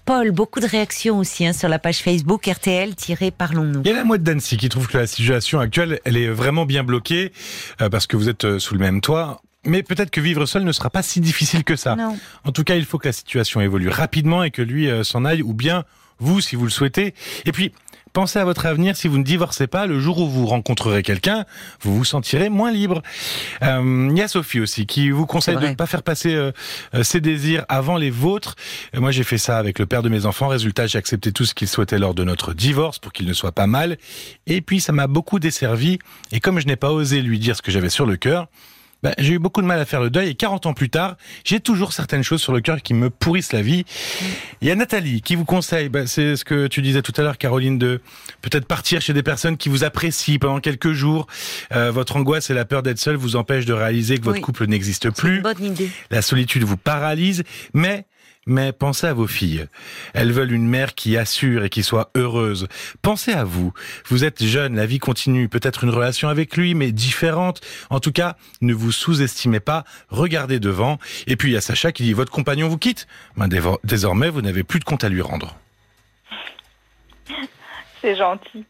Paul, 0.05 0.31
beaucoup 0.31 0.61
de 0.61 0.67
réactions 0.67 1.19
aussi 1.19 1.47
hein, 1.47 1.53
sur 1.53 1.69
la 1.69 1.81
page 1.81 1.99
Facebook 1.99 2.47
RTL-Parlons-nous. 2.47 3.83
Il 3.85 3.89
y 3.89 3.91
a 3.93 3.97
la 3.97 4.05
mouette 4.05 4.23
d'Annecy 4.23 4.57
qui 4.57 4.69
trouve 4.69 4.87
que 4.87 4.99
la 4.99 5.09
situation 5.09 5.59
actuelle, 5.59 6.01
elle 6.05 6.17
est 6.17 6.29
vraiment 6.29 6.65
bien 6.65 6.85
bloquée 6.85 7.33
euh, 7.81 7.89
parce 7.89 8.07
que 8.07 8.17
vous 8.17 8.29
êtes 8.29 8.45
euh, 8.45 8.59
sous 8.61 8.75
le 8.75 8.81
même 8.81 9.01
toit. 9.01 9.43
Mais 9.67 9.83
peut-être 9.83 10.11
que 10.11 10.21
vivre 10.21 10.47
seul 10.47 10.63
ne 10.63 10.73
sera 10.73 10.91
pas 10.91 11.03
si 11.03 11.21
difficile 11.21 11.65
que 11.65 11.77
ça. 11.77 11.97
Non. 11.97 12.17
En 12.45 12.53
tout 12.53 12.63
cas, 12.63 12.77
il 12.77 12.85
faut 12.85 12.99
que 12.99 13.09
la 13.09 13.13
situation 13.13 13.61
évolue 13.61 13.89
rapidement 13.89 14.45
et 14.45 14.51
que 14.51 14.63
lui 14.63 14.89
euh, 14.89 15.03
s'en 15.03 15.25
aille, 15.25 15.43
ou 15.43 15.53
bien 15.53 15.85
vous, 16.21 16.41
si 16.41 16.55
vous 16.55 16.65
le 16.65 16.71
souhaitez. 16.71 17.15
Et 17.47 17.53
puis, 17.53 17.73
Pensez 18.13 18.39
à 18.39 18.45
votre 18.45 18.67
avenir 18.67 18.97
si 18.97 19.09
vous 19.09 19.19
ne 19.19 19.23
divorcez 19.23 19.67
pas. 19.67 19.87
Le 19.87 20.01
jour 20.01 20.19
où 20.19 20.29
vous 20.29 20.47
rencontrerez 20.47 21.03
quelqu'un, 21.03 21.45
vous 21.81 21.97
vous 21.97 22.05
sentirez 22.05 22.49
moins 22.49 22.73
libre. 22.73 23.03
Euh, 23.63 24.09
il 24.11 24.19
y 24.19 24.23
a 24.23 24.29
Sophie 24.29 24.61
aussi 24.61 24.87
qui 24.87 25.11
vous 25.11 25.27
conseille 25.27 25.57
de 25.57 25.67
ne 25.69 25.75
pas 25.75 25.87
faire 25.87 26.03
passer 26.03 26.35
euh, 26.35 26.51
euh, 26.95 27.03
ses 27.05 27.21
désirs 27.21 27.65
avant 27.69 27.97
les 27.97 28.11
vôtres. 28.11 28.57
moi, 28.95 29.11
j'ai 29.11 29.23
fait 29.23 29.39
ça 29.39 29.59
avec 29.59 29.79
le 29.79 29.87
père 29.87 30.03
de 30.03 30.09
mes 30.09 30.27
enfants. 30.27 30.49
Résultat, 30.49 30.87
j'ai 30.87 30.99
accepté 30.99 31.33
tout 31.33 31.45
ce 31.45 31.55
qu'il 31.55 31.69
souhaitait 31.69 31.99
lors 31.99 32.15
de 32.15 32.25
notre 32.25 32.53
divorce 32.53 32.99
pour 32.99 33.13
qu'il 33.13 33.27
ne 33.27 33.33
soit 33.33 33.53
pas 33.53 33.67
mal. 33.67 33.97
Et 34.47 34.61
puis, 34.61 34.81
ça 34.81 34.93
m'a 34.93 35.07
beaucoup 35.07 35.39
desservi. 35.39 35.99
Et 36.33 36.41
comme 36.41 36.59
je 36.59 36.67
n'ai 36.67 36.77
pas 36.77 36.91
osé 36.91 37.23
lui 37.23 37.39
dire 37.39 37.57
ce 37.57 37.63
que 37.63 37.71
j'avais 37.71 37.91
sur 37.91 38.07
le 38.07 38.17
cœur, 38.17 38.49
bah, 39.03 39.15
j'ai 39.19 39.35
eu 39.35 39.39
beaucoup 39.39 39.63
de 39.63 39.67
mal 39.67 39.81
à 39.81 39.85
faire 39.85 40.01
le 40.01 40.11
deuil 40.11 40.29
et 40.29 40.35
40 40.35 40.67
ans 40.67 40.75
plus 40.75 40.91
tard, 40.91 41.17
j'ai 41.45 41.61
toujours 41.61 41.93
certaines 41.93 42.23
choses 42.23 42.41
sur 42.41 42.53
le 42.53 42.61
cœur 42.61 42.83
qui 42.83 42.95
me 42.95 43.11
pourrissent 43.11 43.53
la 43.53 43.63
vie. 43.63 43.85
Il 44.61 44.69
y 44.69 44.71
a 44.71 44.75
Nathalie 44.75 45.23
qui 45.23 45.37
vous 45.37 45.45
conseille, 45.45 45.89
bah, 45.89 46.07
c'est 46.07 46.37
ce 46.37 46.45
que 46.45 46.67
tu 46.67 46.83
disais 46.83 47.03
tout 47.03 47.13
à 47.17 47.23
l'heure, 47.23 47.39
Caroline, 47.39 47.79
de 47.79 48.01
peut-être 48.43 48.67
partir 48.67 49.01
chez 49.01 49.13
des 49.13 49.23
personnes 49.23 49.57
qui 49.57 49.69
vous 49.69 49.85
apprécient 49.85 50.39
pendant 50.39 50.61
quelques 50.61 50.93
jours. 50.93 51.27
Euh, 51.73 51.91
votre 51.91 52.17
angoisse 52.17 52.51
et 52.51 52.55
la 52.55 52.65
peur 52.65 52.83
d'être 52.83 52.99
seul 52.99 53.17
vous 53.17 53.37
empêchent 53.37 53.67
de 53.67 53.73
réaliser 53.73 54.19
que 54.19 54.25
votre 54.25 54.41
couple 54.41 54.67
n'existe 54.67 55.11
plus. 55.11 55.41
Bonne 55.41 55.65
idée. 55.65 55.91
La 56.11 56.23
solitude 56.23 56.65
vous 56.65 56.77
paralyse, 56.77 57.45
mais 57.75 58.05
mais 58.51 58.73
pensez 58.73 59.07
à 59.07 59.15
vos 59.15 59.29
filles. 59.29 59.67
Elles 60.13 60.33
veulent 60.33 60.53
une 60.53 60.69
mère 60.69 60.95
qui 60.95 61.17
assure 61.17 61.65
et 61.65 61.71
qui 61.71 61.83
soit 61.83 62.11
heureuse. 62.17 62.67
Pensez 63.01 63.33
à 63.33 63.45
vous. 63.45 63.73
Vous 64.07 64.25
êtes 64.25 64.43
jeune, 64.43 64.75
la 64.75 64.87
vie 64.87 64.99
continue. 64.99 65.49
Peut-être 65.49 65.85
une 65.85 65.91
relation 65.91 66.29
avec 66.29 66.57
lui, 66.57 66.75
mais 66.75 66.91
différente. 66.91 67.61
En 67.91 68.01
tout 68.01 68.13
cas, 68.13 68.37
ne 68.61 68.75
vous 68.75 68.93
sous-estimez 68.93 69.61
pas. 69.61 69.85
Regardez 70.09 70.59
devant. 70.59 70.99
Et 71.29 71.37
puis 71.37 71.51
il 71.51 71.55
y 71.55 71.57
a 71.57 71.61
Sacha 71.61 71.93
qui 71.93 72.03
dit 72.03 72.13
votre 72.13 72.33
compagnon 72.33 72.69
vous 72.69 72.79
quitte. 72.79 73.07
Ben, 73.37 73.49
désormais, 73.85 74.29
vous 74.29 74.43
n'avez 74.43 74.65
plus 74.65 74.81
de 74.81 74.85
compte 74.85 75.05
à 75.05 75.09
lui 75.09 75.23
rendre. 75.23 75.57
C'est 78.03 78.17
gentil. 78.17 78.65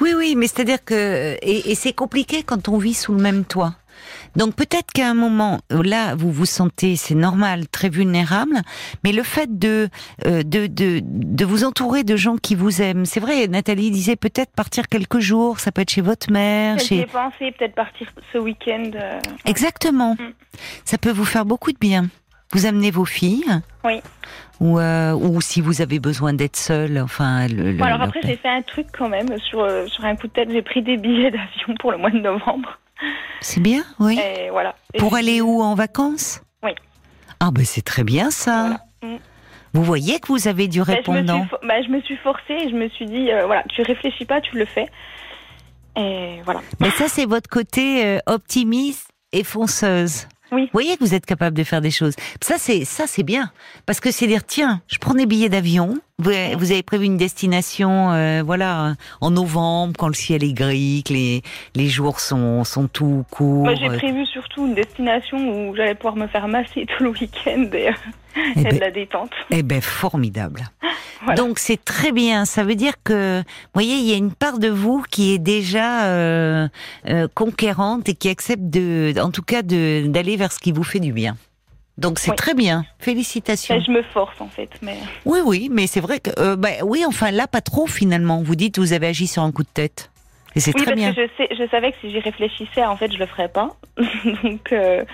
Oui, 0.00 0.12
oui, 0.14 0.34
mais 0.36 0.46
c'est-à-dire 0.46 0.84
que 0.84 1.38
et 1.40 1.74
c'est 1.74 1.92
compliqué 1.92 2.42
quand 2.42 2.68
on 2.68 2.76
vit 2.76 2.94
sous 2.94 3.14
le 3.14 3.22
même 3.22 3.44
toit. 3.44 3.76
Donc 4.36 4.54
peut-être 4.54 4.92
qu'à 4.92 5.08
un 5.08 5.14
moment, 5.14 5.60
là, 5.70 6.14
vous 6.14 6.32
vous 6.32 6.46
sentez, 6.46 6.96
c'est 6.96 7.14
normal, 7.14 7.68
très 7.68 7.88
vulnérable, 7.88 8.60
mais 9.04 9.12
le 9.12 9.22
fait 9.22 9.58
de, 9.58 9.88
euh, 10.26 10.42
de, 10.42 10.66
de, 10.66 11.00
de 11.02 11.44
vous 11.44 11.64
entourer 11.64 12.02
de 12.04 12.16
gens 12.16 12.36
qui 12.36 12.54
vous 12.54 12.80
aiment, 12.80 13.04
c'est 13.04 13.20
vrai, 13.20 13.46
Nathalie 13.48 13.90
disait 13.90 14.16
peut-être 14.16 14.52
partir 14.52 14.88
quelques 14.88 15.20
jours, 15.20 15.60
ça 15.60 15.72
peut 15.72 15.82
être 15.82 15.90
chez 15.90 16.00
votre 16.00 16.30
mère. 16.30 16.78
J'ai 16.78 17.00
chez... 17.00 17.06
pensé 17.06 17.52
peut-être 17.52 17.74
partir 17.74 18.08
ce 18.32 18.38
week-end. 18.38 18.90
Euh, 18.94 19.20
Exactement. 19.44 20.14
Mm. 20.14 20.32
Ça 20.84 20.98
peut 20.98 21.12
vous 21.12 21.24
faire 21.24 21.44
beaucoup 21.44 21.72
de 21.72 21.78
bien. 21.78 22.06
Vous 22.52 22.66
amenez 22.66 22.90
vos 22.90 23.06
filles. 23.06 23.60
Oui. 23.84 24.00
Ou, 24.60 24.78
euh, 24.78 25.12
ou 25.12 25.40
si 25.40 25.60
vous 25.60 25.80
avez 25.80 25.98
besoin 25.98 26.34
d'être 26.34 26.56
seul, 26.56 26.98
enfin. 26.98 27.48
Le, 27.48 27.82
alors 27.82 28.02
après, 28.02 28.20
j'ai 28.22 28.36
fait 28.36 28.48
un 28.48 28.62
truc 28.62 28.86
quand 28.96 29.08
même 29.08 29.38
sur, 29.38 29.66
sur 29.88 30.04
un 30.04 30.14
coup 30.16 30.28
de 30.28 30.32
tête. 30.32 30.50
J'ai 30.50 30.62
pris 30.62 30.82
des 30.82 30.98
billets 30.98 31.30
d'avion 31.32 31.74
pour 31.80 31.92
le 31.92 31.98
mois 31.98 32.10
de 32.10 32.18
novembre. 32.18 32.78
C'est 33.40 33.60
bien, 33.60 33.82
oui. 33.98 34.20
voilà. 34.50 34.74
Pour 34.98 35.14
aller 35.14 35.40
où 35.40 35.62
en 35.62 35.74
vacances 35.74 36.42
Oui. 36.62 36.70
Ah 37.40 37.50
ben 37.50 37.64
c'est 37.64 37.82
très 37.82 38.04
bien 38.04 38.30
ça. 38.30 38.80
Mm. 39.02 39.16
Vous 39.74 39.82
voyez 39.82 40.20
que 40.20 40.28
vous 40.28 40.48
avez 40.48 40.68
du 40.68 40.78
ben, 40.80 40.94
répondant. 40.94 41.46
Bah, 41.62 41.80
je, 41.82 41.88
me 41.88 42.00
suis 42.02 42.16
forcée 42.16 42.52
et 42.52 42.68
je 42.68 42.74
me 42.74 42.88
suis 42.90 43.06
dit, 43.06 43.30
euh, 43.30 43.46
voilà, 43.46 43.64
tu 43.74 43.82
réfléchis 43.82 44.26
pas, 44.26 44.40
tu 44.40 44.56
le 44.56 44.66
fais. 44.66 44.86
Et 45.96 46.40
voilà. 46.44 46.60
Mais 46.80 46.90
ça, 46.90 47.08
c'est 47.08 47.24
votre 47.24 47.48
côté 47.48 48.04
euh, 48.04 48.18
optimiste 48.26 49.08
et 49.32 49.44
fonceuse. 49.44 50.28
Oui. 50.50 50.64
Vous 50.64 50.70
voyez 50.72 50.96
que 50.96 51.04
vous 51.04 51.14
êtes 51.14 51.24
capable 51.24 51.56
de 51.56 51.64
faire 51.64 51.80
des 51.80 51.90
choses. 51.90 52.14
Ça, 52.42 52.56
c'est 52.58 52.84
ça, 52.84 53.06
c'est 53.06 53.22
bien, 53.22 53.50
parce 53.86 54.00
que 54.00 54.10
c'est 54.10 54.26
dire 54.26 54.44
tiens, 54.44 54.82
je 54.86 54.98
prends 54.98 55.14
des 55.14 55.24
billets 55.24 55.48
d'avion. 55.48 55.98
Vous, 56.22 56.30
vous 56.58 56.70
avez 56.72 56.82
prévu 56.82 57.06
une 57.06 57.16
destination, 57.16 58.12
euh, 58.12 58.42
voilà, 58.44 58.94
en 59.20 59.30
novembre, 59.30 59.94
quand 59.98 60.08
le 60.08 60.14
ciel 60.14 60.44
est 60.44 60.52
gris, 60.52 61.02
que 61.06 61.12
les 61.12 61.42
les 61.74 61.88
jours 61.88 62.20
sont 62.20 62.64
sont 62.64 62.86
tout 62.88 63.24
courts. 63.30 63.64
Moi, 63.64 63.74
j'ai 63.74 63.88
prévu 63.88 64.24
surtout 64.26 64.66
une 64.66 64.74
destination 64.74 65.38
où 65.70 65.74
j'allais 65.76 65.94
pouvoir 65.94 66.16
me 66.16 66.26
faire 66.26 66.48
masser 66.48 66.86
tout 66.86 67.02
le 67.04 67.10
week-end 67.10 67.66
et, 67.74 67.90
Eh 68.34 68.60
et 68.60 68.62
ben, 68.62 68.74
de 68.74 68.80
la 68.80 68.90
détente. 68.90 69.30
eh 69.50 69.62
ben, 69.62 69.80
formidable. 69.80 70.62
Voilà. 71.24 71.40
Donc 71.40 71.60
c'est 71.60 71.84
très 71.84 72.10
bien. 72.10 72.44
Ça 72.44 72.64
veut 72.64 72.74
dire 72.74 72.94
que, 73.04 73.38
vous 73.38 73.70
voyez, 73.74 73.94
il 73.94 74.04
y 74.08 74.12
a 74.12 74.16
une 74.16 74.32
part 74.32 74.58
de 74.58 74.66
vous 74.66 75.04
qui 75.08 75.32
est 75.32 75.38
déjà 75.38 76.06
euh, 76.06 76.66
euh, 77.08 77.28
conquérante 77.32 78.08
et 78.08 78.14
qui 78.16 78.28
accepte 78.28 78.64
de, 78.64 79.14
en 79.20 79.30
tout 79.30 79.42
cas, 79.42 79.62
d'aller 79.62 80.36
vers 80.36 80.50
ce 80.50 80.58
qui 80.58 80.72
vous 80.72 80.82
fait 80.82 80.98
du 80.98 81.12
bien. 81.12 81.36
Donc 81.98 82.18
c'est 82.18 82.30
Oui. 82.30 82.36
très 82.36 82.54
bien. 82.54 82.84
Félicitations. 82.98 83.74
Et 83.74 83.80
je 83.82 83.90
me 83.90 84.02
force 84.02 84.40
en 84.40 84.48
fait, 84.48 84.70
mais 84.80 84.96
Oui, 85.26 85.40
oui, 85.44 85.68
mais 85.70 85.86
c'est 85.86 86.00
vrai 86.00 86.20
que, 86.20 86.30
euh, 86.38 86.56
bah, 86.56 86.70
oui, 86.82 87.04
enfin 87.06 87.30
là, 87.30 87.46
pas 87.46 87.60
trop 87.60 87.86
finalement. 87.86 88.42
Vous 88.42 88.56
dites, 88.56 88.78
vous 88.78 88.92
avez 88.94 89.08
agi 89.08 89.26
sur 89.26 89.42
un 89.42 89.52
coup 89.52 89.62
de 89.62 89.68
tête. 89.72 90.10
Et 90.54 90.60
c'est 90.60 90.74
oui 90.74 90.82
très 90.82 90.92
parce 90.92 90.96
bien. 90.96 91.12
que 91.14 91.20
je 91.22 91.28
sais, 91.36 91.48
je 91.54 91.68
savais 91.70 91.92
que 91.92 91.98
si 92.00 92.10
j'y 92.10 92.18
réfléchissais, 92.20 92.84
en 92.84 92.96
fait, 92.96 93.12
je 93.12 93.18
le 93.18 93.26
ferais 93.26 93.48
pas. 93.48 93.76
donc, 94.42 94.72
euh, 94.72 95.04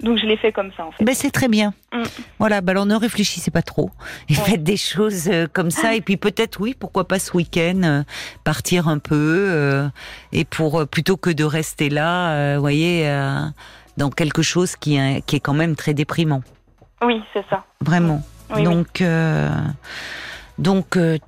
donc 0.00 0.18
je 0.18 0.26
l'ai 0.26 0.36
fait 0.36 0.52
comme 0.52 0.70
ça 0.76 0.86
en 0.86 0.92
fait. 0.92 1.02
Ben, 1.04 1.14
c'est 1.14 1.30
très 1.30 1.48
bien. 1.48 1.74
Mm. 1.92 2.02
Voilà, 2.38 2.60
ben 2.60 2.70
alors 2.72 2.86
ne 2.86 2.94
réfléchissez 2.94 3.50
pas 3.50 3.62
trop. 3.62 3.90
Et 4.28 4.34
Ouais. 4.36 4.44
faites 4.44 4.62
des 4.62 4.76
choses 4.76 5.28
euh, 5.30 5.46
comme 5.52 5.70
ça. 5.70 5.94
Et 5.94 6.00
puis 6.02 6.16
peut-être, 6.16 6.60
oui, 6.60 6.74
pourquoi 6.78 7.06
pas 7.08 7.18
ce 7.18 7.36
week-end, 7.36 7.80
euh, 7.84 8.02
partir 8.44 8.86
un 8.88 8.98
peu. 8.98 9.88
et 10.32 10.44
pour, 10.44 10.86
plutôt 10.86 11.16
que 11.16 11.30
de 11.30 11.44
rester 11.44 11.88
là, 11.90 12.54
vous 12.56 12.60
voyez, 12.60 13.06
dans 13.98 14.10
quelque 14.10 14.42
chose 14.42 14.76
qui, 14.76 14.96
est- 14.96 15.20
qui 15.26 15.36
est 15.36 15.40
quand 15.40 15.54
même 15.54 15.74
très 15.76 15.92
déprimant. 15.92 16.42
Oui, 17.02 17.20
c'est 17.32 17.44
ça. 17.50 17.64
Vraiment. 17.80 18.22
Oui, 18.50 18.56
oui. 18.58 18.64
donc, 18.64 19.00
euh, 19.02 19.50
donc 20.56 20.96
euh, 20.96 21.18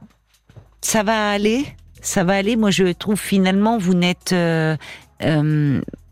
ça 0.80 1.02
va 1.02 1.30
aller, 1.30 1.66
ça 2.00 2.24
va 2.24 2.34
aller. 2.36 2.56
Moi, 2.56 2.70
je 2.70 2.92
trouve 2.92 3.20
finalement, 3.20 3.76
vous 3.76 3.94
n'êtes, 3.94 4.32
euh, 4.32 4.76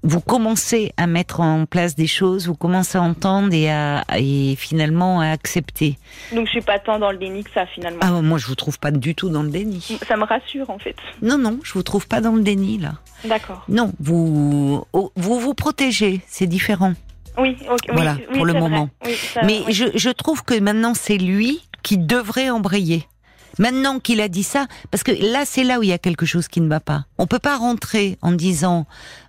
vous 0.05 0.21
commencez 0.21 0.93
à 0.97 1.07
mettre 1.07 1.41
en 1.41 1.67
place 1.67 1.95
des 1.97 2.07
choses, 2.07 2.47
vous 2.47 2.55
commencez 2.55 2.99
à 2.99 3.03
entendre 3.03 3.53
et 3.53 3.71
à 3.71 4.05
et 4.17 4.55
finalement 4.57 5.21
à 5.21 5.27
accepter. 5.29 5.99
Donc 6.33 6.47
je 6.47 6.53
suis 6.53 6.61
pas 6.61 6.79
tant 6.79 6.99
dans 6.99 7.11
le 7.11 7.19
déni 7.19 7.45
que 7.45 7.51
ça 7.53 7.67
finalement. 7.67 7.99
Ah, 8.03 8.11
moi, 8.23 8.39
je 8.39 8.47
vous 8.47 8.55
trouve 8.55 8.79
pas 8.79 8.91
du 8.91 9.15
tout 9.15 9.29
dans 9.29 9.43
le 9.43 9.51
déni. 9.51 9.99
Ça 10.07 10.17
me 10.17 10.25
rassure 10.25 10.71
en 10.71 10.79
fait. 10.79 10.97
Non, 11.23 11.37
non, 11.39 11.59
je 11.65 11.73
vous 11.73 11.83
trouve 11.83 12.07
pas 12.07 12.21
dans 12.21 12.33
le 12.35 12.43
déni 12.43 12.79
là. 12.79 12.95
D'accord. 13.25 13.65
Non, 13.69 13.93
vous 14.01 14.85
oh, 14.93 15.13
vous 15.17 15.41
vous 15.41 15.55
protégez, 15.55 16.21
c'est 16.29 16.47
différent. 16.47 16.95
Oui, 17.37 17.57
ok. 17.71 17.91
Voilà, 17.93 18.17
oui, 18.31 18.37
pour 18.37 18.47
le 18.47 18.53
moment. 18.55 18.91
Oui, 19.05 19.15
ça- 19.15 19.43
Mais 19.45 19.63
je, 19.71 19.85
je 19.95 20.11
trouve 20.11 20.43
que 20.45 20.59
maintenant 20.59 20.95
c'est 20.95 21.19
lui 21.19 21.61
qui 21.83 21.99
devrait 21.99 22.51
embrayer. 22.51 23.07
Maintenant 23.59 23.99
qu'il 24.01 24.21
a 24.21 24.29
dit 24.29 24.43
ça, 24.43 24.67
parce 24.91 25.03
que 25.03 25.13
là 25.13 25.45
c'est 25.45 25.65
là 25.65 25.79
où 25.79 25.83
il 25.83 25.89
y 25.89 25.93
a 25.93 25.99
quelque 25.99 26.27
chose 26.27 26.49
qui 26.49 26.61
ne 26.61 26.69
va 26.69 26.81
pas. 26.81 27.05
On 27.19 27.27
peut 27.27 27.39
pas 27.39 27.57
rentrer 27.57 28.19
en 28.23 28.33
disant 28.33 28.87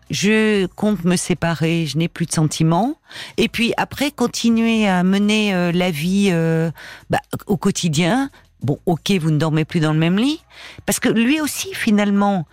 je 0.10 0.66
compte 0.68 1.04
me 1.04 1.16
séparer, 1.16 1.86
je 1.86 1.98
n'ai 1.98 2.08
plus 2.08 2.26
de 2.26 2.32
sentiments, 2.32 2.96
et 3.38 3.48
puis 3.48 3.74
après 3.78 4.12
continuer 4.12 4.88
à 4.88 5.04
mener 5.04 5.54
euh, 5.54 5.72
la 5.72 5.92
vie 5.92 6.30
euh, 6.32 6.72
bah, 7.10 7.20
au 7.46 7.58
quotidien. 7.58 8.30
Bon, 8.62 8.80
ok, 8.86 9.12
vous 9.22 9.32
ne 9.32 9.38
dormez 9.38 9.66
plus 9.66 9.80
dans 9.80 9.94
le 9.94 10.00
même 10.00 10.18
lit, 10.18 10.44
parce 10.86 11.00
que 11.00 11.10
lui 11.10 11.40
aussi 11.40 11.74
finalement, 11.74 12.46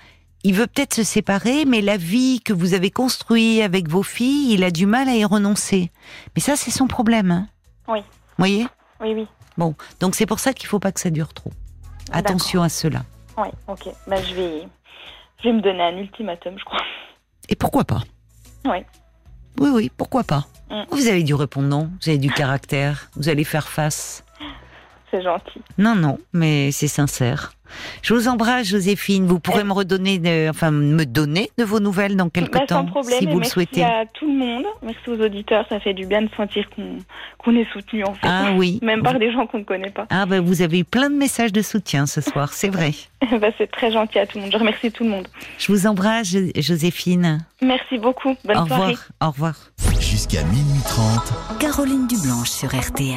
il 0.45 0.55
veut 0.55 0.69
peut-être 0.69 0.95
se 0.95 1.03
séparer, 1.03 1.65
mais 1.65 1.81
la 1.81 1.97
vie 1.97 2.41
que 2.41 2.53
vous 2.53 2.75
avez 2.75 2.93
construite 2.93 3.63
avec 3.63 3.89
vos 3.89 4.05
filles, 4.05 4.53
il 4.53 4.63
a 4.63 4.71
du 4.71 4.87
mal 4.87 5.09
à 5.09 5.17
y 5.17 5.25
renoncer. 5.25 5.91
Mais 6.37 6.41
ça, 6.41 6.55
c'est 6.55 6.71
son 6.71 6.87
problème. 6.87 7.33
Hein. 7.33 7.49
Oui. 7.89 7.99
Vous 7.99 8.05
voyez? 8.39 8.69
Oui, 9.01 9.13
oui. 9.15 9.27
Bon, 9.59 9.75
donc 9.99 10.15
c'est 10.15 10.27
pour 10.27 10.39
ça 10.39 10.53
qu'il 10.53 10.69
faut 10.69 10.79
pas 10.79 10.93
que 10.93 11.01
ça 11.01 11.11
dure 11.11 11.35
trop. 11.35 11.51
Attention 12.13 12.63
à 12.63 12.69
cela. 12.69 13.03
Oui, 13.37 13.49
ok. 13.69 13.89
Bah, 14.07 14.23
je 14.23 14.35
vais, 14.35 14.69
je 15.43 15.49
vais 15.49 15.53
me 15.53 15.61
donner 15.61 15.83
un 15.83 15.97
ultimatum, 15.99 16.59
je 16.59 16.65
crois. 16.65 16.83
Et 17.49 17.57
pourquoi 17.57 17.85
pas? 17.85 18.03
Oui. 18.65 18.79
Oui, 19.59 19.71
oui, 19.73 19.91
pourquoi 19.97 20.25
pas? 20.25 20.47
Mm. 20.71 20.83
Vous 20.91 21.07
avez 21.07 21.23
du 21.23 21.35
répondant, 21.35 21.89
vous 22.03 22.09
avez 22.09 22.19
du 22.19 22.31
caractère, 22.31 23.09
vous 23.17 23.29
allez 23.29 23.45
faire 23.45 23.69
face. 23.69 24.25
C'est 25.11 25.23
gentil. 25.23 25.61
Non, 25.79 25.95
non, 25.95 26.19
mais 26.33 26.71
c'est 26.73 26.89
sincère. 26.89 27.53
Je 28.03 28.15
vous 28.15 28.29
embrasse, 28.29 28.69
Joséphine. 28.69 29.27
Vous 29.27 29.41
pourrez 29.41 29.63
Eh. 29.63 29.65
me 29.65 29.73
redonner, 29.73 30.19
de, 30.21 30.49
enfin, 30.49 30.71
me 30.71 31.05
donner 31.05 31.51
de 31.59 31.65
vos 31.65 31.81
nouvelles 31.81 32.17
dans 32.17 32.29
quelques 32.29 32.53
Bah, 32.53 32.67
temps, 32.67 32.85
problème. 32.87 33.19
si 33.19 33.25
vous 33.27 33.33
le 33.33 33.39
merci 33.39 33.51
souhaitez. 33.51 33.83
à 33.83 34.05
tout 34.15 34.27
le 34.27 34.35
monde. 34.39 34.65
Merci 34.83 35.01
aux 35.09 35.21
auditeurs. 35.21 35.65
Ça 35.69 35.81
fait 35.81 35.93
du 35.95 36.07
bien 36.07 36.23
de 36.23 36.29
sentir 36.37 36.69
qu'on 36.75 36.99
qu'on 37.39 37.57
est 37.57 37.67
soutenu 37.73 38.05
en 38.05 38.15
fait. 38.15 38.27
Ah 38.29 38.53
oui. 38.57 38.79
Même 38.83 39.03
par 39.03 39.19
des 39.19 39.33
gens 39.33 39.47
qu'on 39.47 39.59
ne 39.59 39.65
connaît 39.65 39.91
pas. 39.91 40.07
Ah 40.11 40.27
ben 40.27 40.41
vous 40.45 40.63
avez 40.63 40.81
eu 40.81 40.85
plein 40.85 41.11
de 41.11 41.17
messages 41.17 41.53
de 41.53 41.63
soutien 41.63 42.07
ce 42.07 42.21
soir, 42.21 42.53
c'est 42.53 42.69
vrai. 42.69 42.93
bah, 43.41 43.49
c'est 43.59 43.71
très 43.71 43.91
gentil 43.93 44.19
à 44.21 44.27
tout 44.27 44.39
le 44.39 44.43
monde. 44.43 44.53
Je 44.53 44.59
remercie 44.59 44.91
tout 44.93 45.05
le 45.05 45.11
monde. 45.11 45.29
Je 45.59 45.71
vous 45.73 45.87
embrasse, 45.87 46.31
Jo- 46.31 46.51
Joséphine. 46.57 47.45
Merci 47.63 47.99
beaucoup. 47.99 48.37
Bonne 48.45 48.59
Au 48.59 48.67
soirée. 48.67 48.83
revoir. 48.93 49.09
Au 49.23 49.31
revoir. 49.31 49.55
Jusqu'à 50.01 50.43
minuit 50.45 50.83
30. 50.85 51.59
Caroline 51.59 52.07
Dublanche 52.07 52.51
sur 52.51 52.69
RTL. 52.69 53.15